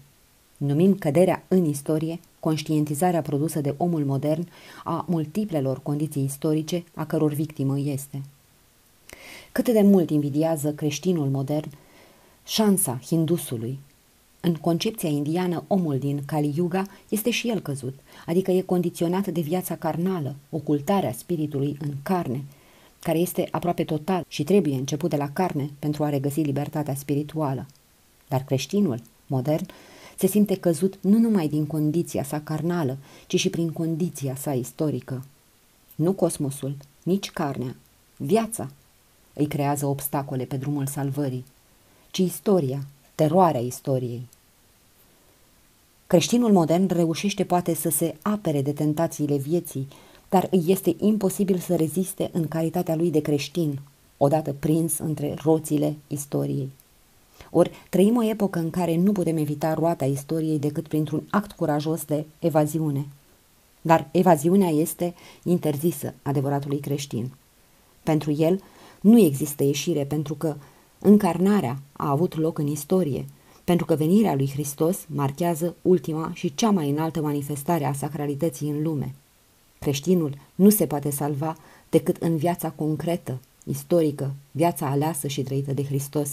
Numim 0.56 0.94
căderea 0.94 1.44
în 1.48 1.64
istorie 1.64 2.20
conștientizarea 2.40 3.22
produsă 3.22 3.60
de 3.60 3.74
omul 3.76 4.04
modern 4.04 4.48
a 4.84 5.04
multiplelor 5.08 5.82
condiții 5.82 6.24
istorice 6.24 6.84
a 6.94 7.06
căror 7.06 7.32
victimă 7.32 7.78
este. 7.78 8.22
Cât 9.52 9.68
de 9.68 9.82
mult 9.82 10.10
invidiază 10.10 10.72
creștinul 10.72 11.28
modern 11.28 11.70
șansa 12.46 13.00
hindusului. 13.06 13.78
În 14.40 14.54
concepția 14.54 15.08
indiană, 15.08 15.64
omul 15.66 15.98
din 15.98 16.22
Kali 16.26 16.52
Yuga 16.56 16.86
este 17.08 17.30
și 17.30 17.48
el 17.48 17.60
căzut, 17.60 17.94
adică 18.26 18.50
e 18.50 18.60
condiționat 18.60 19.26
de 19.26 19.40
viața 19.40 19.76
carnală, 19.76 20.34
ocultarea 20.50 21.12
spiritului 21.12 21.76
în 21.80 21.90
carne, 22.02 22.44
care 23.02 23.18
este 23.18 23.48
aproape 23.50 23.84
total 23.84 24.24
și 24.28 24.44
trebuie 24.44 24.74
început 24.74 25.10
de 25.10 25.16
la 25.16 25.30
carne 25.30 25.70
pentru 25.78 26.04
a 26.04 26.08
regăsi 26.08 26.40
libertatea 26.40 26.94
spirituală. 26.94 27.66
Dar 28.28 28.42
creștinul, 28.42 29.00
modern, 29.26 29.66
se 30.16 30.26
simte 30.26 30.56
căzut 30.56 30.98
nu 31.00 31.18
numai 31.18 31.48
din 31.48 31.66
condiția 31.66 32.22
sa 32.22 32.40
carnală, 32.40 32.96
ci 33.26 33.38
și 33.38 33.50
prin 33.50 33.70
condiția 33.70 34.34
sa 34.34 34.52
istorică. 34.52 35.24
Nu 35.94 36.12
cosmosul, 36.12 36.76
nici 37.02 37.30
carnea, 37.30 37.76
viața 38.16 38.70
îi 39.32 39.46
creează 39.46 39.86
obstacole 39.86 40.44
pe 40.44 40.56
drumul 40.56 40.86
salvării, 40.86 41.44
ci 42.10 42.18
istoria, 42.18 42.86
teroarea 43.14 43.60
istoriei. 43.60 44.28
Creștinul 46.06 46.52
modern 46.52 46.88
reușește 46.92 47.44
poate 47.44 47.74
să 47.74 47.88
se 47.88 48.16
apere 48.22 48.62
de 48.62 48.72
tentațiile 48.72 49.36
vieții, 49.36 49.88
dar 50.28 50.48
îi 50.50 50.64
este 50.66 50.96
imposibil 50.98 51.58
să 51.58 51.76
reziste 51.76 52.30
în 52.32 52.48
calitatea 52.48 52.96
lui 52.96 53.10
de 53.10 53.20
creștin, 53.20 53.80
odată 54.16 54.52
prins 54.58 54.98
între 54.98 55.34
roțile 55.42 55.96
istoriei. 56.06 56.68
Ori 57.50 57.70
trăim 57.90 58.16
o 58.16 58.22
epocă 58.22 58.58
în 58.58 58.70
care 58.70 58.96
nu 58.96 59.12
putem 59.12 59.36
evita 59.36 59.74
roata 59.74 60.04
istoriei 60.04 60.58
decât 60.58 60.88
printr-un 60.88 61.22
act 61.30 61.52
curajos 61.52 62.04
de 62.04 62.24
evaziune. 62.38 63.06
Dar 63.80 64.08
evaziunea 64.10 64.68
este 64.68 65.14
interzisă 65.42 66.14
adevăratului 66.22 66.78
creștin. 66.78 67.30
Pentru 68.02 68.32
el 68.32 68.60
nu 69.00 69.18
există 69.18 69.64
ieșire 69.64 70.04
pentru 70.04 70.34
că 70.34 70.56
încarnarea 70.98 71.78
a 71.92 72.10
avut 72.10 72.36
loc 72.36 72.58
în 72.58 72.66
istorie, 72.66 73.26
pentru 73.64 73.86
că 73.86 73.94
venirea 73.94 74.34
lui 74.34 74.50
Hristos 74.50 74.98
marchează 75.06 75.74
ultima 75.82 76.30
și 76.34 76.54
cea 76.54 76.70
mai 76.70 76.90
înaltă 76.90 77.20
manifestare 77.20 77.84
a 77.84 77.92
sacralității 77.92 78.68
în 78.68 78.82
lume. 78.82 79.14
Creștinul 79.78 80.38
nu 80.54 80.70
se 80.70 80.86
poate 80.86 81.10
salva 81.10 81.56
decât 81.88 82.16
în 82.16 82.36
viața 82.36 82.70
concretă, 82.70 83.38
istorică, 83.64 84.34
viața 84.50 84.86
aleasă 84.86 85.28
și 85.28 85.42
trăită 85.42 85.72
de 85.72 85.84
Hristos. 85.84 86.30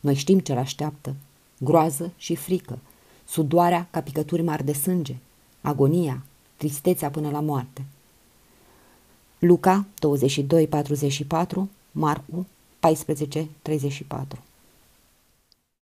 Noi 0.00 0.14
știm 0.14 0.38
ce-l 0.38 0.58
așteaptă, 0.58 1.14
groază 1.58 2.12
și 2.16 2.34
frică, 2.34 2.78
sudoarea 3.24 3.88
ca 3.90 4.00
picături 4.00 4.42
mari 4.42 4.64
de 4.64 4.72
sânge, 4.72 5.16
agonia, 5.60 6.22
tristețea 6.56 7.10
până 7.10 7.30
la 7.30 7.40
moarte. 7.40 7.84
Luca 9.38 9.86
22:44, 9.94 11.68
Marcu 11.92 12.46
14:34 12.80 14.45